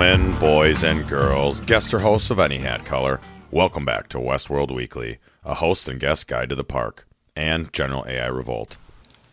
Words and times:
and 0.00 0.22
gentlemen, 0.22 0.40
boys 0.40 0.84
and 0.84 1.08
girls, 1.08 1.60
guests 1.62 1.92
or 1.92 1.98
hosts 1.98 2.30
of 2.30 2.38
any 2.38 2.58
hat 2.58 2.84
color, 2.84 3.20
welcome 3.50 3.84
back 3.84 4.08
to 4.08 4.18
Westworld 4.18 4.70
Weekly, 4.70 5.18
a 5.44 5.54
host 5.54 5.88
and 5.88 5.98
guest 5.98 6.28
guide 6.28 6.50
to 6.50 6.54
the 6.54 6.64
park 6.64 7.06
and 7.34 7.72
General 7.72 8.04
AI 8.06 8.26
Revolt. 8.26 8.76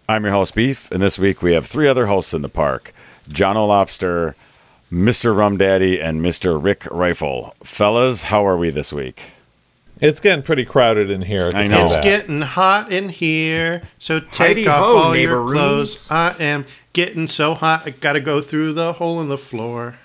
I'm 0.10 0.24
your 0.24 0.34
host, 0.34 0.56
Beef, 0.56 0.90
and 0.92 1.02
this 1.02 1.20
week 1.20 1.42
we 1.42 1.54
have 1.54 1.66
three 1.66 1.88
other 1.88 2.08
hosts 2.08 2.34
in 2.34 2.42
the 2.42 2.50
park 2.50 2.94
John 3.28 3.58
O'Lobster, 3.58 4.36
Mr. 4.92 5.36
Rum 5.36 5.58
Daddy, 5.58 6.00
and 6.02 6.22
Mr. 6.22 6.62
Rick 6.62 6.88
Rifle. 6.90 7.54
Fellas, 7.64 8.24
how 8.24 8.46
are 8.46 8.58
we 8.58 8.70
this 8.70 8.94
week? 8.94 9.22
It's 10.02 10.20
getting 10.20 10.44
pretty 10.44 10.66
crowded 10.66 11.10
in 11.10 11.22
here. 11.22 11.50
I 11.54 11.68
know. 11.68 11.86
It's 11.86 11.96
getting 11.98 12.42
hot 12.42 12.92
in 12.92 13.10
here, 13.10 13.82
so 13.98 14.20
take 14.20 14.38
Heidi 14.38 14.68
off 14.68 14.84
ho, 14.84 14.98
all 14.98 15.16
your 15.16 15.40
neighboroons. 15.40 16.06
clothes. 16.06 16.12
I 16.12 16.36
am 16.40 16.66
getting 16.94 17.28
so 17.28 17.54
hot, 17.54 17.84
I 17.86 17.92
gotta 17.92 18.20
go 18.20 18.42
through 18.42 18.74
the 18.74 18.94
hole 18.94 19.22
in 19.22 19.28
the 19.28 19.38
floor. 19.38 19.96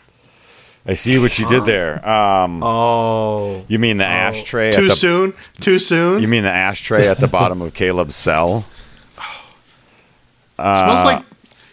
I 0.86 0.94
see 0.94 1.18
what 1.18 1.38
you 1.38 1.46
did 1.46 1.64
there. 1.64 2.06
Um, 2.08 2.62
Oh, 2.62 3.64
you 3.68 3.78
mean 3.78 3.98
the 3.98 4.06
ashtray 4.06 4.72
Too 4.72 4.84
at 4.84 4.88
the 4.88 4.96
soon? 4.96 5.34
Too 5.60 5.78
soon? 5.78 6.22
You 6.22 6.28
mean 6.28 6.42
the 6.42 6.50
ashtray 6.50 7.06
at 7.06 7.20
the 7.20 7.28
bottom 7.28 7.60
of 7.60 7.74
Caleb's 7.74 8.16
cell? 8.16 8.64
smells 10.56 11.04
like 11.04 11.24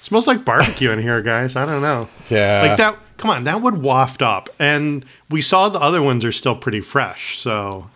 smells 0.01 0.27
like 0.27 0.45
barbecue 0.45 0.91
in 0.91 1.01
here, 1.01 1.21
guys. 1.21 1.55
I 1.55 1.65
don't 1.65 1.81
know. 1.81 2.07
Yeah. 2.29 2.63
Like 2.67 2.77
that. 2.77 2.97
Come 3.17 3.31
on, 3.31 3.45
that 3.45 3.61
would 3.61 3.81
waft 3.81 4.21
up. 4.21 4.49
And 4.59 5.03
we 5.29 5.41
saw 5.41 5.69
the 5.69 5.79
other 5.79 6.01
ones 6.03 6.23
are 6.23 6.31
still 6.31 6.55
pretty 6.55 6.81
fresh. 6.81 7.39
So 7.39 7.89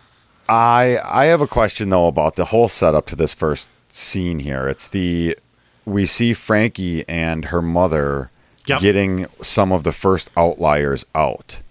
I 0.48 0.98
I 1.04 1.26
have 1.26 1.40
a 1.40 1.46
question 1.46 1.90
though 1.90 2.06
about 2.08 2.36
the 2.36 2.46
whole 2.46 2.68
setup 2.68 3.06
to 3.06 3.16
this 3.16 3.34
first 3.34 3.68
scene 3.88 4.40
here. 4.40 4.66
It's 4.68 4.88
the 4.88 5.36
we 5.84 6.06
see 6.06 6.32
Frankie 6.32 7.06
and 7.08 7.46
her 7.46 7.62
mother 7.62 8.30
Yep. 8.66 8.80
getting 8.80 9.26
some 9.40 9.72
of 9.72 9.82
the 9.84 9.92
first 9.92 10.30
outliers 10.36 11.04
out. 11.14 11.62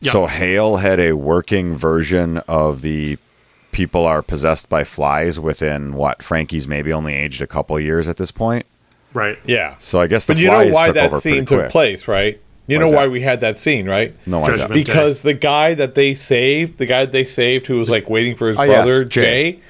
Yep. 0.00 0.12
So 0.12 0.26
Hale 0.26 0.76
had 0.76 1.00
a 1.00 1.12
working 1.14 1.74
version 1.74 2.38
of 2.48 2.82
the 2.82 3.18
people 3.72 4.06
are 4.06 4.22
possessed 4.22 4.68
by 4.68 4.84
flies 4.84 5.40
within 5.40 5.94
what 5.94 6.22
Frankie's 6.22 6.68
maybe 6.68 6.92
only 6.92 7.14
aged 7.14 7.42
a 7.42 7.46
couple 7.46 7.78
years 7.80 8.08
at 8.08 8.16
this 8.16 8.30
point. 8.30 8.64
right. 9.12 9.38
yeah. 9.44 9.74
So 9.78 10.00
I 10.00 10.06
guess 10.06 10.26
the 10.26 10.34
But 10.34 10.40
you 10.40 10.46
know 10.46 10.52
flies 10.62 10.72
why 10.74 10.86
took 10.86 10.94
that 10.94 11.06
over 11.06 11.20
scene 11.20 11.32
pretty 11.32 11.46
took 11.46 11.58
quick. 11.62 11.70
place, 11.70 12.08
right? 12.08 12.40
You 12.68 12.78
Why 12.78 12.84
know 12.84 12.90
why 12.96 13.06
we 13.08 13.20
had 13.20 13.40
that 13.40 13.58
scene, 13.60 13.88
right? 13.88 14.14
No, 14.26 14.40
why 14.40 14.50
is 14.50 14.56
that? 14.56 14.68
Judgment. 14.68 14.86
Because 14.86 15.22
the 15.22 15.34
guy 15.34 15.74
that 15.74 15.94
they 15.94 16.14
saved, 16.16 16.78
the 16.78 16.86
guy 16.86 17.04
that 17.04 17.12
they 17.12 17.24
saved 17.24 17.66
who 17.66 17.78
was 17.78 17.88
like 17.88 18.10
waiting 18.10 18.34
for 18.34 18.48
his 18.48 18.58
Oh, 18.58 18.62
yes, 18.64 18.84
brother, 18.84 19.04
Jay. 19.04 19.52
Jay, 19.52 19.60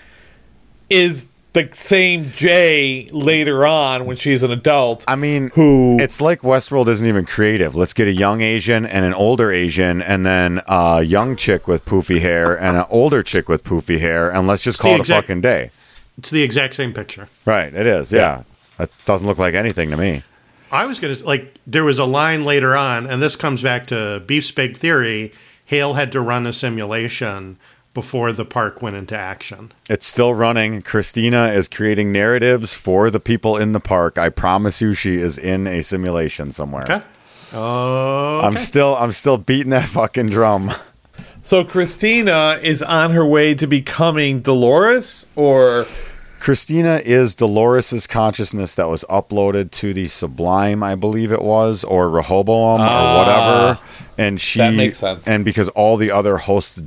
is 0.89 1.27
the 1.57 1.75
same 1.75 2.31
Jay 2.33 3.09
later 3.11 3.67
on 3.67 4.05
when 4.05 4.17
she's 4.17 4.43
an 4.43 4.51
adult. 4.51 5.05
I 5.09 5.17
mean, 5.17 5.51
who 5.55 5.97
It's 5.99 6.21
like 6.21 6.41
Westworld 6.41 6.89
isn't 6.89 7.09
even 7.09 7.25
creative. 7.25 7.75
Let's 7.75 7.95
get 7.95 8.07
a 8.07 8.13
young 8.13 8.43
Asian 8.43 8.85
and 8.85 9.05
an 9.07 9.15
older 9.15 9.51
Asian, 9.51 10.03
and 10.03 10.27
then 10.27 10.61
a 10.69 11.03
young 11.03 11.35
chick 11.35 11.67
with 11.67 11.87
poofy 11.87 12.21
hair 12.21 12.59
and 12.61 12.77
an 12.77 12.85
older 12.91 13.23
chick 13.23 13.49
with 13.49 13.65
poofy 13.65 13.99
hair, 13.99 14.31
and 14.31 14.47
let's 14.47 14.63
just 14.63 14.79
call 14.79 14.93
the 14.93 15.01
it 15.01 15.09
a 15.09 15.15
fucking 15.15 15.41
day. 15.41 15.71
It's 16.19 16.31
the 16.31 16.43
exact 16.43 16.75
same 16.75 16.93
picture. 16.93 17.29
Right? 17.47 17.73
It 17.73 17.87
is. 17.87 18.13
Yeah. 18.13 18.43
It 18.79 18.91
doesn't 19.07 19.27
look 19.27 19.39
like 19.39 19.55
anything 19.55 19.91
to 19.91 19.97
me. 19.97 20.23
I 20.71 20.85
was 20.85 21.01
gonna 21.01 21.17
like 21.25 21.55
there 21.67 21.85
was 21.85 21.99
a 21.99 22.05
line 22.05 22.45
later 22.45 22.77
on, 22.77 23.07
and 23.07 23.23
this 23.23 23.35
comes 23.35 23.63
back 23.63 23.87
to 23.87 24.23
Beef's 24.27 24.51
big 24.51 24.77
theory. 24.77 25.33
Hale 25.65 25.95
had 25.95 26.13
to 26.13 26.21
run 26.21 26.47
a 26.47 26.53
simulation 26.53 27.59
before 27.97 28.31
the 28.31 28.45
park 28.45 28.83
went 28.83 28.95
into 28.95 29.17
action. 29.17 29.73
It's 29.89 30.07
still 30.07 30.35
running. 30.35 30.83
Christina 30.83 31.47
is 31.47 31.67
creating 31.67 32.13
narratives 32.13 32.75
for 32.75 33.11
the 33.11 33.19
people 33.19 33.57
in 33.57 33.73
the 33.73 33.81
park. 33.81 34.19
I 34.19 34.29
promise 34.29 34.83
you, 34.83 34.93
she 34.93 35.15
is 35.17 35.39
in 35.39 35.67
a 35.67 35.83
simulation 35.83 36.53
somewhere. 36.53 36.83
Okay. 36.85 37.01
Oh, 37.55 38.41
I'm 38.45 38.59
still, 38.59 38.95
I'm 38.97 39.13
still 39.13 39.39
beating 39.39 39.71
that 39.71 39.85
fucking 39.89 40.29
drum. 40.29 40.73
so 41.43 41.65
Christina 41.65 42.61
is 42.63 42.83
on 42.83 43.13
her 43.13 43.27
way 43.27 43.55
to 43.55 43.67
becoming 43.67 44.41
Dolores, 44.41 45.25
or 45.37 45.85
Christina 46.39 47.01
is 47.03 47.35
Dolores's 47.35 48.07
consciousness 48.07 48.75
that 48.75 48.89
was 48.89 49.05
uploaded 49.09 49.71
to 49.71 49.95
the 49.95 50.07
Sublime, 50.07 50.83
I 50.83 50.97
believe 50.97 51.33
it 51.33 51.41
was, 51.41 51.83
or 51.83 52.11
Rehoboam 52.11 52.83
or 52.83 53.19
whatever. 53.19 53.79
And 54.19 54.39
she 54.39 54.61
Ah. 54.61 54.71
That 54.71 54.77
makes 54.77 54.99
sense. 54.99 55.27
And 55.27 55.45
because 55.47 55.71
all 55.71 55.97
the 55.97 56.11
other 56.11 56.37
hosts' 56.37 56.85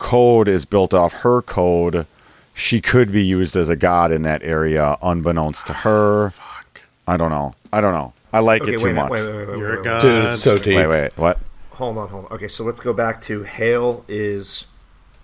code 0.00 0.48
is 0.48 0.64
built 0.64 0.92
off 0.92 1.12
her 1.12 1.40
code, 1.42 2.06
she 2.54 2.80
could 2.80 3.12
be 3.12 3.22
used 3.22 3.54
as 3.54 3.68
a 3.68 3.76
god 3.76 4.10
in 4.10 4.22
that 4.22 4.42
area, 4.42 4.96
unbeknownst 5.00 5.68
to 5.68 5.72
her. 5.72 6.26
Oh, 6.26 6.30
fuck. 6.30 6.82
I 7.06 7.16
don't 7.16 7.30
know. 7.30 7.54
I 7.72 7.80
don't 7.80 7.94
know. 7.94 8.12
I 8.32 8.40
like 8.40 8.62
okay. 8.62 8.74
it 8.74 8.80
too 8.80 8.88
a 8.88 8.94
much. 8.94 9.10
wait, 9.10 9.22
wait, 9.22 9.36
wait, 9.36 9.48
wait, 9.48 9.58
You're 9.58 9.70
wait, 9.70 9.80
a 9.80 9.82
god. 9.82 10.02
dude, 10.02 10.24
it's 10.26 10.42
so 10.42 10.56
deep. 10.56 10.76
Wait, 10.76 10.86
wait, 10.88 11.16
what? 11.16 11.38
Hold 11.72 11.98
on, 11.98 12.08
hold 12.08 12.26
on. 12.26 12.32
Okay, 12.32 12.48
so 12.48 12.64
let's 12.64 12.80
go 12.80 12.92
back 12.92 13.20
to 13.22 13.44
Hale 13.44 14.04
is 14.08 14.66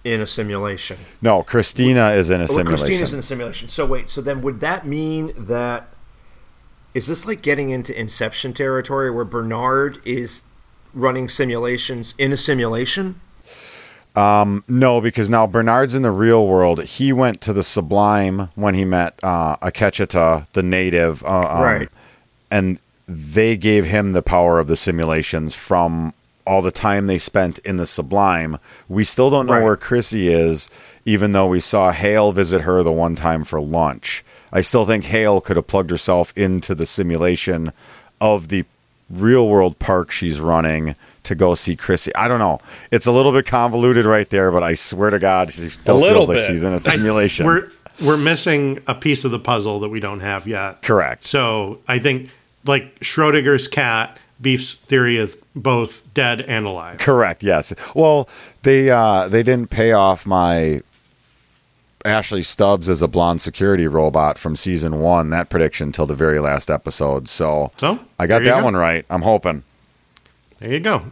in 0.04 0.20
a 0.20 0.26
simulation. 0.26 0.96
No, 1.20 1.42
Christina 1.42 2.10
is 2.10 2.30
in 2.30 2.40
a 2.40 2.44
Oh, 2.44 2.46
simulation. 2.46 2.86
Christina's 2.86 3.12
in 3.12 3.18
a 3.18 3.22
simulation. 3.22 3.68
So 3.68 3.84
wait, 3.86 4.08
so 4.08 4.20
then 4.20 4.40
would 4.42 4.60
that 4.60 4.86
mean 4.86 5.32
that 5.36 5.88
is 6.94 7.06
this 7.06 7.26
like 7.26 7.42
getting 7.42 7.70
into 7.70 7.98
Inception 7.98 8.52
territory 8.52 9.10
where 9.10 9.24
Bernard 9.24 10.00
is 10.04 10.42
running 10.94 11.28
simulations 11.28 12.14
in 12.18 12.32
a 12.32 12.36
simulation? 12.36 13.20
No, 14.16 15.00
because 15.00 15.28
now 15.30 15.46
Bernard's 15.46 15.94
in 15.94 16.02
the 16.02 16.10
real 16.10 16.46
world. 16.46 16.82
He 16.84 17.12
went 17.12 17.40
to 17.42 17.52
the 17.52 17.62
Sublime 17.62 18.48
when 18.54 18.74
he 18.74 18.84
met 18.84 19.18
uh, 19.22 19.56
Akecheta, 19.56 20.46
the 20.52 20.62
native, 20.62 21.22
uh, 21.24 21.48
um, 21.50 21.62
Right. 21.62 21.88
And 22.50 22.80
they 23.08 23.56
gave 23.56 23.84
him 23.84 24.12
the 24.12 24.22
power 24.22 24.58
of 24.58 24.66
the 24.66 24.76
simulations 24.76 25.54
from 25.54 26.12
all 26.46 26.62
the 26.62 26.70
time 26.70 27.06
they 27.08 27.18
spent 27.18 27.58
in 27.60 27.76
the 27.76 27.86
Sublime. 27.86 28.56
We 28.88 29.02
still 29.04 29.30
don't 29.30 29.46
know 29.46 29.54
Right. 29.54 29.64
where 29.64 29.76
Chrissy 29.76 30.28
is, 30.28 30.70
even 31.04 31.32
though 31.32 31.46
we 31.48 31.60
saw 31.60 31.90
Hale 31.90 32.32
visit 32.32 32.62
her 32.62 32.82
the 32.82 32.92
one 32.92 33.16
time 33.16 33.44
for 33.44 33.60
lunch. 33.60 34.24
I 34.52 34.60
still 34.60 34.84
think 34.84 35.04
Hale 35.04 35.40
could 35.40 35.56
have 35.56 35.66
plugged 35.66 35.90
herself 35.90 36.32
into 36.36 36.74
the 36.74 36.86
simulation 36.86 37.72
of 38.20 38.48
the 38.48 38.64
real 39.08 39.48
world 39.48 39.78
park 39.78 40.10
she's 40.10 40.40
running 40.40 40.96
to 41.22 41.34
go 41.34 41.54
see 41.54 41.76
Chrissy. 41.76 42.14
I 42.14 42.28
don't 42.28 42.38
know. 42.38 42.60
It's 42.90 43.06
a 43.06 43.12
little 43.12 43.32
bit 43.32 43.46
convoluted 43.46 44.04
right 44.04 44.28
there, 44.30 44.50
but 44.50 44.62
I 44.62 44.74
swear 44.74 45.10
to 45.10 45.18
God, 45.18 45.52
she 45.52 45.68
still 45.70 45.96
little 45.96 46.26
feels 46.26 46.28
like 46.28 46.40
she's 46.40 46.64
in 46.64 46.72
a 46.72 46.78
simulation. 46.78 47.46
We're 47.46 47.70
we're 48.04 48.18
missing 48.18 48.82
a 48.86 48.94
piece 48.94 49.24
of 49.24 49.30
the 49.30 49.38
puzzle 49.38 49.80
that 49.80 49.88
we 49.88 50.00
don't 50.00 50.20
have 50.20 50.46
yet. 50.46 50.82
Correct. 50.82 51.26
So 51.26 51.80
I 51.88 51.98
think 51.98 52.30
like 52.64 52.98
Schrodinger's 53.00 53.68
cat, 53.68 54.18
Beef's 54.40 54.74
theory 54.74 55.16
is 55.16 55.36
both 55.54 56.02
dead 56.12 56.42
and 56.42 56.66
alive. 56.66 56.98
Correct. 56.98 57.42
Yes. 57.42 57.74
Well, 57.94 58.28
they 58.62 58.90
uh, 58.90 59.28
they 59.28 59.42
didn't 59.42 59.70
pay 59.70 59.92
off 59.92 60.26
my 60.26 60.80
Ashley 62.06 62.42
Stubbs 62.42 62.88
as 62.88 63.02
a 63.02 63.08
blonde 63.08 63.40
security 63.40 63.86
robot 63.86 64.38
from 64.38 64.56
season 64.56 65.00
one. 65.00 65.30
That 65.30 65.50
prediction 65.50 65.92
till 65.92 66.06
the 66.06 66.14
very 66.14 66.38
last 66.40 66.70
episode. 66.70 67.28
So, 67.28 67.72
So, 67.76 67.98
I 68.18 68.26
got 68.26 68.44
that 68.44 68.58
go. 68.60 68.64
one 68.64 68.76
right. 68.76 69.04
I'm 69.10 69.22
hoping. 69.22 69.62
There 70.60 70.72
you 70.72 70.80
go. 70.80 71.02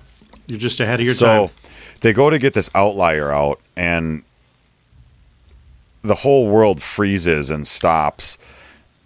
You're 0.46 0.58
just 0.58 0.80
ahead 0.80 1.00
of 1.00 1.06
your 1.06 1.14
so 1.14 1.26
time. 1.26 1.48
So 1.48 1.98
they 2.00 2.12
go 2.12 2.30
to 2.30 2.38
get 2.38 2.54
this 2.54 2.70
outlier 2.74 3.32
out, 3.32 3.60
and 3.76 4.22
the 6.02 6.14
whole 6.14 6.48
world 6.48 6.80
freezes 6.82 7.50
and 7.50 7.66
stops. 7.66 8.38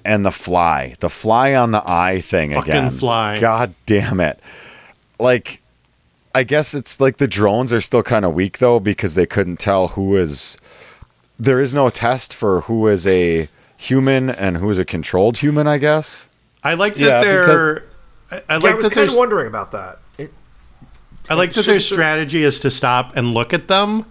And 0.04 0.24
the 0.24 0.30
fly, 0.30 0.94
the 1.00 1.10
fly 1.10 1.54
on 1.54 1.72
the 1.72 1.82
eye 1.84 2.20
thing 2.20 2.54
Fucking 2.54 2.70
again. 2.72 2.90
fly. 2.92 3.38
God 3.40 3.74
damn 3.84 4.20
it! 4.20 4.40
Like, 5.18 5.60
I 6.34 6.44
guess 6.44 6.72
it's 6.72 6.98
like 7.00 7.18
the 7.18 7.28
drones 7.28 7.72
are 7.74 7.80
still 7.80 8.02
kind 8.02 8.24
of 8.24 8.32
weak 8.32 8.56
though 8.58 8.80
because 8.80 9.16
they 9.16 9.26
couldn't 9.26 9.58
tell 9.58 9.88
who 9.88 10.16
is. 10.16 10.56
There 11.38 11.60
is 11.60 11.72
no 11.74 11.88
test 11.88 12.34
for 12.34 12.62
who 12.62 12.86
is 12.88 13.06
a 13.06 13.48
human 13.76 14.28
and 14.30 14.56
who 14.56 14.68
is 14.70 14.78
a 14.78 14.84
controlled 14.84 15.38
human. 15.38 15.66
I 15.66 15.78
guess. 15.78 16.28
I 16.64 16.74
like 16.74 16.96
that 16.96 17.00
Yeah, 17.02 17.20
they're. 17.20 17.84
I, 18.30 18.36
I 18.36 18.38
Yeah, 18.38 18.42
I 18.48 18.56
like 18.58 18.74
was 18.76 18.84
that 18.84 18.90
kind 18.92 18.94
there's. 19.02 19.12
of 19.12 19.18
wondering 19.18 19.46
about 19.46 19.70
that. 19.72 19.98
It, 20.18 20.32
I 21.30 21.34
like 21.34 21.52
that 21.52 21.64
Should- 21.64 21.72
their 21.74 21.80
strategy 21.80 22.42
is 22.42 22.58
to 22.60 22.70
stop 22.70 23.16
and 23.16 23.32
look 23.34 23.52
at 23.54 23.68
them 23.68 24.06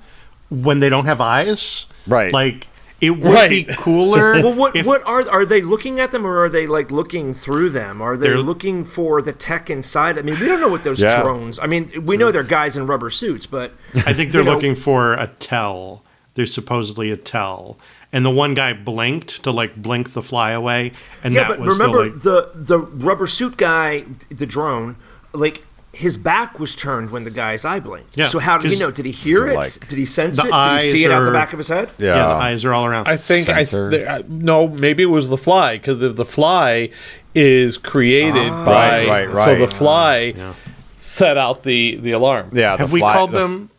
when 0.50 0.80
they 0.80 0.90
don't 0.90 1.06
have 1.06 1.20
eyes. 1.22 1.86
Right. 2.08 2.32
Like 2.32 2.68
it 3.02 3.12
would 3.12 3.32
Right. 3.34 3.50
be 3.50 3.64
cooler. 3.66 4.32
well, 4.42 4.54
what 4.54 4.76
if- 4.76 4.86
what 4.86 5.06
are 5.06 5.30
are 5.30 5.46
they 5.46 5.62
looking 5.62 6.00
at 6.00 6.12
them, 6.12 6.26
or 6.26 6.46
are 6.46 6.50
they 6.50 6.66
like 6.66 6.90
looking 6.90 7.34
through 7.34 7.72
them? 7.72 8.02
Are 8.02 8.16
they 8.16 8.34
looking 8.36 8.86
for 8.86 9.22
the 9.22 9.34
tech 9.34 9.70
inside? 9.70 10.18
I 10.18 10.22
mean, 10.22 10.40
we 10.40 10.46
don't 10.48 10.62
know 10.62 10.70
what 10.70 10.86
those 10.86 11.02
Yeah. 11.02 11.22
drones. 11.22 11.60
I 11.60 11.68
mean, 11.68 12.06
we 12.06 12.16
know 12.16 12.32
they're 12.32 12.42
guys 12.44 12.78
in 12.78 12.88
rubber 12.88 13.10
suits, 13.10 13.46
but 13.46 13.74
I 14.06 14.14
think 14.14 14.32
they're 14.32 14.42
you 14.42 14.46
know- 14.46 14.54
looking 14.54 14.76
for 14.76 15.14
a 15.14 15.28
tell. 15.40 16.04
There's 16.38 16.54
supposedly 16.54 17.12
a 17.12 17.18
tell, 17.18 17.78
and 18.14 18.24
the 18.24 18.30
one 18.30 18.54
guy 18.54 18.72
blinked 18.72 19.44
to 19.44 19.52
like 19.52 19.76
blink 19.76 20.14
the 20.14 20.22
fly 20.24 20.52
away, 20.52 20.94
and 21.26 21.34
yeah, 21.34 21.42
that 21.42 21.48
but 21.50 21.60
was 21.60 21.78
remember 21.78 22.10
the, 22.10 22.14
like, 22.14 22.24
the 22.24 22.52
the 22.54 22.80
rubber 22.80 23.28
suit 23.28 23.58
guy, 23.58 24.06
the 24.30 24.46
drone, 24.46 24.96
like. 25.34 25.64
His 25.94 26.16
back 26.16 26.60
was 26.60 26.76
turned 26.76 27.10
when 27.10 27.24
the 27.24 27.32
guy's 27.32 27.66
eye 27.66 27.80
blinked. 27.80 28.16
Yeah, 28.16 28.26
so 28.28 28.38
how 28.38 28.60
did 28.60 28.72
he 28.72 28.78
know? 28.78 28.92
Did 28.92 29.06
he 29.06 29.12
hear 29.12 29.48
it? 29.48 29.56
like, 29.56 29.88
did 29.88 29.98
he 29.98 30.06
sense 30.06 30.36
the 30.36 30.44
it? 30.44 30.52
Did 30.52 30.82
he 30.82 30.92
see 30.92 30.98
eyes 31.00 31.06
it 31.06 31.12
out 31.12 31.26
the 31.26 31.32
back 31.32 31.54
of 31.54 31.58
his 31.58 31.70
head? 31.70 31.90
Yeah. 31.98 32.08
yeah, 32.10 32.28
the 32.28 32.34
eyes 32.36 32.66
are 32.66 32.74
all 32.74 32.86
around. 32.86 33.08
I 33.08 33.16
think 33.18 33.50
I, 33.50 33.64
Sensor. 33.64 33.90
th- 33.90 34.08
I- 34.08 34.18
uh, 34.18 34.24
no, 34.28 34.68
maybe 34.68 35.02
it 35.02 35.08
was 35.08 35.30
the 35.30 35.40
fly 35.40 35.78
because 35.80 36.04
if 36.04 36.16
the 36.16 36.26
fly 36.26 36.92
is 37.34 37.80
created 37.80 38.48
ah. 38.48 38.64
by 38.66 39.08
Right, 39.08 39.28
right, 39.28 39.46
so 39.46 39.56
the 39.56 39.66
right. 39.66 39.76
fly 39.76 40.18
Yeah. 40.38 40.54
set 40.98 41.36
out 41.36 41.64
the 41.64 41.96
the 41.96 42.12
alarm. 42.12 42.50
Yeah, 42.54 42.76
the 42.76 42.84
Have 42.84 42.92
we 42.92 43.00
fly- 43.00 43.14
called 43.14 43.32
the 43.32 43.40
f- 43.42 43.50
them? 43.50 43.70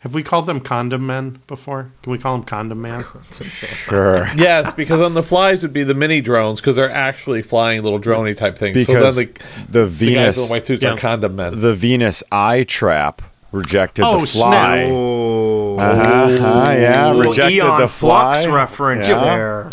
Have 0.00 0.14
we 0.14 0.22
called 0.22 0.46
them 0.46 0.60
condom 0.60 1.06
men 1.06 1.42
before? 1.46 1.92
Can 2.02 2.12
we 2.12 2.16
call 2.18 2.34
them 2.36 2.44
condom 2.46 2.80
man? 2.80 3.04
Sure. 3.32 4.26
Yes, 4.34 4.72
because 4.72 5.00
on 5.02 5.12
the 5.12 5.22
flies 5.22 5.60
would 5.60 5.74
be 5.74 5.84
the 5.84 5.92
mini 5.94 6.22
drones 6.22 6.58
because 6.60 6.76
they're 6.76 6.90
actually 6.90 7.42
flying 7.42 7.82
little 7.82 8.00
droney 8.00 8.34
type 8.36 8.56
things. 8.56 8.74
Because 8.78 9.14
so 9.14 9.20
then 9.22 9.34
the 9.70 9.80
the, 9.80 9.84
the 9.84 9.84
guys 9.84 10.00
in 10.02 10.08
Venus, 10.08 10.48
the 10.48 10.54
white 10.54 10.66
suits 10.66 10.82
Yeah. 10.82 10.92
are 10.92 10.96
condom 10.96 11.36
men. 11.36 11.60
the 11.60 11.74
Venus 11.74 12.22
eye 12.32 12.64
trap 12.64 13.20
rejected 13.52 14.04
Oh, 14.06 14.20
the 14.20 14.26
fly. 14.26 14.84
Oh, 14.90 15.76
Uh-huh, 15.78 16.70
yeah, 16.72 17.10
rejected 17.18 17.56
Eon 17.56 17.80
the 17.80 17.88
fly. 17.88 18.34
Flux 18.36 18.46
reference 18.46 19.06
Yeah. 19.08 19.20
there. 19.24 19.70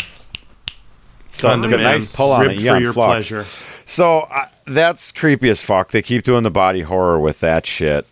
So, 1.30 1.48
Condom 1.48 1.70
good, 1.70 1.76
man. 1.80 1.92
nice 1.92 2.14
pull 2.14 2.32
on 2.32 2.40
Ribbed 2.42 2.60
it. 2.60 2.68
for 2.68 2.78
your 2.80 2.92
Flux. 2.92 3.28
pleasure. 3.28 3.44
So 3.86 4.20
uh, 4.30 4.42
that's 4.66 5.12
creepy 5.12 5.48
as 5.48 5.62
fuck. 5.64 5.90
They 5.92 6.02
keep 6.02 6.22
doing 6.24 6.42
the 6.42 6.50
body 6.50 6.80
horror 6.82 7.18
with 7.18 7.40
that 7.40 7.64
shit. 7.64 8.06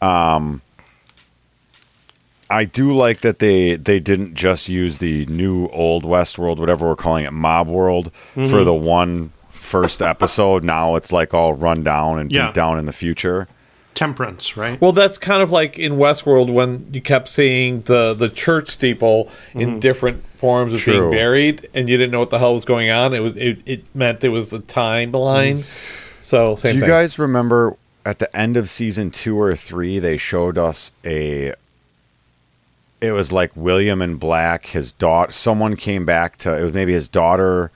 Um, 0.00 0.62
I 2.52 2.64
do 2.64 2.92
like 2.92 3.22
that 3.22 3.38
they 3.38 3.76
they 3.76 3.98
didn't 4.00 4.34
just 4.34 4.68
use 4.68 4.98
the 4.98 5.26
new 5.26 5.66
old 5.68 6.04
West 6.04 6.38
world, 6.38 6.58
whatever 6.58 6.86
we're 6.88 6.96
calling 6.96 7.24
it, 7.24 7.32
Mob 7.32 7.68
World, 7.68 8.12
Mm-hmm. 8.36 8.48
for 8.50 8.62
the 8.64 8.74
one 8.74 9.32
first 9.48 10.02
episode. 10.02 10.62
Now 10.64 10.96
it's 10.96 11.12
like 11.12 11.32
all 11.34 11.54
run 11.54 11.82
down 11.82 12.18
and 12.18 12.30
Yeah. 12.30 12.46
beat 12.46 12.54
down 12.54 12.78
in 12.78 12.86
the 12.86 12.92
future. 12.92 13.48
Temperance, 13.94 14.56
right? 14.56 14.80
Well, 14.80 14.92
that's 14.92 15.18
kind 15.18 15.42
of 15.42 15.50
like 15.50 15.78
in 15.78 15.92
Westworld 15.98 16.50
when 16.50 16.86
you 16.92 17.00
kept 17.02 17.28
seeing 17.28 17.82
the 17.82 18.14
the 18.14 18.30
church 18.30 18.70
steeple 18.70 19.28
in 19.54 19.80
different 19.80 20.22
forms 20.36 20.72
of 20.72 20.80
True. 20.80 20.94
being 20.94 21.10
buried, 21.10 21.68
and 21.74 21.88
you 21.90 21.98
didn't 21.98 22.10
know 22.10 22.18
what 22.20 22.30
the 22.30 22.38
hell 22.38 22.54
was 22.54 22.64
going 22.64 22.90
on. 22.90 23.12
It 23.14 23.20
was 23.20 23.36
it, 23.36 23.58
it 23.66 23.84
meant 23.94 24.24
it 24.24 24.30
was 24.30 24.52
a 24.52 24.60
timeline. 24.60 25.62
So 26.22 26.56
same 26.56 26.70
Do 26.70 26.74
you 26.76 26.80
thing. 26.82 26.88
guys 26.88 27.18
remember 27.18 27.76
at 28.06 28.18
the 28.18 28.34
end 28.36 28.56
of 28.56 28.68
season 28.68 29.10
two 29.10 29.38
or 29.40 29.54
three, 29.54 29.98
they 29.98 30.16
showed 30.16 30.56
us 30.58 30.92
a. 31.04 31.52
It 33.02 33.12
was 33.12 33.32
like 33.32 33.50
William 33.56 34.00
and 34.00 34.18
Black, 34.18 34.66
his 34.66 34.92
daughter. 34.92 35.32
Someone 35.32 35.76
came 35.76 36.06
back 36.06 36.36
to. 36.38 36.56
It 36.56 36.62
was 36.64 36.72
maybe 36.72 36.92
his 36.92 37.08
daughter. 37.08 37.70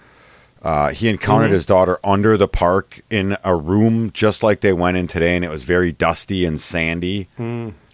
Uh, 0.63 0.91
he 0.91 1.09
encountered 1.09 1.51
his 1.51 1.67
daughter 1.67 1.99
under 2.03 2.37
the 2.37 2.49
park 2.49 3.01
in 3.11 3.37
a 3.45 3.55
room 3.55 4.11
just 4.11 4.43
like 4.43 4.61
they 4.63 4.73
went 4.73 4.97
in 4.97 5.07
today, 5.07 5.37
and 5.37 5.45
it 5.45 5.51
was 5.51 5.63
very 5.65 5.93
dusty 5.93 6.45
and 6.45 6.59
sandy. 6.61 7.29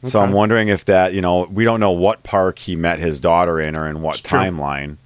So 0.05 0.20
I'm 0.20 0.32
wondering 0.32 0.69
if 0.69 0.84
that, 0.87 1.12
you 1.14 1.20
know, 1.20 1.44
we 1.44 1.64
don't 1.64 1.81
know 1.81 1.90
what 1.93 2.23
park 2.23 2.58
he 2.58 2.75
met 2.76 2.99
his 2.99 3.20
daughter 3.20 3.61
in 3.61 3.76
or 3.76 3.88
in 3.88 4.02
what 4.02 4.19
It's 4.19 4.28
true. 4.28 4.38
timeline. 4.38 4.96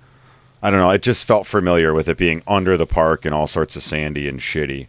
I 0.63 0.71
don't 0.71 0.81
know. 0.81 0.91
It 0.91 1.03
just 1.03 1.25
felt 1.27 1.47
familiar 1.47 1.93
with 1.93 2.09
it 2.09 2.17
being 2.17 2.41
under 2.47 2.77
the 2.77 2.87
park 2.87 3.25
and 3.25 3.35
all 3.35 3.47
sorts 3.47 3.77
of 3.77 3.83
sandy 3.83 4.27
and 4.29 4.41
shitty. 4.41 4.87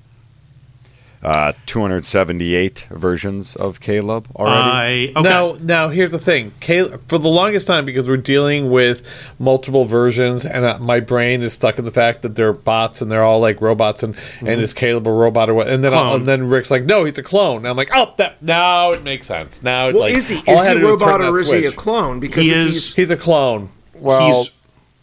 Uh, 1.23 1.51
278 1.65 2.87
versions 2.91 3.55
of 3.55 3.79
Caleb 3.81 4.27
already. 4.35 5.09
I 5.09 5.19
okay. 5.19 5.21
Now, 5.27 5.57
now 5.59 5.89
here's 5.89 6.11
the 6.11 6.19
thing. 6.19 6.53
Caleb, 6.59 7.01
for 7.07 7.17
the 7.17 7.27
longest 7.27 7.65
time, 7.65 7.85
because 7.85 8.07
we're 8.07 8.17
dealing 8.17 8.69
with 8.69 9.07
multiple 9.39 9.85
versions, 9.85 10.45
and 10.45 10.63
uh, 10.63 10.77
my 10.79 10.99
brain 10.99 11.41
is 11.41 11.53
stuck 11.53 11.79
in 11.79 11.85
the 11.85 11.91
fact 11.91 12.21
that 12.21 12.35
they're 12.35 12.53
bots 12.53 13.01
and 13.01 13.11
they're 13.11 13.23
all 13.23 13.39
like 13.39 13.61
robots, 13.61 14.03
and, 14.03 14.15
and 14.41 14.61
is 14.61 14.73
Caleb 14.73 15.07
a 15.07 15.11
robot 15.11 15.49
or 15.49 15.55
what? 15.55 15.67
And 15.67 15.83
then 15.83 15.93
I'll- 15.93 16.15
and 16.15 16.27
then 16.27 16.47
Rick's 16.47 16.69
like, 16.69 16.83
no, 16.85 17.03
he's 17.03 17.17
a 17.17 17.23
clone. 17.23 17.57
And 17.57 17.67
I'm 17.67 17.77
like, 17.77 17.89
oh, 17.93 18.13
that 18.17 18.41
now 18.43 18.91
it 18.91 19.03
makes 19.03 19.25
sense. 19.27 19.63
Now, 19.63 19.87
it, 19.87 19.93
Well, 19.95 20.03
like, 20.03 20.15
is 20.15 20.29
he? 20.29 20.37
all 20.47 20.59
Is 20.61 20.65
he 20.65 20.71
a 20.71 20.73
to 20.75 20.79
do 20.79 20.85
was 20.85 20.97
turn 20.97 21.07
robot 21.09 21.21
or 21.21 21.39
is 21.39 21.49
he 21.51 21.65
a 21.65 21.71
clone? 21.71 22.19
Because 22.19 22.43
He 22.45 22.51
is- 22.51 22.73
he's 22.73 22.95
He's 22.95 23.11
a 23.11 23.17
clone. 23.17 23.69
well, 23.95 24.43
he's- 24.43 24.51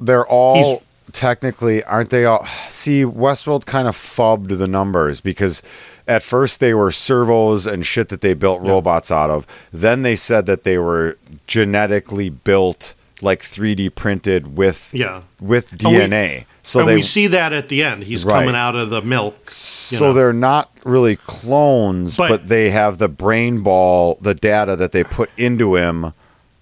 they're 0.01 0.27
all 0.27 0.55
he's- 0.57 0.81
technically, 1.15 1.83
aren't 1.85 2.11
they 2.11 2.27
all? 2.27 2.45
See, 2.69 3.03
Westworld 3.05 3.65
kind 3.65 3.89
of 3.89 3.97
fubbed 3.97 4.59
the 4.59 4.67
numbers 4.69 5.21
because 5.23 5.63
at 6.07 6.23
first 6.23 6.61
they 6.61 6.75
were 6.75 6.91
servos 6.91 7.67
and 7.67 7.87
shit 7.87 8.11
that 8.11 8.21
they 8.21 8.35
built 8.35 8.61
robots 8.61 9.11
out 9.11 9.31
of. 9.31 9.47
Then 9.71 10.03
they 10.03 10.17
said 10.17 10.45
that 10.47 10.65
they 10.65 10.77
were 10.77 11.17
genetically 11.47 12.29
built, 12.29 12.95
like 13.23 13.41
3D 13.41 13.89
printed 13.95 14.59
with 14.59 14.91
Yeah. 14.93 15.23
with 15.41 15.73
And 15.73 15.83
we- 15.85 15.89
DNA. 16.01 16.45
so 16.63 16.85
they 16.85 16.97
we 16.97 17.03
see 17.03 17.27
that 17.29 17.53
at 17.55 17.69
the 17.69 17.83
end. 17.83 18.03
He's 18.03 18.25
Right. 18.25 18.41
coming 18.41 18.55
out 18.57 18.75
of 18.77 18.91
the 18.91 19.01
milk. 19.01 19.37
you 19.45 19.51
So 19.51 20.07
know. 20.09 20.13
they're 20.13 20.33
not 20.33 20.71
really 20.85 21.17
clones, 21.17 22.17
But- 22.17 22.29
but, 22.29 22.49
they 22.49 22.71
have 22.71 22.99
the 22.99 23.09
brain 23.09 23.61
ball, 23.61 24.19
the 24.21 24.35
data 24.35 24.77
that 24.77 24.93
they 24.93 25.05
put 25.05 25.31
into 25.39 25.77
him, 25.77 26.13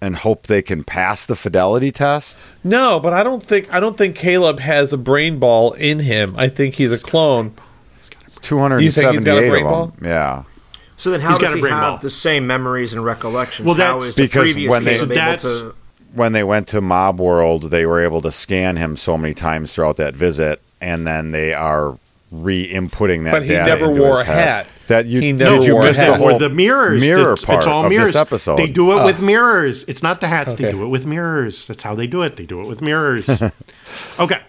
and 0.03 0.17
hope 0.17 0.47
they 0.47 0.61
can 0.61 0.83
pass 0.83 1.25
the 1.25 1.35
fidelity 1.35 1.91
test. 1.91 2.45
No, 2.63 2.99
but 2.99 3.13
I 3.13 3.23
don't 3.23 3.41
think 3.41 3.73
I 3.73 3.79
don't 3.79 3.97
think 3.97 4.15
Caleb 4.15 4.59
has 4.59 4.91
a 4.93 4.97
brain 4.97 5.39
ball 5.39 5.71
in 5.73 5.99
him. 5.99 6.35
I 6.37 6.49
think 6.49 6.75
he's 6.75 6.91
a 6.91 6.97
clone. 6.97 7.53
Two 8.41 8.57
hundred 8.59 8.81
and 8.81 8.81
seventy-eight 8.81 8.81
two 8.81 8.81
hundred 8.81 8.81
You 8.81 8.85
and 8.87 8.93
think 8.93 9.15
he's 9.15 9.25
got 9.25 9.37
a 9.37 9.41
seventy-eight 9.41 9.49
brain 9.49 9.65
of 9.65 9.71
ball? 9.71 9.85
them. 9.87 10.05
Yeah, 10.05 10.43
so 10.97 11.11
then 11.11 11.21
how 11.21 11.29
He's 11.29 11.37
got 11.37 11.45
does 11.47 11.53
a 11.53 11.57
he 11.57 11.63
have 11.69 11.81
ball. 11.93 11.97
the 11.99 12.09
same 12.11 12.47
memories 12.47 12.93
and 12.93 13.03
recollections? 13.05 13.65
Well, 13.65 13.75
how 13.75 13.99
that's- 13.99 14.09
is 14.09 14.15
the 14.15 14.23
because 14.23 14.51
previous 14.53 14.69
when 14.71 14.83
they- 14.83 14.95
Caleb 14.95 15.11
able 15.11 15.37
to? 15.39 15.75
when 16.13 16.31
they 16.33 16.43
went 16.43 16.67
to 16.69 16.81
Mob 16.81 17.19
World, 17.21 17.69
they 17.71 17.85
were 17.85 17.99
able 18.01 18.21
to 18.21 18.31
scan 18.31 18.75
him 18.77 18.97
so 18.97 19.17
many 19.17 19.33
times 19.33 19.73
throughout 19.73 19.97
that 19.97 20.15
visit, 20.15 20.61
and 20.81 21.07
then 21.07 21.31
they 21.31 21.53
are 21.53 21.97
re-inputting 22.31 23.23
that. 23.25 23.31
But 23.31 23.41
he 23.43 23.49
data 23.49 23.65
never 23.65 23.89
into 23.89 24.01
wore 24.01 24.19
a 24.21 24.23
hat. 24.25 24.67
That 24.87 25.05
you 25.05 25.21
He 25.21 25.31
did 25.33 25.63
you 25.63 25.79
miss 25.79 25.99
the 25.99 26.11
With 26.11 26.19
whole 26.19 26.37
the 26.39 26.49
mirrors. 26.49 26.99
mirror 26.99 27.33
It's- 27.33 27.45
part 27.45 27.59
it's 27.59 27.67
all 27.67 27.85
of 27.85 27.89
mirrors. 27.89 28.09
this 28.09 28.15
episode? 28.17 28.57
They 28.57 28.67
do 28.67 28.91
it 28.91 28.95
Oh. 28.95 29.05
with 29.05 29.19
ah. 29.19 29.23
mirrors. 29.23 29.83
It's 29.87 30.03
not 30.03 30.19
the 30.21 30.27
hats. 30.27 30.55
They 30.55 30.69
do 30.69 30.83
it 30.83 30.87
with 30.87 31.05
mirrors. 31.05 31.65
That's 31.67 31.83
how 31.83 31.95
they 31.95 32.07
do 32.07 32.21
it. 32.21 32.35
They 32.35 32.45
do 32.45 32.59
it 32.61 32.67
with 32.67 32.81
mirrors. 32.81 33.27
okay. 34.19 34.39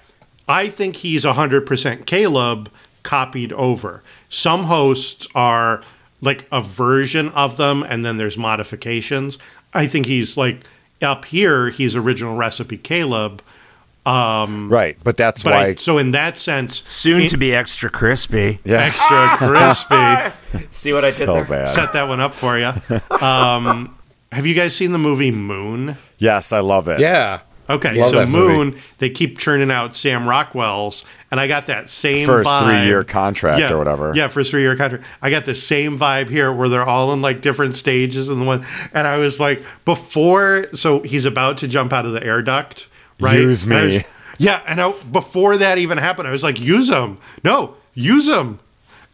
I 0.48 0.68
think 0.68 0.96
he's 0.96 1.24
100% 1.24 2.04
Caleb 2.06 2.68
copied 3.02 3.52
over. 3.52 4.02
Some 4.28 4.64
hosts 4.64 5.26
are 5.34 5.82
like 6.20 6.46
a 6.50 6.60
version 6.60 7.28
of 7.30 7.56
them 7.56 7.84
and 7.88 8.04
then 8.04 8.16
there's 8.16 8.36
modifications. 8.36 9.38
I 9.72 9.86
think 9.86 10.06
he's 10.06 10.36
like 10.36 10.60
up 11.02 11.26
here, 11.26 11.70
he's 11.70 11.94
original 11.96 12.36
recipe 12.36 12.78
Caleb. 12.78 13.42
Right, 14.06 14.96
but 15.02 15.16
that's 15.16 15.42
But 15.42 15.52
why. 15.52 15.64
I, 15.68 15.74
so 15.76 15.98
in 15.98 16.12
that 16.12 16.38
sense, 16.38 16.82
Soon 16.86 17.22
in- 17.22 17.28
to 17.28 17.36
be 17.36 17.54
extra 17.54 17.90
crispy. 17.90 18.60
yeah, 18.64 18.78
extra 18.78 19.28
crispy. 19.38 20.66
See 20.70 20.92
what 20.92 21.04
I 21.04 21.08
did 21.08 21.14
so 21.14 21.34
there? 21.34 21.44
bad. 21.44 21.74
set 21.74 21.92
that 21.94 22.08
one 22.08 22.20
up 22.20 22.34
for 22.34 22.58
you. 22.58 22.72
Um, 23.24 23.96
have 24.32 24.46
you 24.46 24.54
guys 24.54 24.74
seen 24.74 24.92
the 24.92 24.98
movie 24.98 25.30
Moon? 25.30 25.96
Yes, 26.18 26.52
I 26.52 26.60
love 26.60 26.88
it. 26.88 27.00
Yeah. 27.00 27.40
Okay, 27.70 27.94
Love 27.98 28.10
so 28.10 28.16
that 28.16 28.28
movie. 28.28 28.52
Moon, 28.54 28.80
they 28.98 29.08
keep 29.08 29.38
churning 29.38 29.70
out 29.70 29.96
Sam 29.96 30.28
Rockwell's, 30.28 31.02
and 31.30 31.40
I 31.40 31.46
got 31.46 31.66
that 31.68 31.88
same 31.88 32.26
First 32.26 32.50
vibe. 32.50 32.62
three-year 32.82 33.04
contract 33.04 33.58
yeah, 33.58 33.72
or 33.72 33.78
whatever. 33.78 34.12
Yeah, 34.14 34.28
first 34.28 34.50
three 34.50 34.60
year 34.60 34.76
contract. 34.76 35.02
I 35.22 35.30
got 35.30 35.46
the 35.46 35.54
same 35.54 35.98
vibe 35.98 36.28
here, 36.28 36.52
where 36.52 36.68
they're 36.68 36.84
all 36.84 37.14
in 37.14 37.22
like 37.22 37.40
different 37.40 37.76
stages, 37.76 38.28
and 38.28 38.38
the 38.42 38.44
one, 38.44 38.66
and 38.92 39.06
I 39.06 39.16
was 39.16 39.40
like, 39.40 39.64
before, 39.86 40.66
so 40.74 41.00
he's 41.00 41.24
about 41.24 41.56
to 41.58 41.66
jump 41.68 41.94
out 41.94 42.04
of 42.04 42.12
the 42.12 42.22
air 42.22 42.42
duct, 42.42 42.86
right? 43.20 43.38
Use 43.38 43.62
And 43.64 43.70
me. 43.70 43.94
was- 43.96 44.04
yeah, 44.38 44.62
and 44.66 44.80
I, 44.80 44.90
before 45.12 45.56
that 45.58 45.78
even 45.78 45.96
happened, 45.98 46.26
I 46.26 46.32
was 46.32 46.42
like, 46.42 46.60
use 46.60 46.88
him. 46.88 47.18
No, 47.44 47.74
use 47.94 48.26
him. 48.28 48.58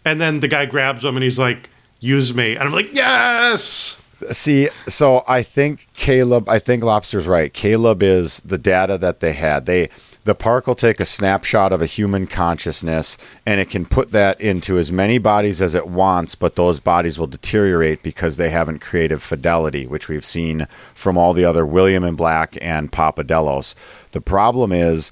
And 0.04 0.18
then 0.20 0.40
the 0.40 0.48
guy 0.48 0.64
grabs 0.66 1.04
him, 1.04 1.14
and 1.16 1.22
he's 1.22 1.38
like, 1.38 1.68
use 2.00 2.34
me, 2.34 2.52
and 2.54 2.62
I'm 2.62 2.72
like, 2.72 2.94
yes. 2.94 3.98
See, 4.30 4.68
so 4.86 5.22
I 5.28 5.42
think 5.42 5.88
Caleb, 5.94 6.48
I 6.48 6.58
think 6.58 6.82
Lobster's 6.82 7.26
right. 7.28 7.52
Caleb 7.52 8.02
is 8.02 8.40
the 8.40 8.56
data 8.58 8.96
that 8.98 9.20
they 9.20 9.32
had. 9.32 9.66
They 9.66 9.88
the 10.24 10.34
park 10.34 10.66
will 10.66 10.74
take 10.74 11.00
a 11.00 11.04
snapshot 11.04 11.72
of 11.72 11.80
a 11.80 11.86
human 11.86 12.26
consciousness 12.26 13.16
and 13.46 13.60
it 13.60 13.70
can 13.70 13.86
put 13.86 14.10
that 14.10 14.40
into 14.40 14.78
as 14.78 14.92
many 14.92 15.18
bodies 15.18 15.62
as 15.62 15.74
it 15.74 15.86
wants, 15.86 16.34
but 16.34 16.56
those 16.56 16.80
bodies 16.80 17.18
will 17.18 17.26
deteriorate 17.26 18.02
because 18.02 18.36
they 18.36 18.50
haven't 18.50 18.80
created 18.80 19.22
fidelity, 19.22 19.86
which 19.86 20.08
we've 20.08 20.24
seen 20.24 20.66
from 20.92 21.16
all 21.16 21.32
the 21.32 21.44
other 21.44 21.64
William 21.64 22.04
and 22.04 22.16
Black 22.16 22.58
and 22.60 22.92
Papadelos. 22.92 23.74
The 24.10 24.20
problem 24.20 24.72
is 24.72 25.10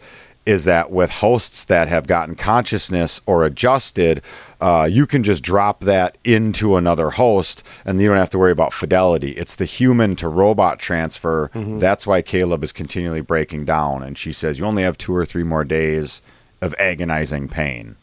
is 0.49 0.65
that 0.65 0.91
with 0.91 1.11
hosts 1.11 1.67
that 1.67 1.89
have 1.89 2.07
gotten 2.07 2.35
consciousness 2.35 3.21
or 3.27 3.45
adjusted, 3.45 4.23
uh, 4.63 4.89
you 4.91 5.07
can 5.07 5.23
just 5.23 5.43
drop 5.43 5.81
that 5.81 6.17
into 6.25 6.75
another 6.77 7.11
host 7.11 7.63
and 7.85 8.01
you 8.01 8.09
don't 8.09 8.17
have 8.17 8.31
to 8.31 8.39
worry 8.39 8.51
about 8.51 8.73
fidelity. 8.73 9.33
It's 9.33 9.57
the 9.57 9.67
human 9.67 10.17
to 10.17 10.27
robot 10.27 10.79
transfer. 10.79 11.51
That's 11.53 12.07
why 12.07 12.23
Caleb 12.23 12.65
is 12.65 12.73
continually 12.73 13.21
breaking 13.21 13.67
down. 13.67 14.03
And 14.03 14.17
she 14.17 14.33
says, 14.33 14.59
You 14.59 14.65
only 14.65 14.85
have 14.85 14.97
two 14.97 15.15
or 15.15 15.27
three 15.27 15.43
more 15.43 15.65
days 15.65 16.23
of 16.63 16.75
agonizing 16.79 17.49
pain. 17.49 17.97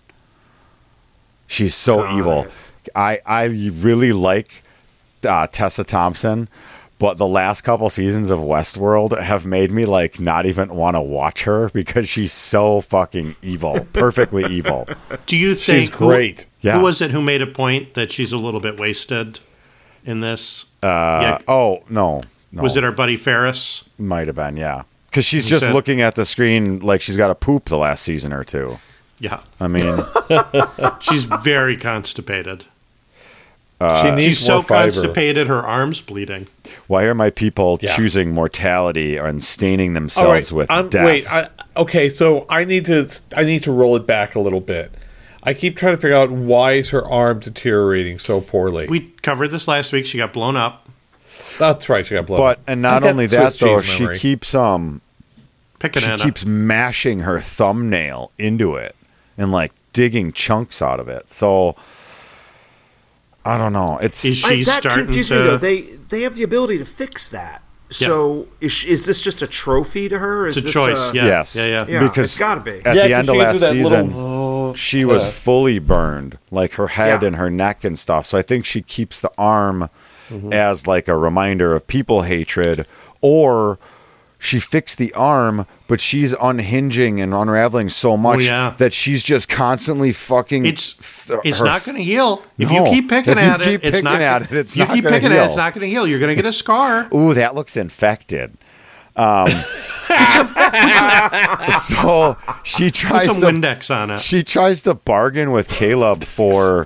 She's 1.48 1.74
so 1.74 1.98
Got 1.98 2.18
evil. 2.18 2.48
I, 2.96 3.20
I 3.26 3.46
really 3.46 4.14
like 4.14 4.62
uh, 5.28 5.48
Tessa 5.48 5.84
Thompson, 5.84 6.48
but 6.98 7.18
the 7.18 7.28
last 7.28 7.62
couple 7.62 7.90
seasons 7.90 8.30
of 8.30 8.40
Westworld 8.40 9.20
have 9.20 9.46
made 9.46 9.72
me 9.72 9.86
like 9.86 10.20
not 10.20 10.46
even 10.46 10.70
want 10.74 10.96
to 10.96 11.02
watch 11.02 11.44
her 11.44 11.70
because 11.70 12.08
she's 12.08 12.32
so 12.32 12.82
fucking 12.82 13.36
evil, 13.42 13.86
perfectly 13.94 14.46
evil. 14.50 14.88
Do 15.26 15.36
you 15.36 15.56
She's 15.56 15.66
think 15.90 15.94
who- 15.96 16.08
great. 16.08 16.48
Yeah. 16.62 16.78
Who 16.78 16.84
was 16.84 17.02
it 17.02 17.12
who 17.12 17.22
made 17.22 17.42
a 17.42 17.48
point 17.48 17.94
that 17.96 18.12
she's 18.12 18.32
a 18.32 18.38
little 18.38 18.60
bit 18.60 18.80
wasted 18.80 19.40
in 20.06 20.22
this? 20.22 20.66
Uh, 20.82 20.88
Yeah. 21.22 21.38
oh 21.48 21.84
no, 21.90 22.24
no, 22.52 22.62
Was 22.64 22.78
it 22.78 22.84
our 22.84 22.92
buddy 22.92 23.18
Ferris? 23.18 23.84
Might 23.98 24.28
have 24.28 24.36
been, 24.38 24.56
yeah. 24.58 24.84
Because 25.10 25.26
she's 25.26 25.46
Who 25.46 25.52
just 25.52 25.66
said- 25.66 25.74
looking 25.74 26.02
at 26.02 26.16
the 26.16 26.26
screen 26.26 26.80
like 26.80 27.02
she's 27.02 27.18
got 27.18 27.28
to 27.28 27.36
poop 27.36 27.66
the 27.66 27.78
last 27.78 28.04
season 28.04 28.32
or 28.34 28.44
two. 28.44 28.80
Yeah, 29.20 29.40
I 29.62 29.68
mean, 29.70 29.98
she's 31.00 31.24
very 31.24 31.78
constipated. 31.78 32.66
She 33.82 34.12
needs 34.12 34.24
She's 34.38 34.40
so 34.40 34.62
fiber. 34.62 34.92
constipated, 34.92 35.48
her 35.48 35.62
arms 35.66 36.00
bleeding. 36.02 36.48
Why 36.88 37.04
are 37.04 37.14
my 37.14 37.30
people 37.30 37.78
Yeah. 37.82 37.96
choosing 37.96 38.32
mortality 38.32 39.18
and 39.18 39.44
staining 39.44 39.94
themselves 39.94 40.52
right, 40.52 40.58
with 40.58 40.72
I'm- 40.72 40.88
death? 40.88 41.06
Wait, 41.06 41.32
I, 41.32 41.50
okay, 41.78 42.10
so 42.10 42.46
I 42.50 42.64
need 42.64 42.86
to 42.86 43.08
I 43.36 43.44
need 43.44 43.64
to 43.64 43.72
roll 43.72 43.96
it 43.96 44.08
back 44.08 44.36
a 44.36 44.40
little 44.40 44.62
bit. 44.62 44.92
I 45.44 45.54
keep 45.54 45.78
trying 45.78 45.96
to 45.96 46.02
figure 46.02 46.16
out 46.16 46.32
why 46.32 46.74
is 46.74 46.90
her 46.90 47.06
arm 47.08 47.40
deteriorating 47.40 48.18
so 48.18 48.42
poorly. 48.42 48.88
We 48.88 49.12
covered 49.22 49.50
this 49.50 49.68
last 49.68 49.92
week. 49.92 50.06
She 50.08 50.18
got 50.18 50.34
blown 50.34 50.56
up. 50.58 50.88
That's 51.60 51.88
right, 51.90 52.06
she 52.06 52.16
got 52.16 52.26
blown. 52.26 52.40
Up. 52.40 52.44
But 52.44 52.58
up. 52.60 52.64
and 52.68 52.82
not 52.82 53.04
I 53.04 53.08
got 53.08 53.10
only 53.12 53.28
Swiss 53.28 53.54
that 53.58 53.60
though, 53.66 53.82
she 53.82 54.04
memory. 54.04 54.18
keeps 54.18 54.56
um 54.56 55.02
Picking 55.80 56.02
she 56.02 56.10
it 56.12 56.20
keeps 56.22 56.46
mashing 56.46 57.20
her 57.20 57.40
thumbnail 57.42 58.32
into 58.40 58.76
it 58.76 58.96
and 59.38 59.52
like 59.52 59.72
digging 59.94 60.32
chunks 60.32 60.82
out 60.82 61.00
of 61.00 61.10
it. 61.10 61.30
So 61.30 61.76
I 63.46 63.58
don't 63.58 63.74
know. 63.74 63.98
It's 64.00 64.26
Is 64.26 64.44
I, 64.44 64.50
she 64.50 64.64
that 64.64 64.80
starting 64.80 65.06
confused 65.06 65.30
to? 65.30 65.36
me 65.36 65.44
though. 65.44 65.58
They 65.58 65.82
they 66.10 66.22
have 66.22 66.36
the 66.36 66.44
ability 66.44 66.78
to 66.80 66.86
fix 66.86 67.30
that. 67.30 67.62
So 67.92 68.48
is, 68.60 68.84
is 68.86 69.06
this 69.06 69.22
just 69.22 69.44
a 69.44 69.48
trophy 69.48 70.10
to 70.10 70.18
her? 70.18 70.48
Is 70.48 70.58
it's 70.58 70.64
a 70.64 70.68
this 70.68 70.74
choice. 70.74 70.98
uh, 70.98 71.12
yeah. 71.14 71.26
yes, 71.26 71.56
Yeah. 71.56 71.66
Yeah. 71.68 71.86
Yeah, 71.88 72.00
because 72.08 72.26
it's 72.26 72.40
gotta 72.40 72.62
be. 72.62 72.82
at 72.84 72.96
Yeah, 72.96 73.08
the 73.08 73.10
'cause 73.10 73.12
end 73.12 73.30
of 73.30 73.36
she 73.36 73.40
last 73.40 73.60
season, 73.70 74.08
little- 74.08 74.74
she 74.74 75.06
was 75.06 75.24
Yeah. 75.24 75.32
fully 75.32 75.80
burned, 75.80 76.38
like 76.50 76.74
her 76.74 76.88
head 76.88 77.22
Yeah. 77.22 77.28
and 77.28 77.36
her 77.36 77.50
neck 77.52 77.84
and 77.84 77.98
stuff. 77.98 78.26
So 78.26 78.38
I 78.40 78.42
think 78.42 78.66
she 78.66 78.82
keeps 78.82 79.22
the 79.22 79.32
arm 79.38 79.90
Mm-hmm. 80.32 80.52
as 80.54 80.88
like 80.88 81.08
a 81.08 81.16
reminder 81.16 81.76
of 81.76 81.86
people 81.86 82.24
hatred, 82.24 82.88
or 83.22 83.78
she 84.38 84.60
fixed 84.60 84.98
the 84.98 85.14
arm, 85.14 85.66
but 85.88 86.00
she's 86.02 86.34
unhinging 86.34 87.22
and 87.22 87.34
unraveling 87.34 87.90
so 87.90 88.18
much 88.18 88.42
Oh, 88.42 88.44
yeah. 88.44 88.74
that 88.78 88.94
she's 88.94 89.24
just 89.24 89.50
constantly 89.50 90.12
fucking. 90.12 90.66
It's 90.66 91.26
th- 91.28 91.40
it's 91.44 91.62
not 91.62 91.84
going 91.84 91.98
to 91.98 92.04
heal 92.04 92.44
if 92.58 92.70
No. 92.70 92.86
you 92.86 92.92
keep 92.92 93.10
picking 93.10 93.34
you 93.34 93.40
at 93.40 93.62
keep 93.62 93.84
it. 93.84 93.88
It's 93.88 93.98
picking 93.98 94.04
not 94.04 94.22
at 94.22 94.42
gonna- 94.44 94.52
it, 94.52 94.60
it's 94.62 94.78
you 94.78 94.86
keep 94.88 95.04
gonna 95.04 95.16
picking 95.16 95.32
at 95.32 95.38
it. 95.38 95.42
It's 95.46 95.54
heal. 95.54 95.58
not 95.58 95.74
going 95.74 95.82
to 95.82 95.90
heal. 95.90 96.08
You're 96.08 96.20
going 96.20 96.30
to 96.30 96.36
get 96.42 96.46
a 96.46 96.54
scar. 96.54 97.08
Ooh, 97.16 97.34
that 97.34 97.56
looks 97.56 97.78
infected. 97.78 98.58
Um, 99.18 99.48
so 101.70 102.36
she 102.64 102.86
Put 102.86 102.94
tries 102.94 103.40
some 103.40 103.62
to 103.62 103.68
Windex 103.68 103.94
on 103.96 104.12
it. 104.12 104.20
she 104.20 104.44
tries 104.44 104.82
to 104.84 104.94
bargain 104.94 105.52
with 105.52 105.70
Caleb 105.70 106.24
for 106.24 106.86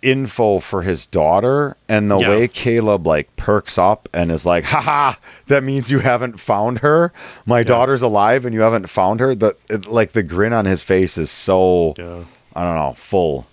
info 0.00 0.60
for 0.60 0.82
his 0.82 1.06
daughter 1.06 1.76
and 1.88 2.10
the 2.10 2.18
Yeah. 2.18 2.28
way 2.28 2.48
Caleb 2.48 3.06
like 3.06 3.34
perks 3.36 3.78
up 3.78 4.08
and 4.14 4.30
is 4.30 4.46
like 4.46 4.64
haha 4.64 5.14
that 5.48 5.64
means 5.64 5.90
you 5.90 5.98
haven't 5.98 6.38
found 6.38 6.78
her 6.78 7.12
my 7.46 7.62
daughter's 7.64 8.00
alive 8.02 8.44
and 8.46 8.54
you 8.54 8.60
haven't 8.60 8.88
found 8.88 9.18
her 9.18 9.34
the 9.34 9.56
it, 9.68 9.86
like 9.86 10.12
the 10.12 10.22
grin 10.22 10.52
on 10.52 10.66
his 10.66 10.84
face 10.84 11.18
is 11.18 11.30
so 11.32 11.94
Yeah. 11.98 12.22
I 12.54 12.62
don't 12.64 12.76
know 12.76 12.92
full 12.94 13.46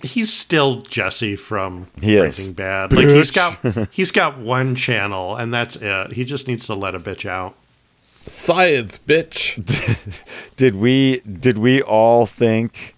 He's 0.00 0.32
still 0.32 0.82
Jesse 0.82 1.34
from 1.34 1.88
He 2.00 2.16
is. 2.16 2.52
Breaking 2.52 2.54
Bad. 2.54 2.92
Like 2.92 3.06
he's 3.06 3.30
got 3.32 3.88
he's 3.90 4.12
got 4.12 4.38
one 4.38 4.76
channel 4.76 5.34
and 5.36 5.52
that's 5.52 5.74
it. 5.76 6.12
He 6.12 6.24
just 6.24 6.46
needs 6.46 6.66
to 6.66 6.74
let 6.74 6.94
a 6.94 7.00
bitch 7.00 7.28
out. 7.28 7.54
Science, 8.26 8.98
bitch. 8.98 9.56
did 10.56 10.76
we 10.76 11.20
did 11.20 11.58
we 11.58 11.82
all 11.82 12.26
think 12.26 12.94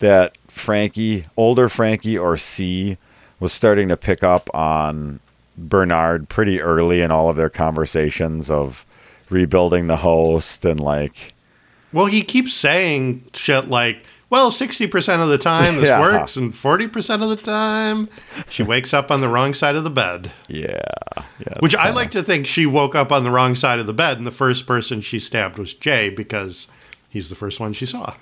that 0.00 0.38
Frankie, 0.60 1.24
older 1.36 1.68
Frankie 1.68 2.16
or 2.18 2.36
C, 2.36 2.96
was 3.40 3.52
starting 3.52 3.88
to 3.88 3.96
pick 3.96 4.22
up 4.22 4.48
on 4.54 5.20
Bernard 5.56 6.28
pretty 6.28 6.60
early 6.62 7.00
in 7.02 7.10
all 7.10 7.28
of 7.28 7.36
their 7.36 7.50
conversations 7.50 8.50
of 8.50 8.86
rebuilding 9.28 9.86
the 9.86 9.96
host 9.98 10.64
and 10.64 10.80
like 10.80 11.32
Well, 11.92 12.06
he 12.06 12.22
keeps 12.22 12.54
saying 12.54 13.24
shit 13.34 13.68
like, 13.68 14.04
"Well, 14.28 14.50
sixty 14.50 14.86
percent 14.86 15.22
of 15.22 15.28
the 15.28 15.38
time 15.38 15.76
this 15.76 15.84
Yeah. 15.88 16.00
works, 16.00 16.36
and 16.36 16.54
forty 16.54 16.86
percent 16.86 17.22
of 17.22 17.28
the 17.28 17.36
time 17.36 18.08
she 18.48 18.62
wakes 18.62 18.92
up 18.94 19.10
on 19.10 19.20
the 19.20 19.28
wrong 19.28 19.54
side 19.54 19.76
of 19.76 19.84
the 19.84 19.90
bed." 19.90 20.32
yeah, 20.48 20.80
yeah 21.16 21.54
Which 21.60 21.74
I 21.74 21.90
like 21.90 22.10
to 22.12 22.22
think 22.22 22.46
she 22.46 22.66
woke 22.66 22.94
up 22.94 23.10
on 23.12 23.24
the 23.24 23.30
wrong 23.30 23.54
side 23.54 23.78
of 23.78 23.86
the 23.86 23.92
bed, 23.92 24.18
and 24.18 24.26
the 24.26 24.30
first 24.30 24.66
person 24.66 25.00
she 25.00 25.18
stabbed 25.18 25.58
was 25.58 25.74
Jay 25.74 26.10
because 26.10 26.68
he's 27.08 27.28
the 27.28 27.34
first 27.36 27.60
one 27.60 27.72
she 27.72 27.86
saw. 27.86 28.14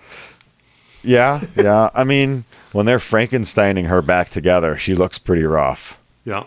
Yeah 1.08 1.40
yeah 1.56 1.90
I 1.94 2.04
mean 2.04 2.44
when 2.72 2.84
they're 2.86 2.98
Frankensteining 2.98 3.86
her 3.86 4.02
back 4.02 4.28
together 4.28 4.76
she 4.76 4.94
looks 4.94 5.18
pretty 5.18 5.44
rough 5.44 5.98
Yeah, 6.24 6.44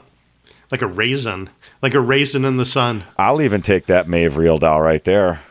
like 0.70 0.82
a 0.82 0.88
raisin, 0.88 1.50
like 1.82 1.94
a 1.96 2.00
raisin 2.00 2.46
in 2.46 2.58
the 2.58 2.66
sun. 2.66 3.04
I'll 3.18 3.42
even 3.42 3.62
take 3.62 3.88
that 3.88 4.08
Maeve 4.08 4.38
real 4.38 4.58
doll 4.58 4.82
right 4.82 5.04
there 5.04 5.42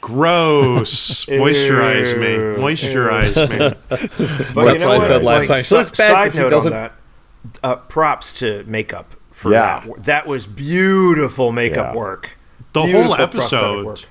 Gross. 0.00 1.24
Moisturize 1.26 2.16
me. 2.18 2.62
Moisturize 2.62 3.34
me. 3.50 3.74
But 4.54 4.74
you 4.74 4.78
know 4.78 4.88
what 4.88 4.94
I 4.94 4.98
what? 4.98 5.06
said 5.06 5.24
last 5.24 5.48
Like, 5.50 5.56
night. 5.56 5.64
She 5.64 5.74
looks 5.74 5.98
bad 5.98 6.06
side 6.06 6.28
'cause 6.30 6.38
note 6.38 6.48
doesn't- 6.50 6.72
on 6.72 6.78
that. 6.82 6.92
Uh, 7.62 7.76
props 7.76 8.38
to 8.38 8.64
makeup 8.66 9.14
for 9.32 9.50
Yeah. 9.52 9.82
that. 9.86 10.04
That 10.04 10.26
was 10.26 10.46
beautiful 10.46 11.50
makeup 11.52 11.92
Yeah. 11.94 11.98
work. 11.98 12.36
The 12.74 12.82
Beautiful 12.82 13.14
whole 13.14 13.26
prosthetic 13.26 13.34
episode. 13.88 14.04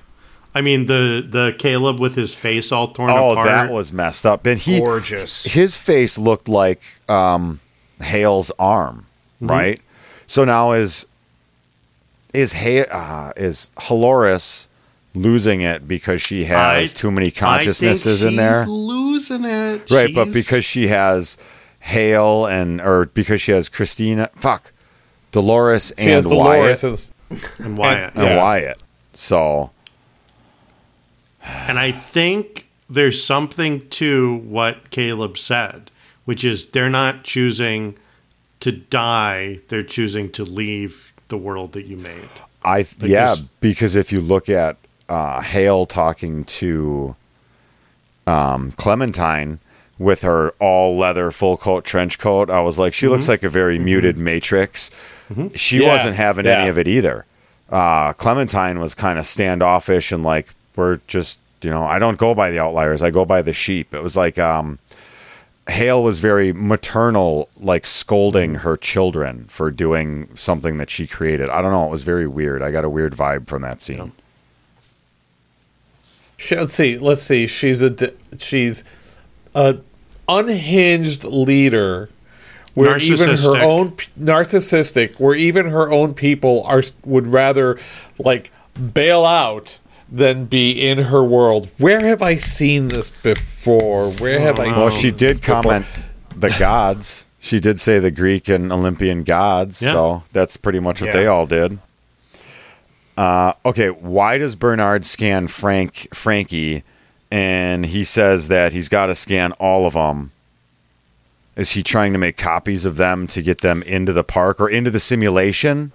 Work. 0.58 0.62
I 0.62 0.64
mean, 0.64 0.86
the 0.86 1.26
the 1.28 1.54
Caleb 1.58 1.98
with 2.00 2.14
his 2.14 2.34
face 2.34 2.72
all 2.72 2.88
torn 2.88 3.10
oh 3.10 3.32
apart. 3.32 3.46
that 3.46 3.70
was 3.72 3.92
messed 3.92 4.26
up 4.26 4.46
and 4.46 4.58
he 4.58 4.80
Gorgeous. 4.80 5.44
his 5.44 5.76
face 5.78 6.18
looked 6.18 6.48
like 6.48 6.82
um, 7.08 7.60
Hale's 8.02 8.50
arm, 8.58 9.06
Mm-hmm. 9.40 9.46
right? 9.50 9.80
So 10.26 10.44
now 10.44 10.72
is 10.72 11.06
is 12.34 12.52
Hale, 12.52 12.84
uh, 12.92 13.32
is 13.36 13.70
Haloris 13.76 14.68
losing 15.14 15.62
it 15.62 15.88
because 15.88 16.20
she 16.20 16.44
has 16.44 16.92
I- 16.92 16.96
too 16.96 17.10
many 17.10 17.26
I 17.26 17.30
think 17.30 17.36
consciousnesses 17.38 18.22
in 18.22 18.36
there, 18.36 18.66
Losing 18.66 19.44
it. 19.44 19.90
right? 19.90 20.14
But 20.14 20.32
because 20.32 20.64
she 20.64 20.88
has 20.88 21.38
Hale 21.80 22.46
and 22.46 22.80
or 22.80 23.06
because 23.06 23.40
she 23.40 23.52
has 23.52 23.68
Christina, 23.68 24.28
fuck, 24.36 24.72
Dolores 25.32 25.92
She 25.98 26.04
has 26.06 26.26
and 26.26 26.32
Dolores 26.34 26.82
Wyatt 26.82 27.10
and- 27.30 27.48
and 27.66 27.78
Wyatt. 27.78 28.14
and 28.14 28.24
Yeah. 28.24 28.36
Wyatt. 28.36 28.82
So 29.14 29.70
And 31.68 31.78
I 31.78 31.92
think 31.92 32.68
there's 32.88 33.22
something 33.22 33.88
to 33.90 34.36
what 34.38 34.90
Caleb 34.90 35.36
said, 35.38 35.90
which 36.24 36.44
is 36.44 36.66
they're 36.68 36.90
not 36.90 37.24
choosing 37.24 37.96
to 38.60 38.72
die, 38.72 39.60
they're 39.68 39.82
choosing 39.82 40.30
to 40.32 40.44
leave 40.44 41.12
the 41.28 41.36
world 41.38 41.72
that 41.72 41.84
you 41.86 41.96
made. 41.96 42.28
I 42.64 42.84
yeah, 43.00 43.34
this- 43.34 43.40
because 43.60 43.96
if 43.96 44.12
you 44.12 44.20
look 44.20 44.48
at 44.48 44.76
uh, 45.08 45.40
Hale 45.40 45.86
talking 45.86 46.44
to 46.44 47.14
um, 48.26 48.72
Clementine 48.72 49.58
with 49.98 50.22
her 50.22 50.50
all 50.60 50.96
leather 50.96 51.30
full 51.30 51.56
coat 51.56 51.84
trench 51.84 52.18
coat, 52.18 52.50
I 52.50 52.60
was 52.60 52.78
like, 52.78 52.92
she 52.92 53.08
looks 53.08 53.28
like 53.28 53.42
a 53.42 53.48
very 53.48 53.78
muted 53.78 54.16
Matrix. 54.18 54.90
She 55.54 55.82
Yeah, 55.82 55.88
wasn't 55.92 56.16
having 56.16 56.46
any 56.46 56.68
of 56.68 56.78
it 56.78 56.88
either. 56.88 57.26
Uh, 57.70 58.12
Clementine 58.14 58.80
was 58.80 58.94
kind 58.94 59.18
of 59.18 59.26
standoffish 59.26 60.10
and 60.12 60.22
like, 60.22 60.48
we're 60.78 61.00
just 61.06 61.40
you 61.62 61.70
know, 61.70 61.84
I 61.84 61.98
don't 61.98 62.18
go 62.18 62.34
by 62.34 62.50
the 62.50 62.62
outliers, 62.62 63.02
I 63.02 63.10
go 63.10 63.24
by 63.24 63.42
the 63.42 63.52
sheep. 63.52 63.92
It 63.94 64.02
was 64.02 64.16
like 64.16 64.38
um, 64.38 64.78
Hale 65.68 66.02
was 66.02 66.20
very 66.20 66.52
maternal, 66.52 67.48
like 67.58 67.84
scolding 67.84 68.56
her 68.56 68.76
children 68.76 69.44
for 69.48 69.70
doing 69.70 70.34
something 70.34 70.78
that 70.78 70.88
she 70.88 71.06
created. 71.06 71.50
I 71.50 71.60
don't 71.60 71.72
know. 71.72 71.86
It 71.86 71.90
was 71.90 72.04
very 72.04 72.26
weird. 72.26 72.62
I 72.62 72.70
got 72.70 72.84
a 72.84 72.90
weird 72.90 73.12
vibe 73.12 73.48
from 73.48 73.62
that 73.62 73.82
scene. 73.82 74.12
She- 76.36 76.56
let's 76.56 76.74
see. 76.74 76.96
Let's 76.98 77.24
see. 77.24 77.46
She's 77.46 77.82
a 77.82 78.12
she's 78.38 78.84
a 79.54 79.78
unhinged 80.28 81.24
leader, 81.24 82.08
where 82.74 82.96
even 82.98 83.36
her 83.36 83.56
own 83.62 83.90
narcissistic, 84.18 85.18
where 85.18 85.34
even 85.34 85.66
her 85.66 85.90
own 85.90 86.14
people 86.14 86.62
are 86.64 86.82
would 87.04 87.26
rather 87.26 87.78
like 88.18 88.52
bail 88.94 89.24
out 89.24 89.78
than 90.10 90.46
be 90.46 90.70
in 90.88 90.98
her 90.98 91.22
world. 91.22 91.68
Where 91.78 92.00
have 92.00 92.22
I 92.22 92.36
seen 92.36 92.88
this 92.88 93.10
before? 93.10 94.10
Where 94.12 94.40
have 94.40 94.58
I? 94.58 94.66
Well, 94.68 94.90
seen 94.90 95.00
she 95.00 95.10
did 95.10 95.30
this 95.30 95.40
before? 95.40 95.62
comment 95.62 95.86
the 96.36 96.50
gods. 96.58 97.26
She 97.40 97.60
did 97.60 97.78
say 97.78 97.98
the 97.98 98.10
Greek 98.10 98.48
and 98.48 98.72
Olympian 98.72 99.22
gods. 99.22 99.80
Yeah. 99.82 99.92
So 99.92 100.22
that's 100.32 100.56
pretty 100.56 100.80
much 100.80 101.00
what 101.00 101.08
Yeah. 101.14 101.20
they 101.20 101.26
all 101.26 101.46
did. 101.46 101.78
Uh, 103.16 103.52
okay, 103.66 103.88
why 103.88 104.38
does 104.38 104.54
Bernard 104.56 105.04
scan 105.04 105.48
Frank 105.48 106.08
Frankie, 106.14 106.84
and 107.30 107.84
he 107.86 108.04
says 108.04 108.46
that 108.48 108.72
he's 108.72 108.88
got 108.88 109.06
to 109.06 109.14
scan 109.14 109.52
all 109.52 109.86
of 109.86 109.94
them? 109.94 110.30
Is 111.56 111.72
he 111.72 111.82
trying 111.82 112.12
to 112.12 112.18
make 112.18 112.36
copies 112.36 112.84
of 112.84 112.96
them 112.96 113.26
to 113.28 113.42
get 113.42 113.60
them 113.60 113.82
into 113.82 114.12
the 114.12 114.22
park 114.22 114.60
or 114.60 114.70
into 114.70 114.90
the 114.92 115.00
simulation? 115.00 115.90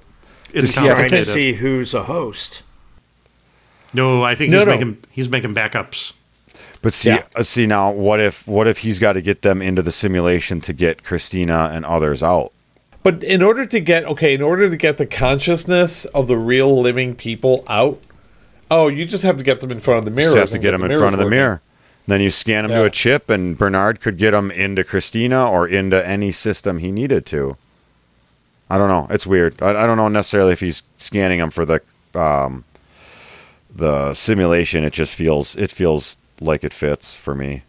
It's 0.53 0.75
Does 0.75 0.77
he 0.77 0.85
have- 0.87 0.97
Trying 0.97 1.11
to 1.11 1.25
see 1.25 1.53
who's 1.53 1.93
a 1.93 2.03
host. 2.03 2.63
No, 3.93 4.23
I 4.23 4.35
think 4.35 4.51
No, 4.51 4.57
he's 4.59 4.65
no. 4.65 4.71
making 4.71 4.97
he's 5.11 5.29
making 5.29 5.53
backups. 5.53 6.13
But 6.81 6.93
see, 6.93 7.09
Yeah. 7.11 7.23
uh, 7.35 7.43
see 7.43 7.65
now, 7.65 7.91
what 7.91 8.19
if 8.19 8.47
what 8.47 8.67
if 8.67 8.79
he's 8.79 8.99
got 8.99 9.13
to 9.13 9.21
get 9.21 9.41
them 9.41 9.61
into 9.61 9.81
the 9.81 9.91
simulation 9.91 10.59
to 10.61 10.73
get 10.73 11.03
Christina 11.03 11.71
and 11.73 11.85
others 11.85 12.21
out? 12.23 12.51
But 13.03 13.23
in 13.23 13.41
order 13.41 13.65
to 13.65 13.79
get 13.79 14.05
okay, 14.05 14.33
in 14.33 14.41
order 14.41 14.69
to 14.69 14.77
get 14.77 14.97
the 14.97 15.05
consciousness 15.05 16.05
of 16.05 16.27
the 16.27 16.37
real 16.37 16.81
living 16.81 17.15
people 17.15 17.63
out, 17.69 17.99
oh, 18.71 18.87
you 18.87 19.05
just 19.05 19.23
have 19.23 19.37
to 19.37 19.43
get 19.43 19.61
them 19.61 19.71
in 19.71 19.79
front 19.79 19.99
of 19.99 20.05
the 20.05 20.11
mirror. 20.11 20.31
You 20.33 20.39
have 20.39 20.49
to 20.51 20.59
get 20.59 20.71
them 20.71 20.83
in 20.83 20.97
front 20.97 21.13
of 21.13 21.19
the 21.19 21.29
mirror. 21.29 21.61
Then 22.05 22.19
you 22.19 22.29
scan 22.29 22.65
him 22.65 22.71
to 22.71 22.83
a 22.83 22.89
chip, 22.89 23.29
and 23.29 23.57
Bernard 23.57 24.01
could 24.01 24.17
get 24.17 24.31
them 24.31 24.51
into 24.51 24.83
Christina 24.83 25.49
or 25.49 25.65
into 25.65 26.05
any 26.05 26.31
system 26.31 26.79
he 26.79 26.91
needed 26.91 27.25
to. 27.27 27.55
I 28.69 28.77
don't 28.77 28.89
know. 28.89 29.07
It's 29.09 29.25
weird. 29.25 29.61
I, 29.61 29.69
I 29.69 29.85
don't 29.85 29.95
know 29.97 30.09
necessarily 30.09 30.51
if 30.51 30.59
he's 30.59 30.83
scanning 30.95 31.39
them 31.39 31.49
for 31.49 31.63
the 31.65 31.81
um, 32.13 32.65
the 33.75 34.13
simulation. 34.13 34.83
It 34.83 34.93
just 34.93 35.15
feels 35.15 35.55
it 35.55 35.71
feels 35.71 36.17
like 36.39 36.63
it 36.63 36.73
fits 36.73 37.15
for 37.15 37.35
me. 37.35 37.63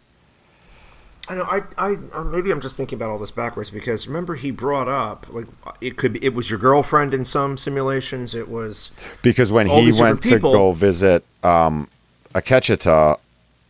I 1.27 1.33
know. 1.33 1.43
I, 1.43 1.63
I, 1.77 1.97
uh, 2.13 2.23
maybe 2.23 2.51
I'm 2.51 2.61
just 2.61 2.77
thinking 2.77 2.97
about 2.97 3.09
all 3.09 3.17
this 3.17 3.31
backwards 3.31 3.71
because 3.71 4.07
remember 4.07 4.35
he 4.35 4.51
brought 4.51 4.87
up 4.87 5.25
like 5.31 5.47
it 5.81 5.97
could 5.97 6.13
be 6.13 6.23
it 6.23 6.35
was 6.35 6.49
your 6.51 6.59
girlfriend 6.59 7.13
in 7.13 7.25
some 7.25 7.57
simulations. 7.57 8.35
It 8.35 8.47
was 8.47 8.91
Because 9.23 9.51
when 9.51 9.65
he 9.67 9.91
went 9.99 10.21
to 10.23 10.39
go 10.39 10.71
visit 10.71 11.25
um, 11.43 11.87
Akecheta, 12.35 13.17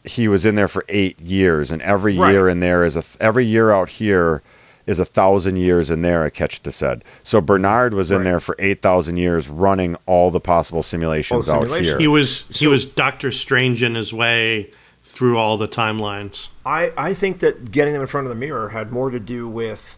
he 0.04 0.27
was 0.27 0.46
in 0.46 0.56
there 0.56 0.68
for 0.68 0.84
eight 0.89 1.22
years, 1.22 1.72
and 1.72 1.82
every 1.82 2.18
Right. 2.18 2.32
year 2.32 2.50
in 2.50 2.60
there 2.60 2.84
is 2.84 2.98
a 2.98 3.04
every 3.24 3.46
year 3.46 3.72
out 3.72 3.88
here 3.89 4.42
is 4.88 5.00
a 5.00 5.06
thousand 5.06 5.58
years 5.58 5.89
in 5.89 6.01
there. 6.01 6.30
Akecheta 6.30 6.72
said. 6.72 7.04
So 7.24 7.42
Bernard 7.42 7.94
was 7.94 8.12
in 8.12 8.18
Right. 8.20 8.24
there 8.25 8.39
for 8.39 8.56
eight 8.60 8.82
thousand 8.82 9.18
years, 9.18 9.50
running 9.50 9.96
all 10.06 10.32
the 10.32 10.39
possible 10.39 10.84
simulations, 10.84 11.50
out 11.50 11.62
simulations. 11.63 11.88
here. 11.88 12.00
He 12.00 12.08
was 12.08 12.46
he 12.50 12.65
So- 12.65 12.70
was 12.70 12.86
Doctor 12.86 13.32
Strange 13.32 13.82
in 13.84 13.96
his 13.96 14.13
way 14.13 14.72
through 15.04 15.38
all 15.38 15.58
the 15.58 15.68
timelines. 15.68 16.48
I, 16.65 16.92
I 16.98 17.13
think 17.13 17.39
that 17.39 17.72
getting 17.72 17.94
them 17.94 18.01
in 18.01 18.08
front 18.08 18.25
of 18.27 18.30
the 18.30 18.36
mirror 18.36 18.70
had 18.70 18.92
more 18.92 19.10
to 19.12 19.20
do 19.20 19.48
with 19.48 19.98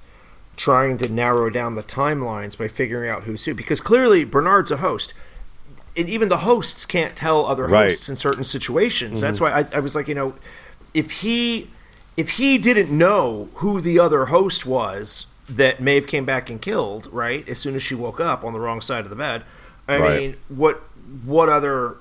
trying 0.57 0.97
to 0.97 1.07
narrow 1.07 1.49
down 1.49 1.75
the 1.75 1.83
timelines 1.83 2.57
by 2.57 2.67
figuring 2.67 3.09
out 3.09 3.23
who's 3.23 3.45
who. 3.45 3.53
Because 3.53 3.79
clearly 3.79 4.25
Bernard's 4.25 4.69
a 4.71 4.77
host. 4.77 5.13
And 5.95 6.07
even 6.09 6.29
the 6.29 6.37
hosts 6.39 6.85
can't 6.85 7.15
tell 7.15 7.45
other 7.45 7.65
Right. 7.67 7.85
hosts 7.89 8.09
in 8.09 8.15
certain 8.15 8.43
situations. 8.43 9.21
That's 9.21 9.39
mm-hmm. 9.39 9.55
why 9.55 9.67
I, 9.73 9.77
I 9.77 9.79
was 9.79 9.95
like, 9.95 10.07
you 10.07 10.13
know, 10.15 10.35
if 10.93 11.09
he 11.09 11.69
if 12.17 12.31
he 12.31 12.57
didn't 12.57 12.95
know 12.95 13.49
who 13.55 13.79
the 13.79 13.99
other 13.99 14.25
host 14.25 14.65
was 14.65 15.27
that 15.47 15.79
Maeve 15.79 16.07
came 16.07 16.25
back 16.25 16.49
and 16.49 16.61
killed, 16.61 17.07
right, 17.11 17.47
as 17.47 17.59
soon 17.59 17.75
as 17.75 17.83
she 17.83 17.95
woke 17.95 18.19
up 18.19 18.43
on 18.43 18.51
the 18.53 18.59
wrong 18.59 18.81
side 18.81 19.05
of 19.05 19.09
the 19.09 19.15
bed, 19.15 19.43
I 19.87 19.97
Right. 19.97 20.21
mean, 20.21 20.35
what 20.49 20.81
what 21.23 21.47
other 21.47 21.97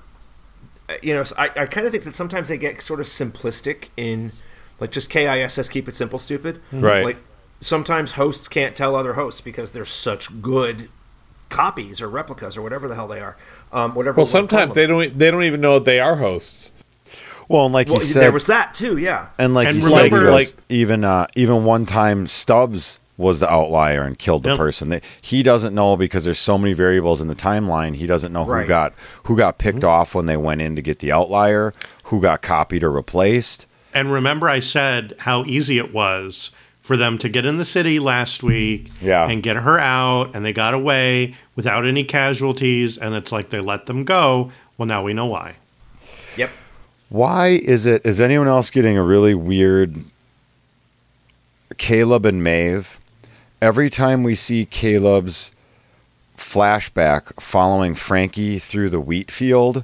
you 1.01 1.13
know, 1.13 1.23
I, 1.37 1.49
I 1.55 1.65
kind 1.65 1.85
of 1.85 1.91
think 1.91 2.03
that 2.05 2.15
sometimes 2.15 2.47
they 2.47 2.57
get 2.57 2.81
sort 2.81 2.99
of 2.99 3.05
simplistic 3.07 3.89
in, 3.97 4.31
like, 4.79 4.91
just 4.91 5.09
KISS, 5.09 5.67
keep 5.69 5.87
it 5.89 5.95
simple, 5.95 6.17
stupid. 6.17 6.61
Right. 6.71 7.03
Like, 7.03 7.17
sometimes 7.59 8.13
hosts 8.13 8.47
can't 8.47 8.75
tell 8.75 8.95
other 8.95 9.13
hosts 9.13 9.41
because 9.41 9.71
they're 9.71 9.83
such 9.85 10.41
good 10.41 10.89
copies 11.49 12.01
or 12.01 12.09
replicas 12.09 12.55
or 12.57 12.61
whatever 12.61 12.87
the 12.87 12.95
hell 12.95 13.07
they 13.07 13.19
are. 13.19 13.35
Um, 13.71 13.95
whatever. 13.95 14.17
Well, 14.17 14.25
we 14.27 14.31
wanna 14.33 14.47
call 14.47 14.49
sometimes 14.49 14.75
they 14.75 14.87
don't 14.87 15.17
they 15.17 15.29
don't 15.31 15.43
even 15.43 15.59
know 15.61 15.79
they 15.79 15.99
are 15.99 16.15
hosts. 16.17 16.71
Well, 17.47 17.65
and 17.65 17.73
like 17.73 17.87
Well, 17.87 17.97
you 17.97 18.03
said, 18.03 18.21
there 18.23 18.31
was 18.31 18.47
that 18.47 18.73
too, 18.73 18.97
yeah. 18.97 19.27
and 19.39 19.53
like 19.53 19.67
And 19.67 19.75
you 19.77 19.81
said, 19.81 19.97
he 19.97 20.03
remember, 20.09 20.25
goes, 20.25 20.53
like- 20.53 20.63
even 20.69 21.03
uh, 21.03 21.27
even 21.35 21.63
one 21.65 21.85
time 21.85 22.27
Stubbs 22.27 22.99
was 23.17 23.39
the 23.39 23.51
outlier 23.51 24.03
and 24.03 24.19
killed 24.19 24.43
the 24.43 24.49
Yep. 24.49 24.57
person. 24.59 24.89
They, 24.89 25.01
he 25.21 25.41
doesn't 25.41 25.73
know 25.73 25.97
because 25.97 26.23
there's 26.25 26.37
so 26.37 26.55
many 26.57 26.73
variables 26.73 27.19
in 27.19 27.27
the 27.27 27.35
timeline. 27.35 27.95
He 27.95 28.05
doesn't 28.05 28.31
know 28.31 28.43
who 28.45 28.51
Right. 28.51 28.67
got 28.67 28.93
who 29.23 29.35
got 29.35 29.57
picked 29.57 29.83
off 29.83 30.13
when 30.13 30.27
they 30.27 30.37
went 30.37 30.61
in 30.61 30.75
to 30.75 30.81
get 30.83 30.99
the 30.99 31.11
outlier, 31.11 31.73
who 32.03 32.21
got 32.21 32.41
copied 32.43 32.83
or 32.83 32.91
replaced. 32.91 33.65
And 33.93 34.11
remember, 34.11 34.47
I 34.47 34.59
said 34.59 35.15
how 35.19 35.43
easy 35.45 35.79
it 35.79 35.91
was 35.93 36.51
for 36.83 36.95
them 36.95 37.17
to 37.17 37.27
get 37.27 37.45
in 37.45 37.57
the 37.57 37.65
city 37.65 37.99
last 37.99 38.43
week 38.43 38.91
Yeah. 39.01 39.27
and 39.27 39.41
get 39.41 39.55
her 39.57 39.79
out, 39.79 40.35
and 40.35 40.45
they 40.45 40.53
got 40.53 40.73
away 40.75 41.33
without 41.55 41.85
any 41.87 42.03
casualties. 42.03 42.97
And 42.99 43.15
it's 43.15 43.31
like 43.31 43.49
they 43.49 43.59
let 43.59 43.87
them 43.87 44.03
go. 44.03 44.51
Well, 44.77 44.85
now 44.85 45.01
we 45.01 45.13
know 45.13 45.25
why. 45.25 45.55
Yep. 46.37 46.51
Why 47.09 47.59
is 47.63 47.85
it? 47.85 48.05
Is 48.05 48.19
anyone 48.19 48.47
else 48.47 48.69
getting 48.69 48.97
a 48.97 49.03
really 49.03 49.33
weird 49.33 49.95
Caleb 51.77 52.25
and 52.25 52.43
Maeve? 52.43 52.99
Every 53.61 53.89
time 53.89 54.23
we 54.23 54.35
see 54.35 54.65
Caleb's 54.65 55.51
flashback 56.37 57.41
following 57.41 57.95
Frankie 57.95 58.59
through 58.59 58.89
the 58.89 58.99
wheat 58.99 59.31
field, 59.31 59.83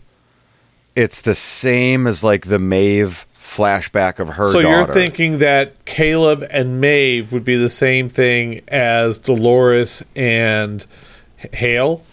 it's 0.96 1.22
the 1.22 1.34
same 1.34 2.06
as 2.08 2.24
like 2.24 2.48
the 2.48 2.60
Maeve 2.60 3.26
flashback 3.40 4.20
of 4.20 4.30
her 4.30 4.52
so 4.52 4.62
daughter. 4.62 4.78
you're 4.78 4.88
thinking 4.88 5.40
that 5.40 5.86
Caleb 5.86 6.46
and 6.50 6.80
Maeve 6.80 7.32
would 7.32 7.44
be 7.44 7.56
the 7.56 7.70
same 7.70 8.10
thing 8.10 8.62
as 8.68 9.18
Dolores 9.18 10.04
and 10.16 10.86
Hale? 11.38 12.04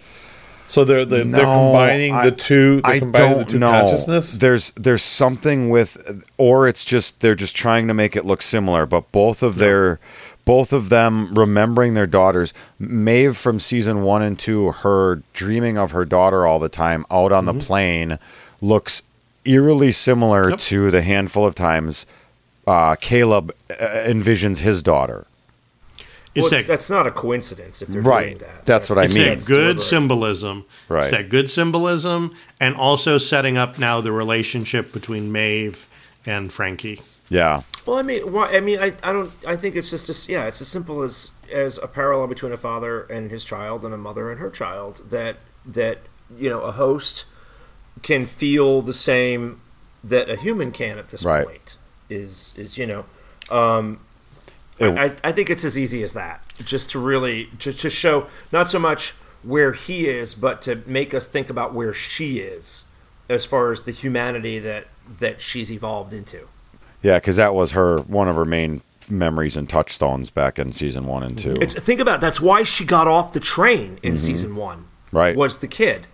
So 0.71 0.85
they're 0.85 1.05
they're, 1.05 1.25
they're 1.25 1.45
combining 1.45 2.15
I- 2.15 2.27
the 2.31 2.37
two. 2.37 2.81
I 2.85 3.01
don't 3.01 3.13
the 3.39 3.45
two 3.45 3.59
know. 3.59 3.71
consciousness. 3.73 4.35
There's 4.37 4.71
there's 4.73 5.03
something 5.03 5.69
with, 5.69 6.25
or 6.39 6.69
it's 6.69 6.85
just 6.85 7.21
they're 7.21 7.35
just 7.35 7.57
trying 7.57 7.89
to 7.89 7.95
make 7.95 8.15
it 8.15 8.25
look 8.25 8.41
similar. 8.41 8.87
But 8.87 9.11
both 9.11 9.43
of 9.43 9.57
their, 9.57 9.99
both 10.45 10.73
of 10.73 10.89
them 10.89 11.35
remembering 11.35 11.95
their 11.95 12.07
daughters. 12.07 12.55
Maeve 12.79 13.37
from 13.37 13.59
season 13.59 14.03
one 14.03 14.23
and 14.23 14.39
two, 14.39 14.71
her 14.71 15.23
dreaming 15.33 15.77
of 15.77 15.91
her 15.91 16.05
daughter 16.05 16.47
all 16.47 16.61
the 16.61 16.69
time 16.69 17.05
out 17.11 17.33
on 17.33 17.47
Mm-hmm. 17.47 17.59
the 17.59 17.65
plain, 17.65 18.19
looks 18.61 19.03
eerily 19.45 19.91
similar 19.91 20.51
Yep. 20.51 20.59
to 20.61 20.91
the 20.93 21.03
handful 21.03 21.45
of 21.47 21.55
times 21.57 22.07
uh, 22.67 22.95
Caleb 23.01 23.51
uh, 23.71 23.75
envisions 24.07 24.63
his 24.63 24.83
daughter. 24.85 25.27
It's 26.35 26.45
Well, 26.45 26.53
it's, 26.53 26.63
that, 26.63 26.73
that's 26.73 26.91
not 26.91 27.07
a 27.07 27.11
coincidence 27.11 27.83
if 27.83 27.89
they're 27.89 28.03
Right. 28.03 28.27
doing 28.27 28.39
that. 28.39 28.65
That's 28.65 28.89
what 28.89 28.99
I 28.99 29.05
it's 29.07 29.15
mean. 29.17 29.29
that 29.31 29.45
good 29.47 29.57
deliberate. 29.77 29.83
symbolism. 29.85 30.65
Right. 30.89 31.03
It's 31.03 31.11
that 31.11 31.29
good 31.29 31.51
symbolism, 31.51 32.35
and 32.61 32.77
also 32.77 33.19
setting 33.19 33.59
up 33.59 33.79
now 33.79 34.01
the 34.01 34.13
relationship 34.13 34.93
between 34.93 35.33
Maeve 35.33 35.89
and 36.27 36.53
Frankie. 36.53 37.03
Yeah, 37.31 37.63
Well, 37.87 37.97
I 37.97 38.03
mean, 38.03 38.33
why, 38.33 38.49
I 38.57 38.61
mean, 38.61 38.81
I, 38.81 38.93
I 39.05 39.13
don't. 39.13 39.33
I 39.47 39.55
think 39.57 39.77
it's 39.77 39.91
just 39.91 40.09
as 40.11 40.29
yeah, 40.29 40.47
it's 40.47 40.61
as 40.61 40.67
simple 40.69 41.03
as 41.03 41.31
as 41.53 41.79
a 41.79 41.87
parallel 41.87 42.27
between 42.27 42.51
a 42.53 42.57
father 42.57 43.03
and 43.05 43.31
his 43.31 43.45
child 43.45 43.85
and 43.85 43.95
a 43.95 43.97
mother 43.97 44.31
and 44.33 44.41
her 44.41 44.51
child. 44.51 45.03
That 45.11 45.37
that 45.65 45.99
you 46.37 46.49
know, 46.51 46.61
a 46.63 46.73
host 46.73 47.25
can 48.03 48.27
feel 48.27 48.83
the 48.83 48.93
same 48.95 49.61
that 50.03 50.29
a 50.31 50.37
human 50.37 50.71
can 50.73 50.99
at 50.99 51.11
this 51.11 51.23
Right. 51.25 51.45
point. 51.47 51.77
Is 52.09 52.53
is 52.57 52.77
you 52.77 52.87
know, 52.87 53.05
um, 53.49 53.95
It- 53.95 53.99
I, 54.81 55.15
I 55.23 55.33
think 55.33 55.51
it's 55.51 55.65
as 55.65 55.79
easy 55.79 56.03
as 56.03 56.13
that. 56.15 56.43
Just 56.65 56.91
to 56.91 56.99
really 56.99 57.51
just 57.59 57.81
to 57.81 57.91
show 57.91 58.27
not 58.51 58.69
so 58.69 58.79
much 58.79 59.15
where 59.43 59.73
he 59.73 60.09
is, 60.09 60.35
but 60.35 60.63
to 60.63 60.83
make 60.87 61.15
us 61.15 61.27
think 61.27 61.51
about 61.51 61.73
where 61.75 61.95
she 61.95 62.39
is, 62.39 62.85
as 63.29 63.45
far 63.45 63.73
as 63.73 63.83
the 63.83 63.93
humanity 63.93 64.59
that 64.59 64.89
that 65.19 65.41
she's 65.41 65.71
evolved 65.71 66.13
into. 66.13 66.49
yeah, 67.03 67.19
because 67.19 67.37
that 67.37 67.55
was 67.55 67.73
her 67.73 67.99
one 68.03 68.29
of 68.29 68.37
her 68.37 68.45
main 68.45 68.83
memories 69.11 69.57
and 69.57 69.69
touchstones 69.69 70.31
back 70.31 70.59
in 70.59 70.73
season 70.73 71.07
one 71.07 71.23
and 71.23 71.39
two. 71.39 71.55
It's 71.61 71.75
think 71.75 72.01
about 72.01 72.17
it, 72.17 72.21
that's 72.21 72.41
why 72.41 72.63
she 72.63 72.85
got 72.85 73.09
off 73.09 73.33
the 73.33 73.41
train 73.41 73.99
in 74.03 74.17
season 74.17 74.57
one. 74.57 74.79
Mm-hmm. 74.79 75.17
Right. 75.17 75.37
Was 75.37 75.59
the 75.59 75.69
kid. 75.69 76.07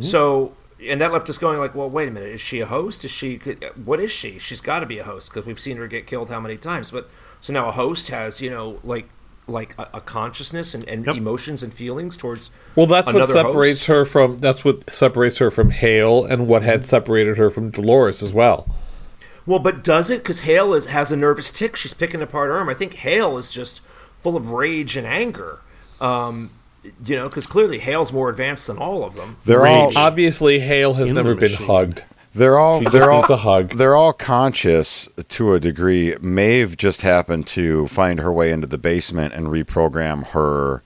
So 0.00 0.54
and 0.88 1.00
that 1.00 1.12
left 1.12 1.28
us 1.28 1.36
going 1.36 1.58
like, 1.58 1.74
well, 1.74 1.90
wait 1.90 2.08
a 2.08 2.10
minute, 2.10 2.30
is 2.30 2.40
she 2.40 2.60
a 2.60 2.66
host? 2.66 3.04
Is 3.04 3.10
she 3.10 3.36
what 3.84 4.00
is 4.00 4.10
she? 4.10 4.38
She's 4.38 4.60
got 4.60 4.80
to 4.80 4.86
be 4.86 4.98
a 4.98 5.04
host 5.04 5.30
because 5.30 5.46
we've 5.46 5.60
seen 5.60 5.76
her 5.76 5.86
get 5.86 6.06
killed 6.06 6.30
how 6.30 6.40
many 6.40 6.56
times? 6.56 6.90
But 6.90 7.10
so 7.40 7.52
now 7.52 7.68
a 7.68 7.72
host 7.72 8.08
has, 8.10 8.40
you 8.40 8.50
know, 8.50 8.78
like 8.84 9.08
like 9.46 9.74
a, 9.78 9.88
a 9.94 10.00
consciousness 10.00 10.74
and, 10.74 10.88
and 10.88 11.04
Yep. 11.06 11.16
emotions 11.16 11.62
and 11.64 11.74
feelings 11.74 12.16
towards 12.16 12.50
Well, 12.76 12.86
that's 12.86 13.12
what 13.12 13.28
separates 13.28 13.80
host. 13.80 13.86
her 13.88 14.04
from. 14.04 14.38
That's 14.38 14.64
what 14.64 14.88
separates 14.92 15.38
her 15.38 15.50
from 15.50 15.70
Hale, 15.70 16.24
and 16.24 16.46
what 16.46 16.62
had 16.62 16.86
separated 16.86 17.36
her 17.36 17.50
from 17.50 17.70
Dolores 17.70 18.22
as 18.22 18.32
well. 18.32 18.68
Well, 19.46 19.58
but 19.58 19.82
does 19.82 20.08
it? 20.10 20.18
Because 20.22 20.40
Hale 20.42 20.72
is 20.74 20.86
has 20.86 21.10
a 21.10 21.16
nervous 21.16 21.50
tick. 21.50 21.74
She's 21.74 21.94
picking 21.94 22.22
apart 22.22 22.50
her 22.50 22.58
arm. 22.58 22.68
I 22.68 22.74
think 22.74 22.94
Hale 22.94 23.36
is 23.38 23.50
just 23.50 23.80
full 24.22 24.36
of 24.36 24.50
rage 24.50 24.96
and 24.96 25.06
anger. 25.06 25.58
Um, 26.00 26.50
you 27.04 27.16
know, 27.16 27.28
because 27.28 27.46
clearly 27.46 27.78
Hale's 27.78 28.12
more 28.12 28.30
advanced 28.30 28.66
than 28.68 28.78
all 28.78 29.04
of 29.04 29.16
them. 29.16 29.36
they're 29.44 29.66
all 29.66 29.92
Obviously, 29.96 30.60
Hale 30.60 30.94
has 30.94 31.10
In 31.10 31.16
never 31.16 31.34
been 31.34 31.52
hugged. 31.54 32.04
They're 32.32 32.58
all 32.58 32.78
She 32.80 32.88
they're 32.88 33.10
just 33.10 33.30
all 33.30 33.32
a 33.32 33.36
hug. 33.36 33.70
they're 33.74 33.96
all 33.96 34.12
conscious 34.12 35.08
to 35.28 35.54
a 35.54 35.60
degree. 35.60 36.16
Maeve 36.20 36.76
just 36.76 37.02
happened 37.02 37.46
to 37.48 37.86
find 37.88 38.20
her 38.20 38.32
way 38.32 38.52
into 38.52 38.66
the 38.68 38.78
basement 38.78 39.34
and 39.34 39.48
reprogram 39.48 40.28
her 40.28 40.82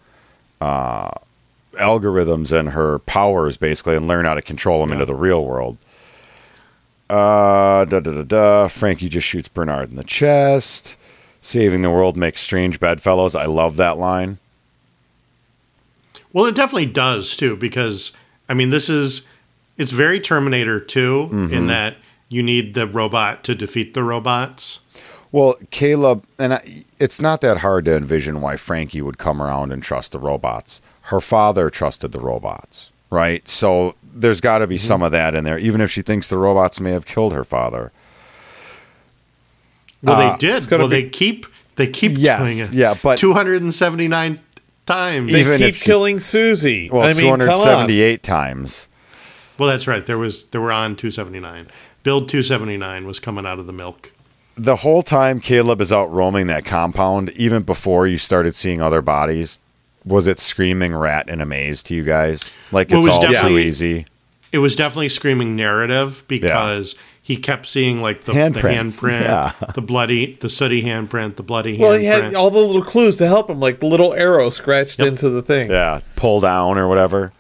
uh, 0.61 1.11
algorithms 1.75 2.51
and 2.59 2.71
her 2.71 2.99
powers 3.01 3.57
basically, 3.59 3.95
and 3.97 4.09
learn 4.09 4.25
how 4.25 4.35
to 4.35 4.41
control 4.43 4.81
them 4.81 4.93
into 4.93 5.05
the 5.05 5.15
real 5.15 5.45
world. 5.45 5.77
Uh, 7.11 7.85
da 7.85 8.01
da 8.01 8.13
da 8.13 8.23
da. 8.23 8.69
Frankie 8.69 9.11
just 9.11 9.27
shoots 9.27 9.49
Bernard 9.49 9.91
in 9.91 9.97
the 9.97 10.05
chest. 10.05 10.97
Saving 11.43 11.83
the 11.83 11.91
world 11.91 12.17
makes 12.17 12.41
strange 12.41 12.81
bedfellows. 12.81 13.35
I 13.37 13.45
love 13.45 13.77
that 13.77 13.99
line. 13.99 14.39
Well, 16.33 16.47
it 16.47 16.55
definitely 16.55 16.87
does 16.87 17.37
too, 17.37 17.55
because 17.57 18.13
I 18.49 18.55
mean, 18.55 18.71
this 18.71 18.89
is 18.89 19.23
it's 19.77 19.91
very 19.91 20.21
Terminator 20.21 20.79
2 20.81 21.29
Mm-hmm. 21.33 21.55
in 21.55 21.67
that 21.69 21.97
you 22.29 22.43
need 22.43 22.75
the 22.75 22.87
robot 22.87 23.45
to 23.45 23.55
defeat 23.55 23.95
the 23.95 24.03
robots. 24.03 24.81
Well, 25.33 25.57
Caleb, 25.71 26.25
and 26.39 26.55
I, 26.55 26.61
it's 27.01 27.21
not 27.21 27.41
that 27.41 27.59
hard 27.59 27.85
to 27.87 27.97
envision 27.97 28.41
why 28.41 28.57
Frankie 28.57 29.03
would 29.03 29.19
come 29.19 29.43
around 29.43 29.73
and 29.73 29.83
trust 29.83 30.13
the 30.13 30.19
robots. 30.19 30.81
Her 31.03 31.21
father 31.21 31.71
trusted 31.71 32.13
the 32.13 32.21
robots, 32.21 32.93
right? 33.11 33.47
So 33.49 33.95
there's 34.15 34.41
got 34.41 34.59
to 34.59 34.67
be 34.69 34.79
some 34.79 35.03
of 35.03 35.11
that 35.13 35.35
in 35.35 35.43
there, 35.45 35.59
even 35.59 35.81
if 35.81 35.91
she 35.91 36.03
thinks 36.03 36.29
the 36.29 36.39
robots 36.39 36.81
may 36.81 36.93
have 36.93 37.05
killed 37.05 37.33
her 37.33 37.45
father. 37.45 37.91
Well, 40.03 40.17
Uh, 40.21 40.33
they 40.37 40.39
did. 40.39 40.69
gonna 40.69 40.83
Well, 40.85 40.91
be- 40.91 41.03
they 41.03 41.09
keep 41.09 41.47
they 41.77 41.89
keep 41.89 42.13
Yes, 42.15 42.39
doing 42.41 42.59
it. 42.59 42.73
yeah, 42.73 42.95
but- 43.03 43.19
279 43.19 44.39
times. 44.87 45.33
They 45.33 45.41
Even 45.41 45.59
keep 45.59 45.69
if 45.71 45.77
she- 45.77 45.85
killing 45.85 46.21
Susie. 46.21 46.89
well, 46.93 47.03
I 47.03 47.07
mean, 47.09 47.15
two 47.17 47.21
come 47.23 47.31
hundred 47.31 47.49
on. 47.51 47.57
seventy-eight 47.57 48.23
times. 48.23 48.89
Well, 49.59 49.69
that's 49.69 49.87
right. 49.87 50.05
There 50.05 50.19
was 50.19 50.45
there 50.47 50.61
were 50.61 50.73
on 50.73 50.97
279. 50.97 51.69
Build 52.03 52.29
279 52.29 53.07
was 53.07 53.19
coming 53.21 53.47
out 53.47 53.59
of 53.59 53.67
the 53.67 53.73
milk. 53.73 54.13
The 54.57 54.77
whole 54.77 55.03
time 55.03 55.41
Caleb 55.41 55.81
is 55.81 55.93
out 55.93 56.13
roaming 56.13 56.47
that 56.49 56.65
compound, 56.65 57.31
even 57.31 57.63
before 57.63 58.07
you 58.07 58.17
started 58.17 58.55
seeing 58.55 58.81
other 58.81 59.03
bodies, 59.03 59.61
was 60.05 60.27
it 60.29 60.39
screaming 60.39 60.95
rat 60.95 61.29
in 61.29 61.41
a 61.41 61.47
maze 61.47 61.83
to 61.85 61.95
you 61.95 62.05
guys? 62.05 62.55
Like 62.71 62.91
Well, 62.91 62.99
it 62.99 63.01
it's 63.01 63.07
was 63.07 63.15
all 63.17 63.23
too 63.23 63.33
definitely- 63.33 63.65
easy. 63.67 64.05
It 64.53 64.59
was 64.59 64.77
definitely 64.77 65.09
screaming 65.09 65.57
narrative 65.57 66.23
because 66.29 66.95
he 67.21 67.37
kept 67.37 67.67
seeing 67.67 68.01
like 68.01 68.23
the, 68.23 68.33
the 68.33 68.39
Handprints, 68.39 69.03
handprint, 69.03 69.21
yeah. 69.23 69.53
the 69.75 69.81
bloody, 69.81 70.35
the 70.35 70.49
sooty 70.49 70.85
handprint, 70.85 71.35
the 71.35 71.43
bloody 71.43 71.77
Well, 71.77 71.95
he 71.95 72.05
handprint. 72.05 72.23
had 72.23 72.35
all 72.37 72.51
the 72.53 72.61
little 72.61 72.85
clues 72.85 73.17
to 73.17 73.27
help 73.27 73.51
him, 73.51 73.59
like 73.59 73.81
the 73.81 73.87
little 73.87 74.15
arrow 74.15 74.51
scratched 74.51 75.01
Yep. 75.01 75.09
into 75.09 75.29
the 75.31 75.43
thing. 75.43 75.71
Yeah, 75.71 75.99
pull 76.15 76.39
down 76.39 76.79
or 76.79 76.87
whatever. 76.87 77.33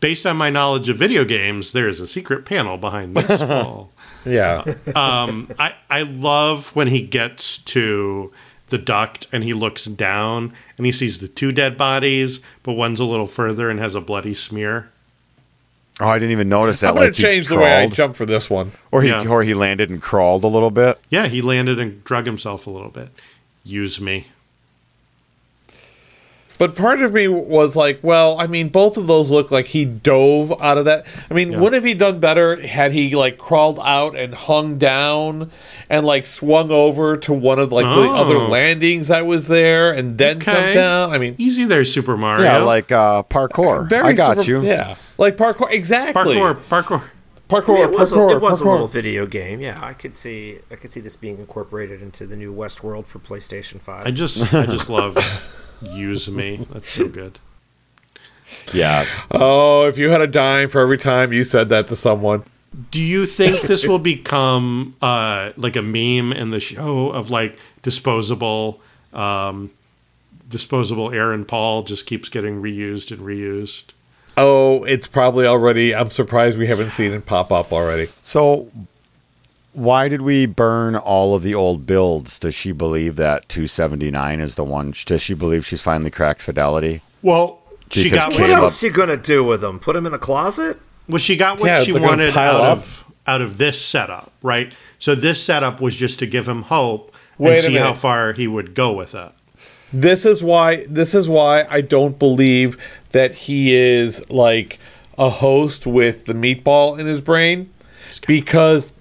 Based 0.00 0.24
on 0.26 0.36
my 0.36 0.48
knowledge 0.50 0.88
of 0.88 0.96
video 0.96 1.24
games, 1.24 1.72
there 1.72 1.86
is 1.88 2.00
a 2.00 2.06
secret 2.06 2.44
panel 2.46 2.76
behind 2.78 3.14
this 3.14 3.40
wall. 3.48 3.90
Yeah. 4.24 4.64
um, 4.94 5.50
I, 5.58 5.74
I 5.90 6.02
love 6.02 6.74
when 6.74 6.88
he 6.88 7.02
gets 7.02 7.58
to 7.58 8.32
the 8.68 8.78
duct 8.78 9.26
and 9.32 9.44
he 9.44 9.52
looks 9.52 9.84
down 9.84 10.52
and 10.78 10.86
he 10.86 10.92
sees 10.92 11.18
the 11.18 11.28
two 11.28 11.52
dead 11.52 11.76
bodies, 11.76 12.40
but 12.62 12.72
one's 12.72 13.00
a 13.00 13.04
little 13.04 13.26
further 13.26 13.68
and 13.68 13.78
has 13.78 13.94
a 13.94 14.00
bloody 14.00 14.32
smear. 14.34 14.90
Oh, 16.00 16.08
I 16.08 16.18
didn't 16.18 16.32
even 16.32 16.48
notice 16.48 16.80
that. 16.80 16.88
I'm 16.88 16.94
going 16.94 17.06
like 17.08 17.12
to 17.14 17.18
he 17.20 17.22
change 17.26 17.48
the 17.48 17.58
way 17.58 17.66
I 17.66 17.80
crawled. 17.80 17.94
jump 17.94 18.16
for 18.16 18.24
this 18.24 18.48
one. 18.48 18.70
or 18.90 19.02
he 19.02 19.08
Yeah. 19.10 19.28
or 19.28 19.42
he 19.42 19.52
landed 19.52 19.90
and 19.90 20.00
crawled 20.00 20.44
a 20.44 20.48
little 20.48 20.70
bit. 20.70 20.98
Yeah, 21.10 21.26
he 21.26 21.42
landed 21.42 21.78
and 21.78 22.02
drug 22.04 22.24
himself 22.24 22.66
a 22.66 22.70
little 22.70 22.88
bit. 22.90 23.10
Use 23.64 24.00
me. 24.00 24.28
But 26.60 26.76
part 26.76 27.00
of 27.00 27.14
me 27.14 27.26
was 27.26 27.74
like, 27.74 28.00
well, 28.02 28.38
I 28.38 28.46
mean, 28.46 28.68
both 28.68 28.98
of 28.98 29.06
those 29.06 29.30
look 29.30 29.50
like 29.50 29.66
he 29.68 29.86
dove 29.86 30.52
out 30.60 30.76
of 30.76 30.84
that. 30.84 31.06
I 31.30 31.32
mean, 31.34 31.52
wouldn't 31.52 31.72
have 31.72 31.84
he 31.84 31.94
done 31.94 32.20
better 32.20 32.60
had 32.60 32.92
he 32.92 33.16
like 33.16 33.38
crawled 33.38 33.80
out 33.82 34.14
and 34.14 34.34
hung 34.34 34.76
down 34.76 35.50
and 35.88 36.04
like 36.04 36.26
swung 36.26 36.70
over 36.70 37.16
to 37.16 37.32
one 37.32 37.58
of 37.58 37.72
like 37.72 37.86
the 37.86 38.02
Oh. 38.10 38.14
other 38.14 38.38
landings 38.38 39.08
that 39.08 39.24
was 39.24 39.48
there 39.48 39.90
and 39.90 40.18
then 40.18 40.38
come 40.38 40.74
down? 40.74 41.12
I 41.12 41.16
mean, 41.18 41.34
Easy 41.38 41.64
there, 41.64 41.82
Super 41.82 42.18
Mario. 42.18 42.44
Yeah, 42.44 42.58
like 42.58 42.92
uh, 42.92 43.22
parkour. 43.22 43.88
very 43.88 44.04
I 44.08 44.12
got 44.12 44.42
super- 44.42 44.62
you. 44.62 44.68
Yeah, 44.68 44.96
like 45.16 45.38
parkour. 45.38 45.72
Exactly. 45.72 46.36
parkour, 46.36 46.60
parkour. 46.68 47.02
Parkour. 47.48 47.84
it 47.84 47.90
was, 47.98 48.12
parkour. 48.12 48.32
a, 48.32 48.36
it 48.36 48.42
was 48.42 48.60
a 48.60 48.64
little 48.70 48.86
video 48.86 49.26
game. 49.26 49.60
Yeah, 49.60 49.82
I 49.82 49.94
could 49.94 50.14
see 50.14 50.58
I 50.70 50.76
could 50.76 50.92
see 50.92 51.00
this 51.00 51.16
being 51.16 51.38
incorporated 51.38 52.02
into 52.02 52.26
the 52.26 52.36
new 52.36 52.54
Westworld 52.54 53.06
for 53.06 53.18
PlayStation 53.18 53.80
Five. 53.80 54.06
I 54.06 54.10
just, 54.10 54.52
I 54.54 54.66
just 54.66 54.88
love 54.90 55.16
use 55.82 56.28
me. 56.28 56.66
That's 56.72 56.90
so 56.90 57.08
good. 57.08 57.38
Yeah. 58.72 59.06
Oh, 59.30 59.86
if 59.86 59.98
you 59.98 60.10
had 60.10 60.20
a 60.20 60.26
dime 60.26 60.68
for 60.68 60.80
every 60.80 60.98
time 60.98 61.32
you 61.32 61.44
said 61.44 61.68
that 61.68 61.88
to 61.88 61.96
someone. 61.96 62.44
Do 62.90 63.00
you 63.00 63.26
think 63.26 63.62
this 63.62 63.86
will 63.86 63.98
become 63.98 64.94
uh, 65.02 65.52
like 65.56 65.76
a 65.76 65.82
meme 65.82 66.32
in 66.32 66.50
the 66.50 66.60
show 66.60 67.10
of 67.10 67.30
like 67.30 67.58
disposable, 67.82 68.80
um, 69.12 69.70
disposable 70.48 71.12
Aaron 71.12 71.44
Paul 71.44 71.82
just 71.82 72.06
keeps 72.06 72.28
getting 72.28 72.62
reused 72.62 73.10
and 73.10 73.20
reused? 73.20 73.86
Oh, 74.36 74.84
it's 74.84 75.08
probably 75.08 75.46
already. 75.46 75.94
I'm 75.94 76.10
surprised 76.10 76.58
we 76.58 76.68
haven't 76.68 76.92
seen 76.92 77.12
it 77.12 77.26
pop 77.26 77.50
up 77.50 77.72
already. 77.72 78.06
So, 78.22 78.70
why 79.72 80.08
did 80.08 80.22
we 80.22 80.46
burn 80.46 80.96
all 80.96 81.34
of 81.34 81.42
the 81.42 81.54
old 81.54 81.86
builds? 81.86 82.38
Does 82.38 82.54
she 82.54 82.72
believe 82.72 83.16
that 83.16 83.48
279 83.48 84.40
is 84.40 84.56
the 84.56 84.64
one? 84.64 84.92
Does 85.06 85.22
she 85.22 85.34
believe 85.34 85.64
she's 85.66 85.82
finally 85.82 86.10
cracked 86.10 86.42
fidelity? 86.42 87.02
Well, 87.22 87.60
she 87.90 88.04
Because 88.04 88.24
got 88.24 88.32
what 88.32 88.36
Caleb- 88.38 88.58
else 88.64 88.82
you 88.82 88.90
gonna 88.90 89.16
do 89.16 89.44
with 89.44 89.60
them? 89.60 89.78
Put 89.78 89.94
them 89.94 90.06
in 90.06 90.14
a 90.14 90.18
closet? 90.18 90.78
well, 91.08 91.18
she 91.18 91.36
got 91.36 91.58
what 91.58 91.66
Yeah, 91.66 91.82
she 91.82 91.92
wanted 91.92 92.36
out 92.36 92.60
up. 92.60 92.78
of 92.78 93.04
out 93.26 93.40
of 93.40 93.58
this 93.58 93.80
setup, 93.80 94.32
right? 94.42 94.72
So 94.98 95.14
this 95.14 95.42
setup 95.42 95.80
was 95.80 95.94
just 95.94 96.18
to 96.20 96.26
give 96.26 96.48
him 96.48 96.62
hope 96.62 97.14
Wait 97.38 97.50
and 97.50 97.58
a 97.58 97.62
see 97.62 97.74
how 97.76 97.92
far 97.94 98.32
he 98.32 98.46
would 98.48 98.74
go 98.74 98.92
with 98.92 99.14
it. 99.14 99.30
This 99.92 100.24
is 100.24 100.42
why. 100.42 100.84
This 100.88 101.14
is 101.14 101.28
why 101.28 101.66
I 101.68 101.80
don't 101.80 102.18
believe 102.18 102.76
that 103.10 103.32
he 103.34 103.74
is 103.74 104.28
like 104.30 104.78
a 105.18 105.28
host 105.28 105.86
with 105.86 106.26
the 106.26 106.32
meatball 106.32 106.98
in 106.98 107.06
his 107.06 107.20
brain, 107.20 107.70
because. 108.26 108.92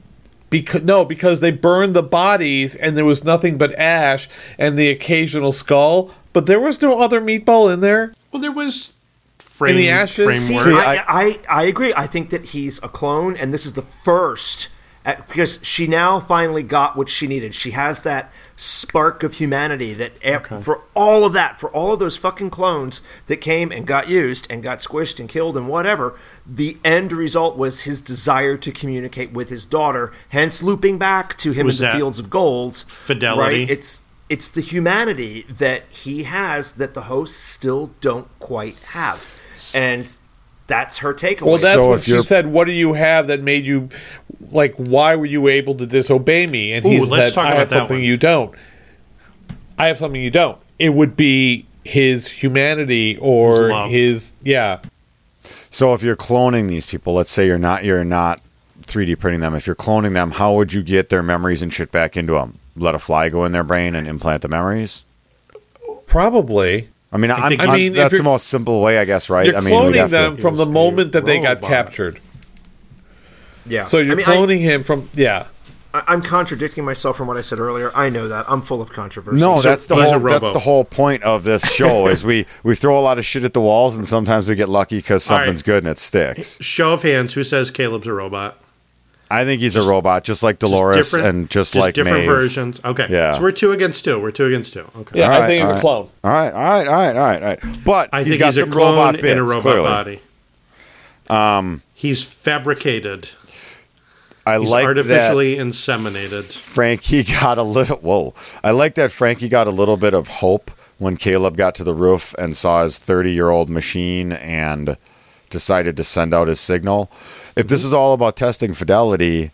Because 0.50 0.84
no, 0.84 1.06
because 1.06 1.40
they 1.40 1.52
burned 1.52 1.96
the 1.96 2.04
bodies 2.04 2.76
and 2.76 2.98
there 2.98 3.06
was 3.06 3.24
nothing 3.24 3.58
but 3.58 3.74
ash 3.76 4.28
and 4.58 4.78
the 4.78 4.90
occasional 4.90 5.52
skull, 5.52 6.12
but 6.34 6.46
there 6.46 6.60
was 6.60 6.82
no 6.82 7.00
other 7.00 7.22
meatball 7.22 7.72
in 7.72 7.82
there. 7.82 8.14
Well, 8.32 8.42
there 8.42 8.52
was 8.52 8.94
frame, 9.38 9.76
the 9.76 9.90
ashes? 9.90 10.26
framework. 10.26 10.42
See, 10.42 10.56
See, 10.56 10.74
I, 10.74 11.04
I, 11.08 11.40
I 11.50 11.64
agree. 11.64 11.94
I 11.96 12.08
think 12.08 12.30
that 12.32 12.46
he's 12.46 12.82
a 12.82 12.90
clone, 12.90 13.36
and 13.38 13.54
this 13.54 13.66
is 13.66 13.74
the 13.74 13.82
first 13.82 14.70
uh, 15.06 15.16
because 15.28 15.60
she 15.64 15.88
now 15.88 16.20
finally 16.20 16.64
got 16.64 16.96
what 16.98 17.08
she 17.10 17.26
needed. 17.28 17.54
She 17.56 17.72
has 17.72 18.02
that 18.02 18.32
spark 18.56 19.24
of 19.24 19.36
humanity 19.36 19.94
that 19.94 20.12
e- 20.24 20.60
for 20.62 20.82
all 20.94 21.24
of 21.26 21.32
that, 21.34 21.60
for 21.60 21.70
all 21.72 21.94
of 21.94 22.00
those 22.00 22.18
fucking 22.18 22.50
clones 22.50 23.02
that 23.28 23.38
came 23.38 23.72
and 23.72 23.88
got 23.88 24.10
used 24.10 24.46
and 24.52 24.62
got 24.62 24.80
squished 24.80 25.20
and 25.20 25.30
killed 25.30 25.56
and 25.56 25.70
whatever, 25.70 26.18
the 26.46 26.78
end 26.84 27.14
result 27.14 27.58
was 27.58 27.82
his 27.82 28.02
desire 28.02 28.58
to 28.58 28.72
communicate 28.72 29.32
with 29.32 29.50
his 29.50 29.66
daughter. 29.66 30.12
Hence, 30.30 30.62
looping 30.62 30.98
back 30.98 31.38
to 31.38 31.54
him 31.54 31.66
Was 31.68 31.80
in 31.82 31.88
the 31.88 31.94
fields 31.96 32.20
of 32.20 32.30
gold. 32.30 32.84
fidelity? 32.88 33.62
Right? 33.62 33.70
It's 33.70 34.02
it's 34.28 34.50
the 34.50 34.62
humanity 34.62 35.44
that 35.50 35.86
he 35.90 36.24
has 36.24 36.74
that 36.74 36.94
the 36.94 37.04
hosts 37.04 37.38
still 37.42 37.92
don't 38.00 38.28
quite 38.40 38.78
have, 38.92 39.42
and 39.74 40.19
that's 40.70 41.00
her 41.00 41.14
takeaway. 41.14 41.42
Well, 41.42 41.58
that's 41.58 41.74
So 41.74 41.90
what 41.90 42.04
she 42.04 42.22
said. 42.24 42.48
What 42.48 42.66
do 42.66 42.72
you 42.72 42.94
have 42.94 43.28
that 43.28 43.42
made 43.42 43.66
you 43.66 43.90
like? 44.52 44.76
Why 44.76 45.18
were 45.18 45.26
you 45.26 45.50
able 45.50 45.76
to 45.76 45.86
disobey 45.86 46.48
me? 46.48 46.72
And 46.72 46.86
he 46.86 46.98
Ooh, 46.98 47.06
let's 47.06 47.34
said, 47.34 47.34
talk 47.34 47.46
"I 47.48 47.50
about 47.50 47.60
have 47.60 47.70
something 47.72 47.98
one. 47.98 48.04
you 48.04 48.16
don't. 48.16 48.56
I 49.78 49.88
have 49.88 49.98
something 49.98 50.22
you 50.22 50.32
don't. 50.32 50.58
It 50.78 50.90
would 50.90 51.18
be 51.18 51.66
his 51.84 52.28
humanity 52.30 53.18
or 53.20 53.70
His 53.88 53.92
his 53.92 54.36
yeah." 54.44 54.80
So, 55.42 55.94
if 55.94 56.04
you're 56.04 56.16
cloning 56.16 56.70
these 56.70 56.86
people, 56.86 57.14
let's 57.14 57.30
say 57.32 57.46
you're 57.48 57.58
not 57.58 57.84
you're 57.84 58.04
not 58.06 58.40
3D 58.84 59.20
printing 59.20 59.42
them. 59.42 59.56
If 59.56 59.68
you're 59.68 59.76
cloning 59.76 60.14
them, 60.14 60.32
how 60.32 60.54
would 60.56 60.72
you 60.74 60.84
get 60.84 61.10
their 61.10 61.24
memories 61.24 61.62
and 61.62 61.74
shit 61.74 61.92
back 61.92 62.16
into 62.16 62.34
them? 62.34 62.60
Let 62.76 62.96
a 62.96 63.00
fly 63.00 63.30
go 63.30 63.44
in 63.46 63.52
their 63.52 63.64
brain 63.64 63.96
and 63.96 64.08
implant 64.08 64.42
the 64.42 64.48
memories? 64.48 65.04
Probably. 66.06 66.90
I 67.12 67.18
mean, 67.18 67.32
I 67.32 67.50
think- 67.50 67.62
am 67.62 67.70
I 67.72 67.76
mean, 67.76 67.94
that's 67.94 68.18
the 68.18 68.24
most 68.24 68.48
simple 68.48 68.82
way, 68.82 69.00
I 69.00 69.06
guess, 69.06 69.30
right? 69.30 69.48
You're 69.48 69.58
I 69.58 69.62
mean, 69.62 69.74
cloning 69.74 69.96
have 69.96 70.10
them 70.12 70.36
to. 70.36 70.42
from 70.42 70.58
the 70.58 70.66
moment 70.66 71.12
that 71.14 71.26
they 71.26 71.40
got 71.40 71.58
robot. 71.58 71.70
captured. 71.70 72.20
yeah. 73.66 73.86
So 73.86 73.98
you're 73.98 74.14
I 74.14 74.16
mean, 74.16 74.26
I- 74.28 74.36
cloning 74.36 74.60
him 74.60 74.84
from 74.84 75.10
yeah. 75.14 75.46
I, 75.92 76.04
I'm 76.08 76.22
contradicting 76.22 76.86
myself 76.86 77.18
from 77.18 77.26
what 77.26 77.36
I 77.36 77.42
said 77.42 77.60
earlier. 77.60 77.92
I 77.96 78.10
know 78.10 78.28
that. 78.28 78.46
I'm 78.48 78.62
full 78.62 78.80
of 78.80 78.92
controversy. 78.94 79.40
No, 79.40 79.60
that's 79.62 79.88
the 79.88 79.96
whole. 79.96 80.20
That's 80.20 80.52
the 80.52 80.60
whole 80.60 80.84
point 80.86 81.24
of 81.24 81.44
this 81.44 81.74
show 81.74 82.08
is 82.08 82.24
we 82.24 82.46
we 82.64 82.76
throw 82.76 83.00
a 83.00 83.02
lot 83.02 83.18
of 83.18 83.26
shit 83.26 83.44
at 83.44 83.54
the 83.54 83.62
walls 83.62 83.96
and 83.96 84.08
sometimes 84.08 84.48
we 84.48 84.54
get 84.54 84.70
lucky 84.70 84.98
because 84.98 85.30
All 85.32 85.38
right. 85.38 85.46
something's 85.46 85.64
good 85.64 85.84
and 85.84 85.88
it 85.92 85.98
sticks. 85.98 86.62
Show 86.62 86.94
of 86.94 87.02
hands. 87.02 87.34
Who 87.34 87.44
says 87.44 87.72
Caleb's 87.72 88.06
a 88.06 88.14
robot? 88.14 88.60
I 89.32 89.46
think 89.46 89.62
he's 89.62 89.76
a 89.76 89.84
robot, 89.84 90.24
just 90.24 90.42
like 90.42 90.58
Dolores 90.60 91.12
different- 91.12 91.28
and 91.36 91.50
just, 91.50 91.76
like 91.76 91.94
different 91.94 92.20
Maeve. 92.20 92.28
versions. 92.28 92.82
Okay, 92.84 93.06
Yeah. 93.10 93.36
So 93.36 93.42
we're 93.44 93.52
two 93.52 93.72
against 93.72 94.04
two. 94.04 94.20
We're 94.20 94.32
two 94.32 94.46
against 94.48 94.74
two. 94.74 94.86
Okay. 94.98 95.20
Yeah, 95.20 95.32
All 95.36 95.42
I 95.44 95.48
think 95.48 95.62
he's 95.62 95.70
all 95.70 95.78
a 95.78 95.82
clone. 95.82 96.10
All 96.24 96.32
right, 96.32 96.52
all 96.52 96.60
right, 96.60 96.88
all 96.88 96.94
right, 96.94 97.16
all 97.16 97.24
right, 97.26 97.42
all 97.44 97.48
right. 97.50 97.84
But 97.86 98.10
I 98.12 98.24
he's 98.24 98.34
think 98.34 98.40
got 98.40 98.54
he's 98.54 98.64
a 98.64 98.66
clone 98.66 98.96
robot 98.96 99.14
bits. 99.16 99.26
in 99.26 99.38
a 99.38 99.44
robot 99.44 99.62
clearly. 99.62 99.84
body. 99.84 100.22
Um, 101.30 101.82
he's 101.94 102.24
fabricated. 102.24 103.30
I 104.46 104.58
He's 104.58 104.68
like 104.70 104.84
that 104.86 104.88
artificially 104.98 105.58
inseminated. 105.58 106.52
Frankie 106.58 107.24
got 107.42 107.58
a 107.60 107.64
little. 107.64 107.98
Whoa! 107.98 108.34
I 108.64 108.72
like 108.72 108.96
that 108.96 109.12
Frankie 109.12 109.48
got 109.50 109.68
a 109.68 109.72
little 109.72 109.98
bit 109.98 110.16
of 110.16 110.28
hope 110.28 110.72
when 110.98 111.18
Caleb 111.18 111.56
got 111.56 111.76
to 111.76 111.84
the 111.84 111.94
roof 111.94 112.34
and 112.40 112.56
saw 112.58 112.82
his 112.82 112.98
thirty-year-old 112.98 113.70
machine 113.70 114.32
and 114.32 114.98
decided 115.52 115.96
to 115.98 116.04
send 116.04 116.34
out 116.34 116.48
his 116.48 116.60
signal. 116.60 117.12
If 117.56 117.68
this 117.68 117.84
was 117.84 117.94
all 117.94 118.14
about 118.14 118.36
testing 118.36 118.74
fidelity, 118.74 119.52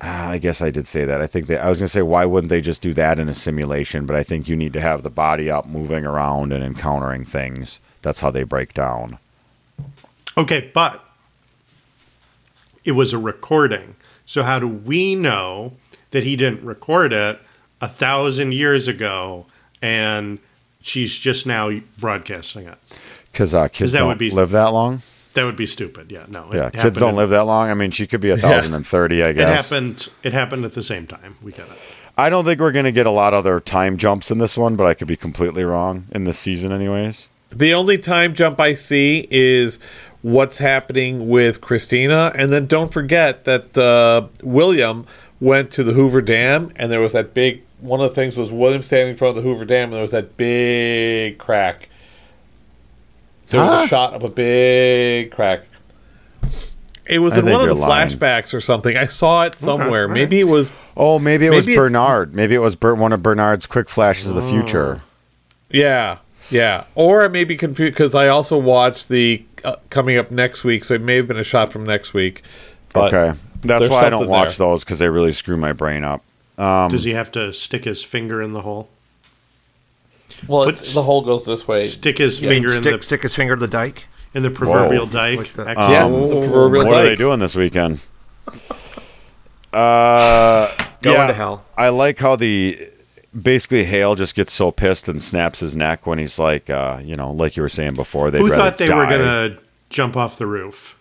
ah, 0.00 0.30
I 0.30 0.38
guess 0.38 0.60
I 0.60 0.70
did 0.70 0.86
say 0.86 1.04
that. 1.04 1.20
I 1.20 1.26
think 1.26 1.46
that 1.46 1.64
I 1.64 1.68
was 1.68 1.78
going 1.78 1.86
to 1.86 1.92
say 1.92 2.02
why 2.02 2.24
wouldn't 2.26 2.50
they 2.50 2.60
just 2.60 2.82
do 2.82 2.92
that 2.94 3.18
in 3.18 3.28
a 3.28 3.34
simulation? 3.34 4.06
But 4.06 4.16
I 4.16 4.22
think 4.22 4.48
you 4.48 4.56
need 4.56 4.72
to 4.74 4.80
have 4.80 5.02
the 5.02 5.10
body 5.10 5.50
up, 5.50 5.66
moving 5.66 6.06
around, 6.06 6.52
and 6.52 6.62
encountering 6.64 7.24
things. 7.24 7.80
That's 8.02 8.20
how 8.20 8.30
they 8.30 8.44
break 8.44 8.74
down. 8.74 9.18
Okay, 10.36 10.70
but 10.72 11.04
it 12.84 12.92
was 12.92 13.12
a 13.12 13.18
recording. 13.18 13.96
So 14.26 14.42
how 14.42 14.58
do 14.58 14.68
we 14.68 15.14
know 15.14 15.72
that 16.12 16.24
he 16.24 16.36
didn't 16.36 16.64
record 16.64 17.12
it 17.12 17.40
a 17.80 17.88
thousand 17.88 18.52
years 18.52 18.88
ago 18.88 19.46
and 19.82 20.38
she's 20.82 21.14
just 21.14 21.46
now 21.46 21.70
broadcasting 21.98 22.66
it? 22.66 22.78
Because 23.32 23.54
uh, 23.54 23.68
kids 23.68 23.92
that 23.92 24.00
don't 24.00 24.08
would 24.08 24.18
be- 24.18 24.30
live 24.30 24.50
that 24.50 24.72
long. 24.72 25.02
That 25.34 25.44
would 25.44 25.56
be 25.56 25.66
stupid. 25.66 26.10
Yeah, 26.10 26.26
no. 26.28 26.50
it 26.50 26.56
Yeah, 26.56 26.70
kids 26.70 26.98
don't 26.98 27.14
live 27.14 27.30
that 27.30 27.42
long. 27.42 27.70
I 27.70 27.74
mean, 27.74 27.92
she 27.92 28.06
could 28.06 28.20
be 28.20 28.30
a 28.30 28.36
thousand 28.36 28.74
and 28.74 28.86
thirty. 28.86 29.22
I 29.22 29.32
guess 29.32 29.70
It 29.70 29.74
happened. 29.74 30.08
It 30.22 30.32
happened 30.32 30.64
at 30.64 30.72
the 30.72 30.82
same 30.82 31.06
time. 31.06 31.34
We 31.42 31.52
got 31.52 31.68
it. 31.70 31.96
I 32.18 32.28
don't 32.28 32.44
think 32.44 32.60
we're 32.60 32.72
gonna 32.72 32.92
get 32.92 33.06
a 33.06 33.10
lot 33.10 33.32
of 33.32 33.38
other 33.40 33.60
time 33.60 33.96
jumps 33.96 34.30
in 34.30 34.38
this 34.38 34.58
one, 34.58 34.76
but 34.76 34.86
I 34.86 34.94
could 34.94 35.08
be 35.08 35.16
completely 35.16 35.64
wrong 35.64 36.06
in 36.10 36.24
this 36.24 36.38
season, 36.38 36.72
anyways. 36.72 37.30
The 37.50 37.74
only 37.74 37.98
time 37.98 38.34
jump 38.34 38.60
I 38.60 38.74
see 38.74 39.26
is 39.30 39.78
what's 40.22 40.58
happening 40.58 41.28
with 41.28 41.60
Christina, 41.60 42.32
and 42.34 42.52
then 42.52 42.66
don't 42.66 42.92
forget 42.92 43.44
that 43.44 43.76
uh, 43.76 44.28
William 44.42 45.06
went 45.40 45.70
to 45.72 45.84
the 45.84 45.92
Hoover 45.92 46.20
Dam, 46.20 46.72
and 46.76 46.92
there 46.92 47.00
was 47.00 47.12
that 47.12 47.34
big. 47.34 47.62
One 47.80 48.00
of 48.00 48.10
the 48.10 48.14
things 48.14 48.36
was 48.36 48.52
William 48.52 48.82
standing 48.82 49.12
in 49.12 49.16
front 49.16 49.36
of 49.36 49.42
the 49.42 49.48
Hoover 49.48 49.64
Dam, 49.64 49.84
and 49.84 49.94
there 49.94 50.02
was 50.02 50.10
that 50.10 50.36
big 50.36 51.38
crack. 51.38 51.88
There 53.50 53.60
was 53.60 53.68
Huh? 53.68 53.82
a 53.84 53.88
shot 53.88 54.14
of 54.14 54.22
a 54.24 54.28
big 54.30 55.30
crack. 55.30 55.62
It 57.06 57.18
was 57.18 57.32
I 57.34 57.38
in 57.40 57.46
one 57.46 57.60
of 57.62 57.68
the 57.68 57.74
lying. 57.74 58.08
flashbacks 58.08 58.54
or 58.54 58.60
something. 58.60 58.96
I 58.96 59.06
saw 59.06 59.42
it 59.44 59.58
somewhere. 59.58 60.02
all 60.02 60.08
right. 60.08 60.14
Maybe 60.14 60.38
it 60.38 60.46
was. 60.46 60.70
Oh, 60.96 61.18
maybe 61.18 61.46
it 61.46 61.50
was 61.50 61.66
Maybe 61.66 61.72
it's- 61.72 61.84
Bernard. 61.88 62.34
Maybe 62.34 62.54
it 62.54 62.60
was 62.60 62.76
Ber- 62.76 62.94
one 62.94 63.12
of 63.12 63.22
Bernard's 63.22 63.66
quick 63.66 63.88
flashes 63.88 64.28
of 64.28 64.36
the 64.36 64.42
future. 64.42 65.02
Yeah, 65.70 66.18
yeah. 66.50 66.84
Or 66.94 67.24
I 67.24 67.28
may 67.28 67.44
be 67.44 67.56
confused 67.56 67.92
because 67.94 68.14
I 68.14 68.28
also 68.28 68.56
watched 68.58 69.08
the 69.08 69.44
uh, 69.64 69.76
coming 69.90 70.16
up 70.16 70.30
next 70.30 70.62
week, 70.64 70.84
so 70.84 70.94
it 70.94 71.00
may 71.00 71.16
have 71.16 71.26
been 71.28 71.38
a 71.38 71.44
shot 71.44 71.72
from 71.72 71.84
next 71.84 72.14
week. 72.14 72.42
But 72.92 73.12
okay, 73.12 73.38
that's 73.62 73.88
why 73.88 74.02
I 74.06 74.10
don't 74.10 74.28
watch 74.28 74.56
there. 74.58 74.68
those 74.68 74.84
because 74.84 74.98
they 75.00 75.08
really 75.08 75.32
screw 75.32 75.56
my 75.56 75.72
brain 75.72 76.04
up. 76.04 76.22
Um, 76.58 76.90
Does 76.90 77.04
he 77.04 77.12
have 77.12 77.32
to 77.32 77.52
stick 77.52 77.84
his 77.84 78.02
finger 78.04 78.40
in 78.42 78.52
the 78.52 78.62
hole? 78.62 78.88
Well, 80.48 80.64
But 80.66 80.76
the 80.78 81.02
hole 81.02 81.22
goes 81.22 81.44
this 81.44 81.66
way. 81.68 81.88
Stick 81.88 82.18
his 82.18 82.38
finger 82.38 82.72
in 82.74 82.82
the 82.82 82.98
stick 83.02 83.22
his 83.22 83.34
finger 83.34 83.56
to 83.56 83.60
the 83.60 83.68
dike. 83.68 84.06
in 84.34 84.42
the 84.42 84.50
proverbial 84.50 85.06
Whoa. 85.06 85.12
dike. 85.12 85.38
Like 85.38 85.52
the- 85.54 85.68
Actually, 85.68 85.92
Yeah, 85.92 86.04
Um, 86.04 86.12
the 86.12 86.28
proverbial 86.48 86.86
what 86.86 86.96
are 86.98 87.02
they 87.02 87.16
doing 87.16 87.38
this 87.40 87.56
weekend? 87.56 88.00
Uh, 89.72 90.66
Going 91.02 91.16
yeah, 91.16 91.26
to 91.28 91.32
hell. 91.32 91.64
I 91.78 91.90
like 91.90 92.18
how 92.18 92.34
the 92.36 92.76
basically 93.40 93.84
Hale 93.84 94.16
just 94.16 94.34
gets 94.34 94.52
so 94.52 94.72
pissed 94.72 95.08
and 95.08 95.22
snaps 95.22 95.60
his 95.60 95.76
neck 95.76 96.06
when 96.08 96.18
he's 96.18 96.38
like, 96.40 96.68
uh, 96.68 96.98
you 97.02 97.14
know, 97.14 97.30
like 97.30 97.56
you 97.56 97.62
were 97.62 97.68
saying 97.68 97.94
before. 97.94 98.30
They'd 98.32 98.40
who 98.40 98.48
thought 98.48 98.78
they 98.78 98.92
were 98.92 99.06
gonna 99.06 99.56
jump 99.88 100.16
off 100.16 100.38
the 100.38 100.46
roof? 100.46 100.96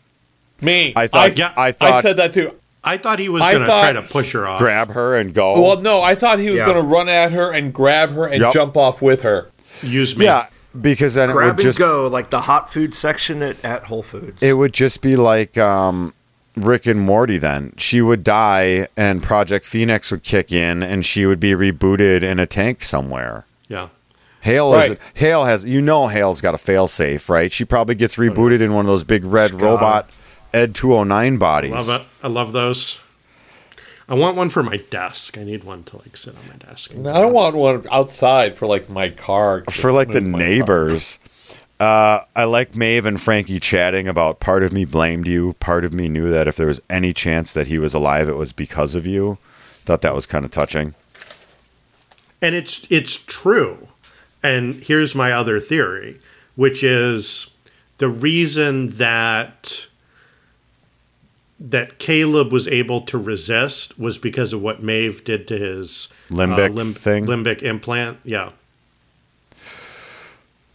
Me. 0.62 0.93
I 0.95 1.08
thought- 1.08 1.39
I, 1.39 1.54
I 1.58 1.71
thought- 1.71 1.93
I 1.93 2.02
said 2.02 2.17
that 2.17 2.32
too. 2.34 2.54
I 2.84 2.98
thought 2.98 3.20
he 3.20 3.28
was 3.30 3.42
gonna 3.42 3.65
try 3.65 3.92
to 3.92 4.02
push 4.02 4.32
her 4.34 4.48
off. 4.48 4.60
grab 4.60 4.92
her 4.92 5.18
and 5.18 5.34
go? 5.34 5.62
Well, 5.62 5.82
no, 5.82 6.02
I 6.02 6.15
thought 6.15 6.39
he 6.39 6.50
was 6.50 6.60
Yeah. 6.60 6.65
going 6.65 6.78
to 6.78 6.84
run 6.84 7.10
at 7.10 7.32
her 7.34 7.52
and 7.52 7.74
grab 7.74 8.12
her 8.12 8.26
and 8.26 8.39
Yup. 8.42 8.54
jump 8.54 8.78
off 8.78 9.02
with 9.02 9.22
her. 9.24 9.50
Use 9.82 10.15
me. 10.15 10.26
yeah, 10.26 10.46
because 10.80 11.15
then 11.15 11.30
it 11.30 11.34
Grab 11.34 11.46
would 11.48 11.52
and 11.56 11.60
just 11.62 11.78
go 11.78 12.08
like 12.08 12.30
the 12.30 12.42
hot 12.42 12.72
food 12.72 12.94
section 12.94 13.42
at, 13.44 13.63
at 13.65 13.84
Whole 13.86 14.02
Foods. 14.04 14.42
it 14.42 14.54
would 14.54 14.72
just 14.74 15.02
be 15.02 15.15
like 15.18 15.58
um, 15.58 16.13
Rick 16.56 16.86
and 16.88 17.00
Morty. 17.02 17.38
Then 17.38 17.74
she 17.78 18.02
would 18.02 18.24
die, 18.24 18.88
and 18.98 19.22
Project 19.22 19.65
Phoenix 19.65 20.10
would 20.12 20.24
kick 20.24 20.52
in, 20.52 20.82
and 20.82 21.06
she 21.06 21.26
would 21.26 21.39
be 21.39 21.52
rebooted 21.52 22.24
in 22.24 22.39
a 22.39 22.46
tank 22.48 22.82
somewhere. 22.84 23.46
Yeah. 23.68 23.88
Hale 24.42 24.74
is 24.76 24.98
Hale 25.15 25.44
has 25.46 25.65
you 25.65 25.82
know 25.82 26.08
Hale's 26.08 26.39
got 26.39 26.54
a 26.56 26.58
failsafe, 26.58 27.28
right? 27.30 27.52
She 27.52 27.65
probably 27.65 27.96
gets 27.96 28.18
Oh, 28.18 28.22
rebooted 28.22 28.62
in 28.62 28.74
one 28.74 28.86
of 28.86 28.88
those 28.88 29.04
big 29.04 29.26
red 29.26 29.60
robot 29.62 30.10
Ed 30.53 30.73
209 30.75 31.38
bodies. 31.38 31.71
Love 31.88 32.01
it. 32.01 32.07
I 32.23 32.27
love 32.27 32.53
those. 32.53 32.97
I 34.07 34.15
want 34.15 34.35
one 34.35 34.49
for 34.49 34.63
my 34.63 34.77
desk. 34.77 35.38
I 35.38 35.43
need 35.43 35.63
one 35.63 35.83
to 35.83 35.97
like 35.97 36.17
sit 36.17 36.35
on 36.38 36.43
my 36.47 36.55
desk. 36.67 36.91
I 36.91 37.21
don't 37.21 37.33
want 37.33 37.55
one 37.55 37.85
outside 37.91 38.57
for 38.57 38.65
like 38.65 38.89
my 38.89 39.09
car. 39.09 39.63
For 39.69 39.91
like 39.91 40.09
the 40.09 40.21
Move 40.21 40.31
my 40.31 40.39
car. 40.39 40.47
neighbors. 40.47 41.19
Uh, 41.79 42.21
I 42.35 42.43
like 42.45 42.75
Maeve 42.75 43.05
and 43.05 43.21
Frankie 43.21 43.59
chatting 43.59 44.07
about 44.07 44.39
part 44.41 44.63
of 44.63 44.73
me 44.73 44.83
blamed 44.83 45.27
you, 45.27 45.53
part 45.62 45.85
of 45.85 45.93
me 45.93 46.09
knew 46.09 46.29
that 46.31 46.47
if 46.47 46.55
there 46.57 46.67
was 46.67 46.81
any 46.89 47.13
chance 47.13 47.53
that 47.53 47.67
he 47.67 47.79
was 47.79 47.93
alive, 47.93 48.27
it 48.27 48.35
was 48.35 48.51
because 48.51 48.95
of 48.95 49.05
you. 49.07 49.38
Thought 49.85 50.01
that 50.01 50.13
was 50.15 50.25
kind 50.25 50.43
of 50.43 50.51
touching. 50.51 50.95
and 52.41 52.55
it's 52.55 52.85
it's 52.89 53.15
true. 53.15 53.88
And 54.41 54.75
here's 54.83 55.13
my 55.15 55.31
other 55.31 55.59
theory, 55.59 56.19
which 56.55 56.83
is 56.83 57.49
the 57.99 58.09
reason 58.09 58.97
that 58.97 59.85
that 61.60 62.00
Caleb 62.00 62.52
was 62.52 62.67
able 62.67 63.02
to 63.02 63.17
resist 63.17 64.00
was 64.00 64.17
because 64.17 64.54
of 64.54 64.62
what 64.62 64.82
Maeve 64.82 65.24
did 65.24 65.48
to 65.50 65.58
his 65.58 66.08
uh, 66.32 66.36
Limbic 66.36 66.95
thing? 66.95 67.26
limbic 67.26 67.62
implant. 67.63 68.17
Yeah, 68.24 68.52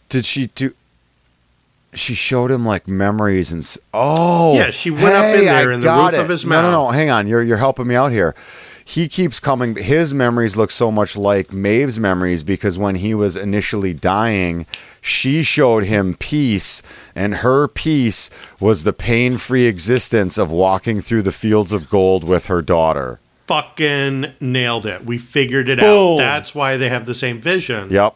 Did 0.09 0.25
she 0.25 0.47
do? 0.47 0.73
She 1.93 2.13
showed 2.13 2.51
him 2.51 2.65
like 2.65 2.87
memories 2.89 3.51
and 3.53 3.65
oh 3.93 4.53
Yeah, 4.55 4.69
she 4.69 4.91
went 4.91 5.05
up 5.05 5.25
in 5.37 5.45
there 5.45 5.71
I 5.71 5.73
in 5.73 5.79
the 5.79 5.87
roof 5.89 6.13
it. 6.13 6.19
of 6.19 6.29
his 6.29 6.45
No, 6.45 6.61
no, 6.61 6.71
no. 6.71 6.91
Hang 6.91 7.09
on, 7.09 7.25
you're 7.25 7.41
you're 7.41 7.57
helping 7.57 7.87
me 7.87 7.95
out 7.95 8.11
here. 8.11 8.35
He 8.87 9.07
keeps 9.07 9.39
coming. 9.39 9.75
His 9.75 10.13
memories 10.13 10.55
look 10.55 10.69
so 10.69 10.91
much 10.91 11.17
like 11.17 11.51
Maeve's 11.51 11.99
memories 11.99 12.43
because 12.43 12.77
when 12.77 12.95
he 12.95 13.15
was 13.15 13.35
initially 13.35 13.93
dying, 13.95 14.67
she 15.01 15.41
showed 15.41 15.85
him 15.85 16.15
peace, 16.19 16.83
and 17.15 17.35
her 17.37 17.67
peace 17.67 18.29
was 18.59 18.83
the 18.83 18.93
pain-free 18.93 19.65
existence 19.65 20.37
of 20.37 20.51
walking 20.51 21.01
through 21.01 21.23
the 21.23 21.31
fields 21.31 21.71
of 21.71 21.89
gold 21.89 22.23
with 22.23 22.45
her 22.45 22.61
daughter. 22.61 23.19
fucking 23.47 24.27
nailed 24.39 24.85
it. 24.85 25.03
We 25.05 25.17
figured 25.17 25.67
it 25.67 25.79
Boom. 25.79 26.13
out. 26.13 26.17
That's 26.17 26.53
why 26.55 26.77
they 26.77 26.89
have 26.89 27.05
the 27.07 27.13
same 27.15 27.41
vision. 27.41 27.89
Yep, 27.91 28.15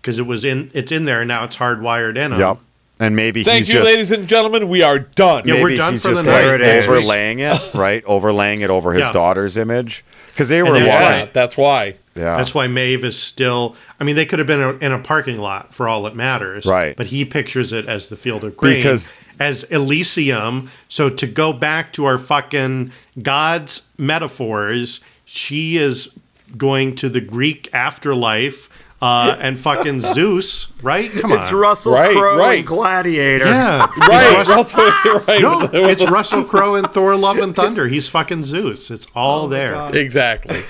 because 0.00 0.18
it 0.18 0.26
was 0.26 0.42
in 0.44 0.70
it's 0.72 0.90
in 0.90 1.04
there 1.04 1.20
and 1.20 1.28
now 1.28 1.44
it's 1.44 1.56
hardwired 1.58 2.16
in 2.16 2.30
them. 2.30 2.40
yep. 2.40 2.58
And 3.00 3.14
maybe 3.14 3.44
Thank 3.44 3.58
he's 3.58 3.68
you, 3.68 3.74
just 3.74 3.90
ladies 3.92 4.10
and 4.10 4.26
gentlemen. 4.26 4.68
We 4.68 4.82
are 4.82 4.98
done. 4.98 5.46
Yeah, 5.46 5.54
maybe 5.54 5.62
we're 5.64 5.76
done 5.76 5.92
he's 5.92 6.02
for 6.02 6.08
the 6.08 6.14
just 6.14 6.26
night. 6.26 6.32
like 6.32 6.42
There 6.42 6.54
it 6.56 6.60
is. 6.78 6.86
overlaying 6.88 7.38
it, 7.38 7.60
right? 7.74 8.04
overlaying 8.06 8.60
it 8.62 8.70
over 8.70 8.92
his 8.92 9.02
Yeah. 9.04 9.12
daughter's 9.12 9.56
image 9.56 10.04
because 10.28 10.48
they 10.48 10.62
were 10.62 10.72
that's 10.72 10.86
walking. 10.86 11.02
Yeah, 11.02 11.20
right. 11.20 11.32
that's 11.34 11.56
why. 11.56 11.94
Yeah, 12.16 12.36
That's 12.36 12.52
why 12.52 12.66
Maeve 12.66 13.04
is 13.04 13.16
still. 13.16 13.76
I 14.00 14.04
mean, 14.04 14.16
they 14.16 14.26
could 14.26 14.40
have 14.40 14.48
been 14.48 14.58
in 14.60 14.68
a, 14.68 14.78
in 14.86 14.92
a 14.92 14.98
parking 14.98 15.38
lot 15.38 15.72
for 15.72 15.86
all 15.86 16.04
it 16.08 16.16
matters, 16.16 16.66
Right. 16.66 16.96
But 16.96 17.06
he 17.06 17.24
pictures 17.24 17.72
it 17.72 17.86
as 17.86 18.08
the 18.08 18.16
field 18.16 18.42
of 18.42 18.56
grain, 18.56 18.74
Because- 18.78 19.12
as 19.38 19.62
Elysium. 19.64 20.68
So 20.88 21.08
to 21.10 21.26
go 21.28 21.52
back 21.52 21.92
to 21.92 22.04
our 22.06 22.18
fucking 22.18 22.90
gods 23.22 23.82
metaphors, 23.96 24.98
she 25.24 25.76
is 25.76 26.08
going 26.56 26.96
to 26.96 27.08
the 27.08 27.20
Greek 27.20 27.68
afterlife 27.72 28.68
uh, 29.00 29.36
and 29.40 29.58
fucking 29.58 30.00
Zeus, 30.14 30.72
right? 30.82 31.10
Come 31.10 31.32
on, 31.32 31.38
it's 31.38 31.52
Russell 31.52 31.92
Right, 31.94 32.16
Crowe 32.16 32.36
right. 32.38 32.58
and 32.58 32.66
Gladiator. 32.66 33.44
yeah, 33.46 33.86
Right, 34.08 34.40
It's 34.40 34.48
Russell, 34.48 34.84
right. 35.28 35.40
no, 35.40 35.58
with 35.60 35.72
the- 35.72 35.80
with 35.82 36.00
it's 36.02 36.10
Russell 36.10 36.44
Crowe 36.44 36.74
and 36.74 36.90
Thor: 36.92 37.16
Love 37.16 37.38
and 37.38 37.54
Thunder. 37.54 37.88
He's 37.88 38.08
fucking 38.08 38.44
Zeus. 38.44 38.90
It's 38.90 39.06
all 39.14 39.46
there. 39.48 39.94
exactly. 39.96 40.60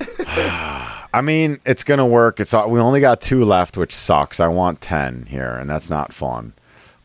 I 0.26 1.20
mean, 1.22 1.60
it's 1.64 1.84
gonna 1.84 2.06
work. 2.06 2.40
It's 2.40 2.52
we 2.52 2.80
only 2.80 3.00
got 3.00 3.20
two 3.20 3.44
left, 3.44 3.76
which 3.76 3.94
sucks. 3.94 4.40
I 4.40 4.48
want 4.48 4.80
ten 4.80 5.26
here, 5.28 5.52
and 5.54 5.70
that's 5.70 5.88
not 5.88 6.12
fun. 6.12 6.54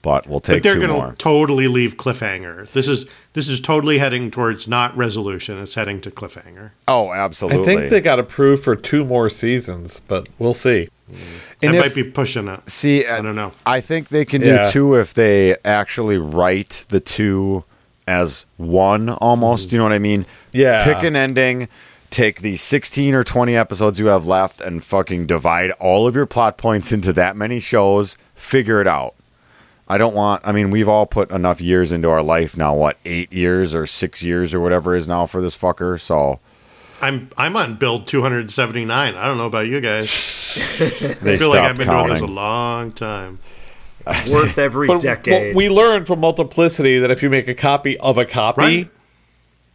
But 0.02 0.28
we'll 0.28 0.40
take. 0.40 0.64
But 0.64 0.70
take 0.70 0.80
they're 0.80 0.88
going 0.88 1.10
to 1.12 1.16
totally 1.18 1.68
leave 1.68 1.98
cliffhanger. 1.98 2.72
This 2.72 2.88
is 2.88 3.06
this 3.34 3.50
is 3.50 3.60
totally 3.60 3.98
heading 3.98 4.32
towards 4.32 4.68
not 4.68 4.96
resolution. 4.96 5.62
It's 5.62 5.76
heading 5.76 6.00
to 6.02 6.12
cliffhanger. 6.12 6.72
oh, 6.88 7.12
absolutely. 7.12 7.62
I 7.62 7.66
think 7.66 7.90
they 7.90 8.02
got 8.02 8.18
approved 8.20 8.64
for 8.64 8.76
two 8.76 9.04
more 9.04 9.30
seasons, 9.30 10.00
but 10.00 10.30
we'll 10.40 10.54
see. 10.54 10.90
And 11.62 11.74
that 11.74 11.86
if- 11.86 11.96
might 11.98 12.06
be 12.06 12.10
pushing 12.10 12.48
it. 12.48 12.70
See, 12.70 13.06
I 13.06 13.22
don't 13.22 13.36
know. 13.36 13.52
I 13.66 13.82
think 13.82 14.08
they 14.10 14.24
can 14.26 14.42
Yeah. 14.42 14.64
do 14.64 14.72
two 14.72 14.96
if 14.96 15.14
they 15.14 15.56
actually 15.66 16.18
write 16.18 16.86
the 16.90 17.00
two 17.00 17.66
as 18.08 18.46
one, 18.58 19.10
almost. 19.10 19.72
You 19.74 19.80
know 19.80 19.84
what 19.86 19.94
I 19.94 20.00
mean? 20.00 20.26
Yeah. 20.54 20.84
Pick 20.84 21.04
an 21.04 21.16
ending. 21.16 21.68
Take 22.10 22.42
the 22.42 22.56
16 22.56 23.14
or 23.14 23.24
20 23.24 23.56
episodes 23.56 24.00
you 24.00 24.08
have 24.08 24.26
left 24.26 24.62
and 24.62 24.84
fucking 24.84 25.28
divide 25.28 25.70
all 25.72 26.08
of 26.08 26.16
your 26.16 26.26
plot 26.26 26.58
points 26.58 26.92
into 26.92 27.14
that 27.14 27.36
many 27.36 27.60
shows. 27.60 28.18
Figure 28.34 28.82
it 28.82 28.88
out. 28.88 29.14
I 29.90 29.98
don't 29.98 30.14
want. 30.16 30.48
I 30.48 30.52
mean, 30.52 30.70
we've 30.70 30.88
all 30.90 31.06
put 31.08 31.32
enough 31.32 31.60
years 31.62 31.92
into 31.92 32.10
our 32.10 32.22
life 32.22 32.56
now. 32.56 32.76
What 32.76 32.98
eight 33.06 33.34
years 33.34 33.74
or 33.74 33.86
six 33.86 34.22
years 34.22 34.54
or 34.54 34.60
whatever 34.60 34.96
is 34.96 35.10
now 35.10 35.26
for 35.26 35.42
this 35.42 35.58
fucker. 35.58 36.00
So 36.00 36.40
I'm 37.02 37.30
I'm 37.38 37.56
on 37.56 37.76
build 37.76 38.06
279. 38.08 39.16
I 39.16 39.26
don't 39.28 39.38
know 39.38 39.48
about 39.48 39.68
you 39.68 39.82
guys. 39.82 40.06
they 41.22 41.34
I 41.34 41.38
feel 41.38 41.50
like 41.50 41.60
I've 41.62 41.78
been 41.78 41.88
doing 41.88 42.08
this 42.10 42.22
a 42.22 42.26
long 42.26 42.92
time. 42.92 43.40
Worth 44.32 44.58
every 44.58 44.88
But 44.88 45.02
decade. 45.02 45.54
but 45.54 45.58
we 45.58 45.70
learned 45.70 46.08
from 46.08 46.20
multiplicity 46.20 47.00
that 47.00 47.12
if 47.12 47.22
you 47.22 47.30
make 47.30 47.48
a 47.48 47.54
copy 47.54 47.98
of 48.00 48.18
a 48.18 48.26
copy, 48.26 48.62
Right. 48.62 48.92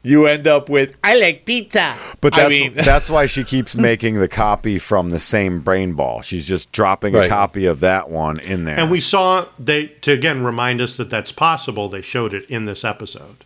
You 0.05 0.27
end 0.29 0.47
up 0.47 0.69
with 0.69 0.97
I 1.03 1.19
like 1.19 1.45
pizza. 1.47 1.95
But 2.21 2.35
I 2.35 2.43
that's 2.45 2.51
mean- 2.61 2.75
that's 2.77 3.11
why 3.11 3.27
she 3.27 3.43
keeps 3.53 3.75
making 3.75 4.15
the 4.17 4.29
copy 4.29 4.79
from 4.79 5.11
the 5.11 5.19
same 5.19 5.61
brain 5.61 5.95
ball. 5.95 6.21
She's 6.23 6.47
just 6.47 6.71
dropping 6.71 7.17
a 7.17 7.27
copy 7.27 7.67
of 7.67 7.81
that 7.81 8.09
one 8.11 8.39
in 8.39 8.65
there. 8.65 8.79
And 8.79 8.91
we 8.91 9.01
saw 9.01 9.47
they 9.59 9.87
to 10.03 10.13
again 10.13 10.45
remind 10.45 10.81
us 10.81 10.97
that 10.99 11.11
that's 11.11 11.33
possible. 11.33 11.89
They 11.89 12.03
showed 12.03 12.33
it 12.35 12.45
in 12.51 12.67
this 12.67 12.85
episode. 12.85 13.45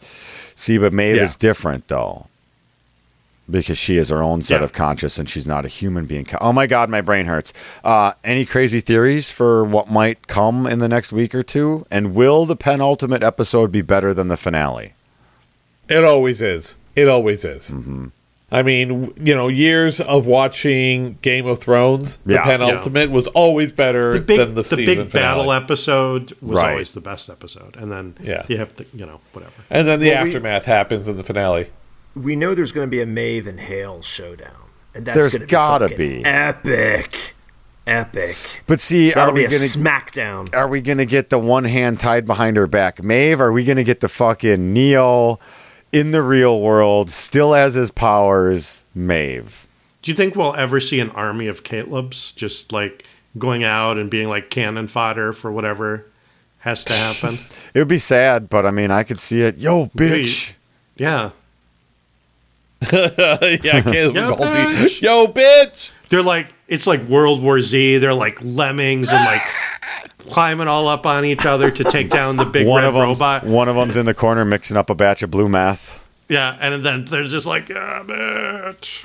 see, 0.00 0.78
but 0.78 0.92
Maeve 0.92 1.16
Yeah. 1.16 1.22
is 1.24 1.34
different 1.36 1.88
though. 1.88 2.26
because 3.48 3.78
she 3.78 3.96
is 3.96 4.08
her 4.08 4.20
own 4.20 4.42
set 4.42 4.58
Yeah. 4.58 4.64
of 4.64 4.72
conscious 4.72 5.18
and 5.20 5.30
she's 5.30 5.46
not 5.46 5.64
a 5.64 5.68
human 5.68 6.04
being. 6.04 6.26
Oh 6.40 6.52
my 6.52 6.66
god, 6.66 6.90
my 6.90 7.00
brain 7.00 7.26
hurts. 7.26 7.52
Uh, 7.84 8.10
any 8.24 8.44
crazy 8.44 8.80
theories 8.80 9.30
for 9.30 9.62
what 9.64 9.88
might 9.88 10.26
come 10.26 10.66
in 10.66 10.80
the 10.80 10.88
next 10.88 11.12
week 11.12 11.32
or 11.32 11.44
two? 11.44 11.86
And 11.88 12.12
will 12.12 12.44
the 12.44 12.56
penultimate 12.56 13.22
episode 13.22 13.70
be 13.70 13.82
better 13.82 14.12
than 14.12 14.26
the 14.26 14.36
finale? 14.36 14.94
It 15.88 16.04
always 16.04 16.42
is. 16.42 16.76
It 16.94 17.08
always 17.08 17.44
is. 17.44 17.70
Mm-hmm. 17.70 18.06
I 18.50 18.62
mean, 18.62 19.12
you 19.20 19.34
know, 19.34 19.48
years 19.48 20.00
of 20.00 20.26
watching 20.28 21.18
Game 21.20 21.46
of 21.46 21.58
Thrones, 21.58 22.18
the 22.24 22.34
Yeah. 22.34 22.44
penultimate 22.44 23.10
was 23.10 23.26
always 23.28 23.72
better 23.72 24.14
The 24.14 24.20
big, 24.20 24.38
than 24.38 24.54
the, 24.54 24.62
the, 24.62 24.68
season 24.68 25.04
big 25.04 25.12
battle 25.12 25.52
episode 25.52 26.36
was 26.40 26.56
Right. 26.56 26.70
always 26.72 26.92
the 26.92 27.00
best 27.00 27.28
episode, 27.28 27.74
and 27.76 27.90
then 27.90 28.14
Yeah. 28.22 28.44
you 28.48 28.56
have 28.58 28.74
to, 28.76 28.86
you 28.94 29.04
know, 29.04 29.18
whatever. 29.32 29.52
and 29.68 29.88
then 29.88 29.98
the 29.98 30.10
Well, 30.10 30.22
we- 30.22 30.28
aftermath 30.28 30.64
happens 30.64 31.08
in 31.08 31.16
the 31.16 31.24
finale. 31.24 31.66
We 32.14 32.36
know 32.36 32.54
there's 32.54 32.72
going 32.72 32.86
to 32.86 32.90
be 32.90 33.02
a 33.02 33.06
Maeve 33.06 33.46
and 33.48 33.58
Hale 33.60 34.00
showdown, 34.00 34.70
and 34.94 35.04
that's 35.04 35.16
There's 35.18 35.32
gonna 35.34 35.46
be 35.46 35.50
gotta 35.50 35.88
be. 35.90 36.24
epic, 36.24 37.34
epic. 37.86 38.36
But 38.66 38.80
see, 38.80 39.10
That'll 39.10 39.30
are 39.30 39.34
we 39.34 39.40
be 39.40 39.46
a 39.46 39.50
gonna 39.50 39.60
smackdown. 39.64 40.54
are 40.54 40.68
we 40.68 40.80
gonna 40.80 41.04
get 41.04 41.30
the 41.30 41.38
one 41.38 41.64
hand 41.64 42.00
tied 42.00 42.26
behind 42.26 42.56
her 42.56 42.66
back, 42.66 43.02
Maeve? 43.02 43.40
Are 43.40 43.52
we 43.52 43.64
gonna 43.64 43.84
get 43.84 44.00
the 44.00 44.08
fucking 44.08 44.72
Neo 44.72 45.38
in 45.92 46.10
the 46.10 46.22
real 46.22 46.60
world, 46.60 47.08
still 47.10 47.52
has 47.54 47.74
his 47.74 47.90
powers, 47.90 48.84
Maeve? 48.94 49.66
Do 50.02 50.10
you 50.10 50.16
think 50.16 50.36
we'll 50.36 50.54
ever 50.54 50.78
see 50.80 51.00
an 51.00 51.10
army 51.10 51.46
of 51.48 51.64
Caleb's 51.64 52.32
just 52.32 52.72
like 52.72 53.04
going 53.38 53.64
out 53.64 53.98
and 53.98 54.08
being 54.10 54.28
like 54.28 54.50
cannon 54.50 54.88
fodder 54.88 55.32
for 55.32 55.50
whatever 55.50 56.06
has 56.60 56.84
to 56.84 56.92
happen? 56.92 57.38
It 57.74 57.80
would 57.80 57.88
be 57.88 57.98
sad, 57.98 58.48
but 58.48 58.64
I 58.64 58.70
mean, 58.70 58.90
I 58.90 59.02
could 59.02 59.18
see 59.18 59.42
it. 59.42 59.58
Yo, 59.58 59.86
bitch. 59.88 60.54
yeah. 60.96 61.30
yeah, 62.92 63.82
Caleb 63.82 64.16
Yo, 64.16 64.28
Goldie. 64.36 64.44
bitch. 64.44 65.00
Yo, 65.02 65.26
bitch! 65.26 65.90
They're 66.08 66.22
like 66.22 66.46
it's 66.68 66.86
like 66.86 67.02
World 67.02 67.42
War 67.42 67.60
Z. 67.60 67.98
They're 67.98 68.14
like 68.14 68.38
lemmings 68.42 69.08
and 69.10 69.24
like 69.24 69.42
climbing 70.20 70.68
all 70.68 70.88
up 70.88 71.06
on 71.06 71.24
each 71.24 71.46
other 71.46 71.70
to 71.70 71.84
take 71.84 72.10
down 72.10 72.36
the 72.36 72.44
big 72.44 72.66
One 72.66 72.82
red 72.82 72.88
of 72.88 72.94
them's 72.94 73.20
robot. 73.20 73.44
one 73.44 73.68
of 73.68 73.76
them's 73.76 73.96
in 73.96 74.06
the 74.06 74.14
corner 74.14 74.44
mixing 74.44 74.76
up 74.76 74.90
a 74.90 74.94
batch 74.94 75.22
of 75.22 75.30
blue 75.30 75.48
math. 75.48 76.06
Yeah, 76.28 76.56
and 76.60 76.84
then 76.84 77.04
they're 77.04 77.24
just 77.24 77.46
like, 77.46 77.68
yeah, 77.68 78.02
bitch. 78.04 79.04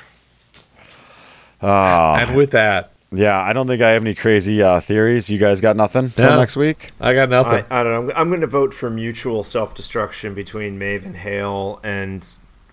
and 1.61 2.35
with 2.35 2.51
that, 2.51 2.91
Yeah, 3.11 3.39
I 3.39 3.53
don't 3.53 3.67
think 3.67 3.81
I 3.81 3.91
have 3.91 4.01
any 4.03 4.15
crazy 4.15 4.61
uh, 4.63 4.79
theories. 4.79 5.29
You 5.29 5.37
guys 5.37 5.61
got 5.61 5.75
nothing 5.75 6.09
till 6.09 6.31
No. 6.31 6.39
next 6.39 6.55
week? 6.55 6.89
I 6.99 7.13
got 7.13 7.29
nothing. 7.29 7.65
I, 7.69 7.81
I 7.81 7.83
don't 7.83 8.07
know. 8.07 8.13
I'm 8.15 8.29
going 8.29 8.41
to 8.41 8.47
vote 8.47 8.73
for 8.73 8.89
mutual 8.89 9.43
self 9.43 9.75
destruction 9.75 10.33
between 10.33 10.79
Maeve 10.79 11.05
and 11.05 11.17
Hale, 11.17 11.79
and 11.83 12.25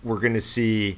we're 0.03 0.19
going 0.19 0.33
to 0.33 0.41
see 0.41 0.97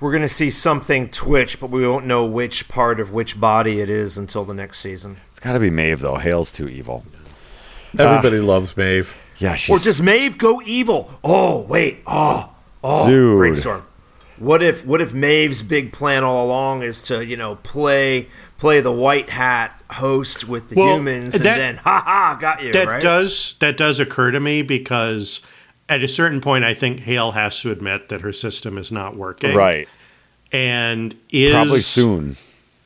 we're 0.00 0.12
going 0.12 0.22
to 0.22 0.28
see 0.28 0.50
something 0.50 1.08
twitch, 1.08 1.58
but 1.60 1.70
we 1.70 1.86
won't 1.86 2.06
know 2.06 2.24
which 2.26 2.68
part 2.68 3.00
of 3.00 3.12
which 3.12 3.40
body 3.40 3.80
it 3.80 3.88
is 3.90 4.16
until 4.18 4.44
the 4.44 4.54
next 4.54 4.78
season. 4.80 5.16
It's 5.44 5.50
got 5.50 5.52
to 5.52 5.60
be 5.60 5.68
Maeve 5.68 6.00
though. 6.00 6.14
Hale's 6.14 6.50
too 6.50 6.70
evil. 6.70 7.04
Everybody 7.98 8.40
loves 8.40 8.74
Maeve. 8.78 9.14
Yeah, 9.36 9.56
she's 9.56 9.78
Or 9.78 9.84
does 9.84 10.00
Maeve 10.00 10.38
go 10.38 10.62
evil? 10.64 11.10
Oh 11.22 11.60
wait, 11.68 11.98
oh 12.06 12.50
oh, 12.82 13.06
Dude. 13.06 13.36
brainstorm. 13.36 13.84
What 14.38 14.62
if 14.62 14.86
what 14.86 15.02
if 15.02 15.12
Maeve's 15.12 15.60
big 15.60 15.92
plan 15.92 16.24
all 16.24 16.46
along 16.46 16.82
is 16.82 17.02
to 17.02 17.22
you 17.22 17.36
know 17.36 17.56
play 17.56 18.28
play 18.56 18.80
the 18.80 18.90
white 18.90 19.28
hat 19.28 19.82
host 19.90 20.48
with 20.48 20.70
the 20.70 20.76
Well, 20.76 20.94
humans, 20.96 21.34
and 21.34 21.44
that- 21.44 21.56
then 21.58 21.76
ha 21.76 22.00
ha 22.02 22.38
got 22.40 22.62
you 22.62 22.72
That 22.72 22.88
right? 22.88 23.02
does 23.02 23.54
that 23.60 23.76
does 23.76 24.00
occur 24.00 24.30
to 24.30 24.40
me 24.40 24.62
because 24.62 25.42
at 25.90 26.02
a 26.02 26.08
certain 26.08 26.40
point, 26.40 26.64
I 26.64 26.72
think 26.72 27.00
Hale 27.00 27.32
has 27.32 27.60
to 27.60 27.70
admit 27.70 28.08
that 28.08 28.22
her 28.22 28.32
system 28.32 28.78
is 28.78 28.90
not 28.90 29.14
working. 29.14 29.54
right. 29.54 29.86
and 30.52 31.14
is 31.30 31.50
Probably 31.52 31.82
soon. 31.82 32.36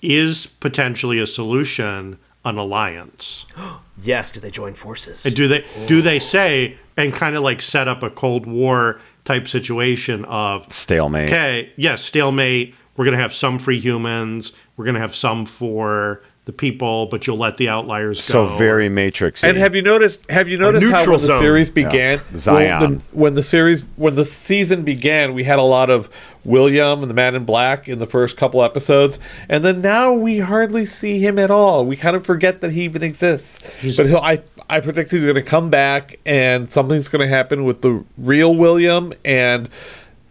is 0.03 0.47
potentially 0.47 1.21
a 1.21 1.27
solution 1.27 2.19
an 2.49 2.59
alliance. 2.59 3.47
yes. 4.03 4.33
Do 4.33 4.41
they 4.41 4.51
join 4.51 4.75
forces? 4.75 5.25
And 5.27 5.35
do 5.35 5.49
they 5.49 5.65
do 5.87 6.03
they 6.03 6.17
oh. 6.17 6.21
say 6.21 6.79
and 6.97 7.13
kind 7.13 7.37
of 7.37 7.43
like 7.43 7.63
set 7.63 7.89
up 7.89 8.03
a 8.03 8.11
Cold 8.11 8.47
War 8.47 9.01
type 9.25 9.47
situation 9.47 10.25
of 10.25 10.71
Stalemate. 10.73 11.29
okay, 11.29 11.73
yes, 11.77 12.03
stalemate. 12.03 12.75
We're 12.97 13.05
gonna 13.05 13.19
have 13.19 13.35
some 13.35 13.59
free 13.59 13.79
humans. 13.79 14.53
We're 14.77 14.85
gonna 14.85 14.99
have 14.99 15.15
some 15.15 15.47
for 15.47 16.23
the 16.49 16.53
people, 16.55 17.05
but 17.05 17.27
you'll 17.27 17.37
let 17.37 17.59
the 17.59 17.69
outliers 17.69 18.25
So 18.25 18.45
go. 18.45 18.49
So 18.49 18.57
very 18.57 18.89
Matrix. 18.89 19.45
And 19.45 19.59
have 19.59 19.75
you 19.75 19.83
noticed? 19.83 20.29
Have 20.31 20.49
you 20.49 20.57
noticed 20.57 20.87
how 20.91 20.97
neutral 20.97 21.19
when 21.19 21.27
the 21.27 21.39
series 21.39 21.71
began, 21.71 22.21
Zion. 22.35 22.81
when 22.81 22.95
the, 22.95 23.05
when 23.13 23.35
the 23.35 23.43
series, 23.43 23.83
when 23.97 24.15
the 24.15 24.25
season 24.25 24.83
began, 24.83 25.35
we 25.35 25.45
had 25.45 25.59
a 25.59 25.63
lot 25.63 25.91
of 25.91 26.09
William 26.47 27.03
and 27.03 27.11
the 27.11 27.15
Man 27.15 27.35
in 27.35 27.45
Black 27.45 27.87
in 27.87 27.99
the 27.99 28.07
first 28.07 28.39
couple 28.39 28.63
episodes, 28.63 29.19
and 29.51 29.63
then 29.63 29.83
now 29.83 30.15
we 30.15 30.39
hardly 30.39 30.87
see 30.87 31.19
him 31.19 31.39
at 31.39 31.51
all. 31.51 31.85
We 31.85 31.99
kind 31.99 32.17
of 32.17 32.25
forget 32.25 32.63
that 32.63 32.71
he 32.71 32.85
even 32.85 33.03
exists. 33.03 33.59
but 33.99 34.07
he'll, 34.07 34.17
I, 34.17 34.43
I 34.71 34.81
predict 34.81 35.11
he's 35.11 35.25
going 35.25 35.35
to 35.35 35.43
come 35.43 35.69
back, 35.69 36.19
and 36.25 36.73
something's 36.73 37.09
going 37.09 37.21
to 37.21 37.29
happen 37.29 37.65
with 37.65 37.83
the 37.83 38.03
real 38.17 38.57
William 38.57 39.13
and 39.23 39.69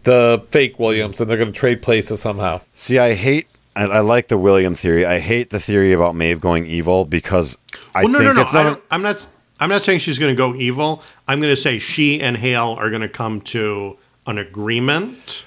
the 0.02 0.44
fake 0.48 0.80
Williams, 0.80 1.20
and 1.20 1.30
they're 1.30 1.38
going 1.38 1.52
to 1.52 1.56
trade 1.56 1.80
places 1.80 2.18
somehow. 2.20 2.60
See, 2.72 2.98
I 2.98 3.14
hate. 3.14 3.46
I, 3.78 3.84
I 3.84 4.00
like 4.00 4.28
the 4.28 4.36
William 4.38 4.74
theory. 4.74 5.06
I 5.06 5.20
hate 5.20 5.50
the 5.50 5.60
theory 5.60 5.92
about 5.92 6.14
Maeve 6.16 6.40
going 6.40 6.66
evil 6.66 7.04
because 7.04 7.56
I 7.94 8.02
Well, 8.02 8.12
no, 8.12 8.18
think 8.18 8.26
no, 8.28 8.32
no. 8.34 8.40
it's 8.42 8.54
I 8.54 8.62
don't, 8.64 8.82
I'm 8.90 9.02
not. 9.02 9.24
I'm 9.60 9.68
not 9.68 9.82
saying 9.82 9.98
she's 10.00 10.18
going 10.20 10.30
to 10.30 10.36
go 10.36 10.54
evil. 10.54 11.02
I'm 11.26 11.40
going 11.40 11.52
to 11.52 11.60
say 11.60 11.78
she 11.80 12.20
and 12.20 12.36
Hale 12.36 12.76
are 12.78 12.90
going 12.90 13.02
to 13.02 13.08
come 13.08 13.40
to 13.42 13.96
an 14.26 14.38
agreement, 14.38 15.42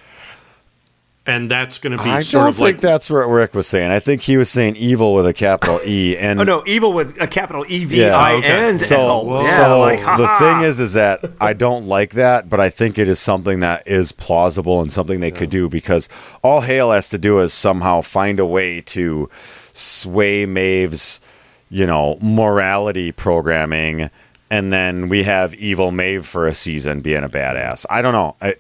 and 1.32 1.50
that's 1.50 1.78
going 1.78 1.98
to 1.98 2.04
be 2.04 2.10
I 2.10 2.24
sort 2.24 2.42
don't 2.42 2.50
of 2.50 2.56
think 2.58 2.66
like 2.66 2.82
that's 2.82 3.10
what 3.10 3.26
Rick 3.28 3.54
was 3.54 3.66
saying. 3.66 3.90
I 3.90 4.00
think 4.00 4.22
he 4.22 4.36
was 4.36 4.50
saying 4.50 4.76
evil 4.76 5.14
with 5.14 5.26
a 5.26 5.34
capital 5.34 5.80
E. 5.86 6.18
And 6.18 6.42
oh 6.42 6.44
no, 6.44 6.64
evil 6.68 6.92
with 6.92 7.20
a 7.22 7.28
capital 7.28 7.66
E 7.70 7.86
V 7.86 8.06
I 8.06 8.36
N. 8.40 8.78
So, 8.78 9.36
Yeah, 9.36 9.40
so 9.40 9.80
like, 9.80 10.00
the 10.18 10.28
thing 10.40 10.62
is, 10.62 10.82
is 10.82 10.94
that 10.94 11.24
I 11.40 11.54
don't 11.54 11.88
like 11.88 12.12
that, 12.12 12.50
but 12.50 12.60
I 12.60 12.70
think 12.70 13.00
it 13.00 13.08
is 13.08 13.20
something 13.20 13.62
that 13.62 13.88
is 13.88 14.12
plausible 14.12 14.82
and 14.82 14.92
something 14.92 15.22
they 15.22 15.32
could 15.32 15.50
do 15.50 15.70
because 15.70 16.10
all 16.44 16.62
Hale 16.62 16.92
has 16.92 17.08
to 17.10 17.18
do 17.18 17.40
is 17.40 17.54
somehow 17.54 18.02
find 18.02 18.38
a 18.40 18.46
way 18.46 18.82
to 18.82 19.30
sway 19.32 20.46
Maeve's, 20.46 21.22
you 21.70 21.88
know, 21.88 22.18
morality 22.22 23.14
programming, 23.14 24.10
and 24.50 24.74
then 24.74 25.08
we 25.08 25.24
have 25.24 25.54
evil 25.54 25.92
Maeve 25.92 26.26
for 26.26 26.46
a 26.46 26.54
season 26.54 27.00
being 27.00 27.24
a 27.24 27.30
badass. 27.30 27.86
I 27.90 28.02
don't 28.02 28.14
know. 28.14 28.36
I, 28.42 28.56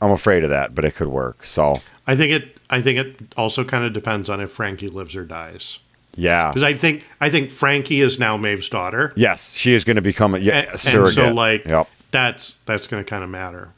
I'm 0.00 0.10
afraid 0.10 0.44
of 0.44 0.50
that, 0.50 0.74
but 0.74 0.84
it 0.84 0.94
could 0.94 1.08
work. 1.08 1.44
So 1.44 1.80
I 2.06 2.16
think 2.16 2.32
it. 2.32 2.58
I 2.70 2.82
think 2.82 2.98
it 2.98 3.34
also 3.36 3.64
kind 3.64 3.84
of 3.84 3.92
depends 3.92 4.28
on 4.28 4.40
if 4.40 4.50
Frankie 4.50 4.88
lives 4.88 5.16
or 5.16 5.24
dies. 5.24 5.78
yeah, 6.16 6.50
Because 6.50 6.62
I 6.62 6.74
think 6.74 7.02
I 7.20 7.30
think 7.30 7.50
Frankie 7.50 8.00
is 8.02 8.18
now 8.18 8.36
Maeve's 8.36 8.68
daughter, 8.68 9.12
yes, 9.16 9.54
she 9.54 9.72
is 9.72 9.84
going 9.84 9.96
to 9.96 10.02
become 10.02 10.34
a, 10.34 10.38
yeah, 10.38 10.58
and, 10.58 10.66
a 10.66 10.70
and 10.72 10.80
surrogate. 10.80 11.14
so 11.14 11.32
like 11.32 11.64
yep. 11.64 11.88
that's 12.10 12.56
that's 12.66 12.86
going 12.86 13.02
to 13.02 13.08
kind 13.08 13.24
of 13.24 13.30
matter. 13.30 13.70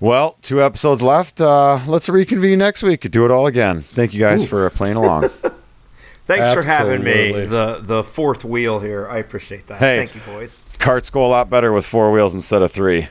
Well, 0.00 0.36
two 0.42 0.62
episodes 0.62 1.00
left. 1.00 1.40
Uh, 1.40 1.78
let's 1.86 2.08
reconvene 2.08 2.58
next 2.58 2.82
week. 2.82 3.08
Do 3.10 3.24
it 3.24 3.30
all 3.30 3.46
again. 3.46 3.80
Thank 3.80 4.12
you 4.12 4.20
guys 4.20 4.46
for 4.46 4.68
playing 4.70 4.96
along. 4.96 5.28
Thanks 6.26 6.52
for 6.52 6.62
having 6.62 7.04
me. 7.04 7.30
The 7.46 7.80
the 7.82 8.02
fourth 8.02 8.44
wheel 8.44 8.80
here. 8.80 9.06
I 9.08 9.18
appreciate 9.18 9.68
that. 9.68 9.78
Hey. 9.78 10.04
Thank 10.04 10.14
you, 10.16 10.20
boys. 10.32 10.68
Carts 10.80 11.08
go 11.08 11.24
a 11.24 11.28
lot 11.28 11.48
better 11.48 11.72
with 11.72 11.86
four 11.86 12.10
wheels 12.10 12.34
instead 12.34 12.62
of 12.62 12.72
three. 12.72 13.08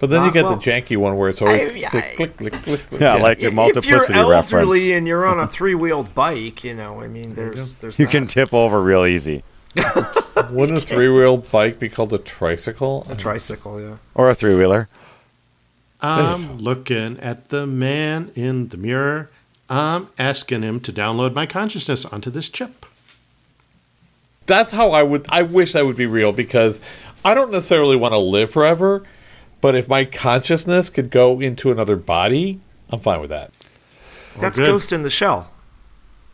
But 0.00 0.10
then 0.10 0.22
Uh, 0.22 0.26
you 0.26 0.32
get 0.32 0.44
well, 0.44 0.56
the 0.56 0.62
janky 0.62 0.96
one 0.96 1.16
where 1.16 1.28
it's 1.28 1.42
always 1.42 1.72
I- 1.72 1.74
yeah, 1.76 1.90
click, 1.90 2.16
click, 2.16 2.36
click, 2.36 2.52
click, 2.62 2.80
click. 2.88 3.00
Yeah, 3.00 3.14
like 3.14 3.38
If 3.38 3.42
your 3.42 3.50
you're 3.50 3.56
multiplicity 3.56 4.14
elderly 4.18 4.30
reference. 4.36 4.88
and 4.90 5.06
you're 5.08 5.26
on 5.26 5.40
a 5.40 5.46
three 5.56 5.74
wheeled 5.74 6.14
bike, 6.14 6.62
you 6.62 6.74
know, 6.74 7.00
I 7.02 7.08
mean, 7.08 7.34
there's 7.34 7.74
there's 7.76 7.98
You 7.98 8.06
that. 8.06 8.12
can 8.12 8.26
tip 8.28 8.54
over 8.54 8.80
real 8.80 9.04
easy, 9.04 9.42
Wouldn't 10.50 10.78
a 10.78 10.80
three-wheeled 10.80 11.50
bike 11.50 11.78
be 11.80 11.88
called 11.88 12.12
a 12.12 12.18
tricycle? 12.18 13.06
a 13.10 13.16
tricycle, 13.16 13.80
yeah. 13.80 13.96
or 14.14 14.28
a 14.30 14.34
three 14.34 14.54
wheeler. 14.54 14.88
I'm 16.00 16.58
looking 16.58 17.18
at 17.18 17.48
the 17.48 17.66
man 17.66 18.30
in 18.36 18.68
the 18.68 18.76
mirror. 18.76 19.30
I'm 19.68 20.08
asking 20.18 20.62
him 20.62 20.78
to 20.80 20.92
download 20.92 21.34
my 21.34 21.44
consciousness 21.44 22.04
onto 22.04 22.30
this 22.30 22.48
chip. 22.48 22.86
That's 24.46 24.72
how 24.72 24.92
I 24.92 25.02
would. 25.02 25.26
I 25.28 25.42
wish 25.42 25.72
that 25.72 25.84
would 25.84 25.96
be 25.96 26.06
real 26.06 26.32
because 26.32 26.80
I 27.24 27.34
don't 27.34 27.50
necessarily 27.50 27.96
want 27.96 28.12
to 28.12 28.18
live 28.18 28.50
forever, 28.50 29.02
but 29.60 29.74
if 29.74 29.88
my 29.88 30.04
consciousness 30.04 30.90
could 30.90 31.10
go 31.10 31.40
into 31.40 31.70
another 31.72 31.96
body, 31.96 32.60
I'm 32.90 33.00
fine 33.00 33.20
with 33.20 33.30
that. 33.30 33.52
That's 34.40 34.58
good. 34.58 34.66
Ghost 34.66 34.92
in 34.92 35.02
the 35.02 35.10
Shell. 35.10 35.50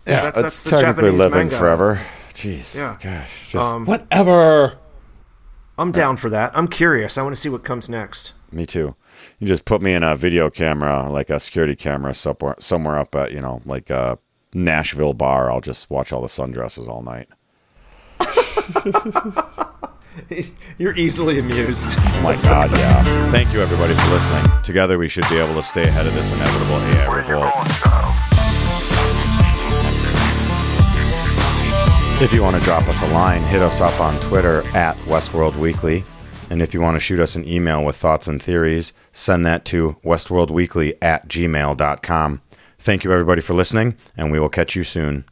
Yeah, 0.07 0.15
that's- 0.25 0.43
that's, 0.43 0.43
that's 0.43 0.63
the 0.65 0.71
technically 0.71 1.03
Japanese 1.11 1.19
living 1.19 1.39
manga. 1.39 1.57
forever. 1.57 2.01
Jeez, 2.35 2.77
Yeah. 2.77 2.97
gosh, 3.03 3.53
just 3.53 3.57
Um, 3.65 3.87
Whatever. 3.87 4.75
I'm 5.79 5.91
down 5.93 6.17
for 6.19 6.29
that. 6.31 6.53
I'm 6.55 6.69
curious. 6.69 7.17
I 7.19 7.23
want 7.23 7.35
to 7.35 7.41
see 7.41 7.49
what 7.49 7.65
comes 7.65 7.89
next. 7.89 8.33
me 8.53 8.65
too. 8.67 8.95
You 9.41 9.49
just 9.49 9.65
put 9.65 9.83
me 9.83 9.95
in 9.95 10.03
a 10.05 10.15
video 10.15 10.49
camera, 10.51 11.09
like 11.11 11.31
a 11.31 11.41
security 11.41 11.75
camera, 11.75 12.15
somewhere, 12.15 12.55
somewhere 12.61 12.99
up 12.99 13.15
at 13.17 13.33
you 13.33 13.41
know, 13.41 13.61
like 13.65 13.91
a 13.91 14.19
Nashville 14.53 15.15
bar. 15.15 15.51
I'll 15.51 15.61
just 15.61 15.91
watch 15.91 16.13
all 16.13 16.21
the 16.21 16.29
sundresses 16.29 16.89
all 16.89 17.03
night. 17.03 17.29
You're 20.79 20.97
easily 20.97 21.39
amused. 21.39 21.97
Oh 21.99 22.21
my 22.23 22.35
God, 22.43 22.71
yeah. 22.73 23.31
Thank 23.31 23.53
you, 23.53 23.61
everybody, 23.61 23.95
for 23.95 24.11
listening. 24.11 24.63
Together, 24.63 24.99
we 24.99 25.09
should 25.09 25.29
be 25.29 25.37
able 25.37 25.55
to 25.55 25.63
stay 25.63 25.85
ahead 25.85 26.07
of 26.07 26.15
this 26.15 26.33
inevitable 26.33 26.77
AI 26.77 27.17
revolt. 27.17 27.55
If 32.23 32.33
you 32.33 32.43
want 32.43 32.57
to 32.57 32.63
drop 32.63 32.89
us 32.89 33.03
a 33.03 33.09
line, 33.09 33.43
hit 33.43 33.61
us 33.61 33.81
up 33.81 34.01
on 34.01 34.19
Twitter 34.21 34.63
at 34.75 34.97
Westworld 34.99 35.57
Weekly. 35.57 36.05
And 36.51 36.63
if 36.63 36.75
you 36.75 36.81
want 36.81 36.95
to 36.95 37.01
shoot 37.01 37.21
us 37.21 37.37
an 37.37 37.49
email 37.49 37.85
with 37.85 37.97
thoughts 37.97 38.29
and 38.29 38.41
theories, 38.41 38.93
send 39.13 39.47
that 39.47 39.65
to 39.67 39.97
westworldweekly 40.05 40.95
at 41.03 41.29
gmail.com. 41.29 42.41
Thank 42.79 43.05
you, 43.05 43.13
everybody, 43.13 43.41
for 43.41 43.55
listening, 43.55 43.97
and 44.17 44.31
we 44.31 44.39
will 44.39 44.49
catch 44.49 44.77
you 44.77 44.85
soon. 44.85 45.25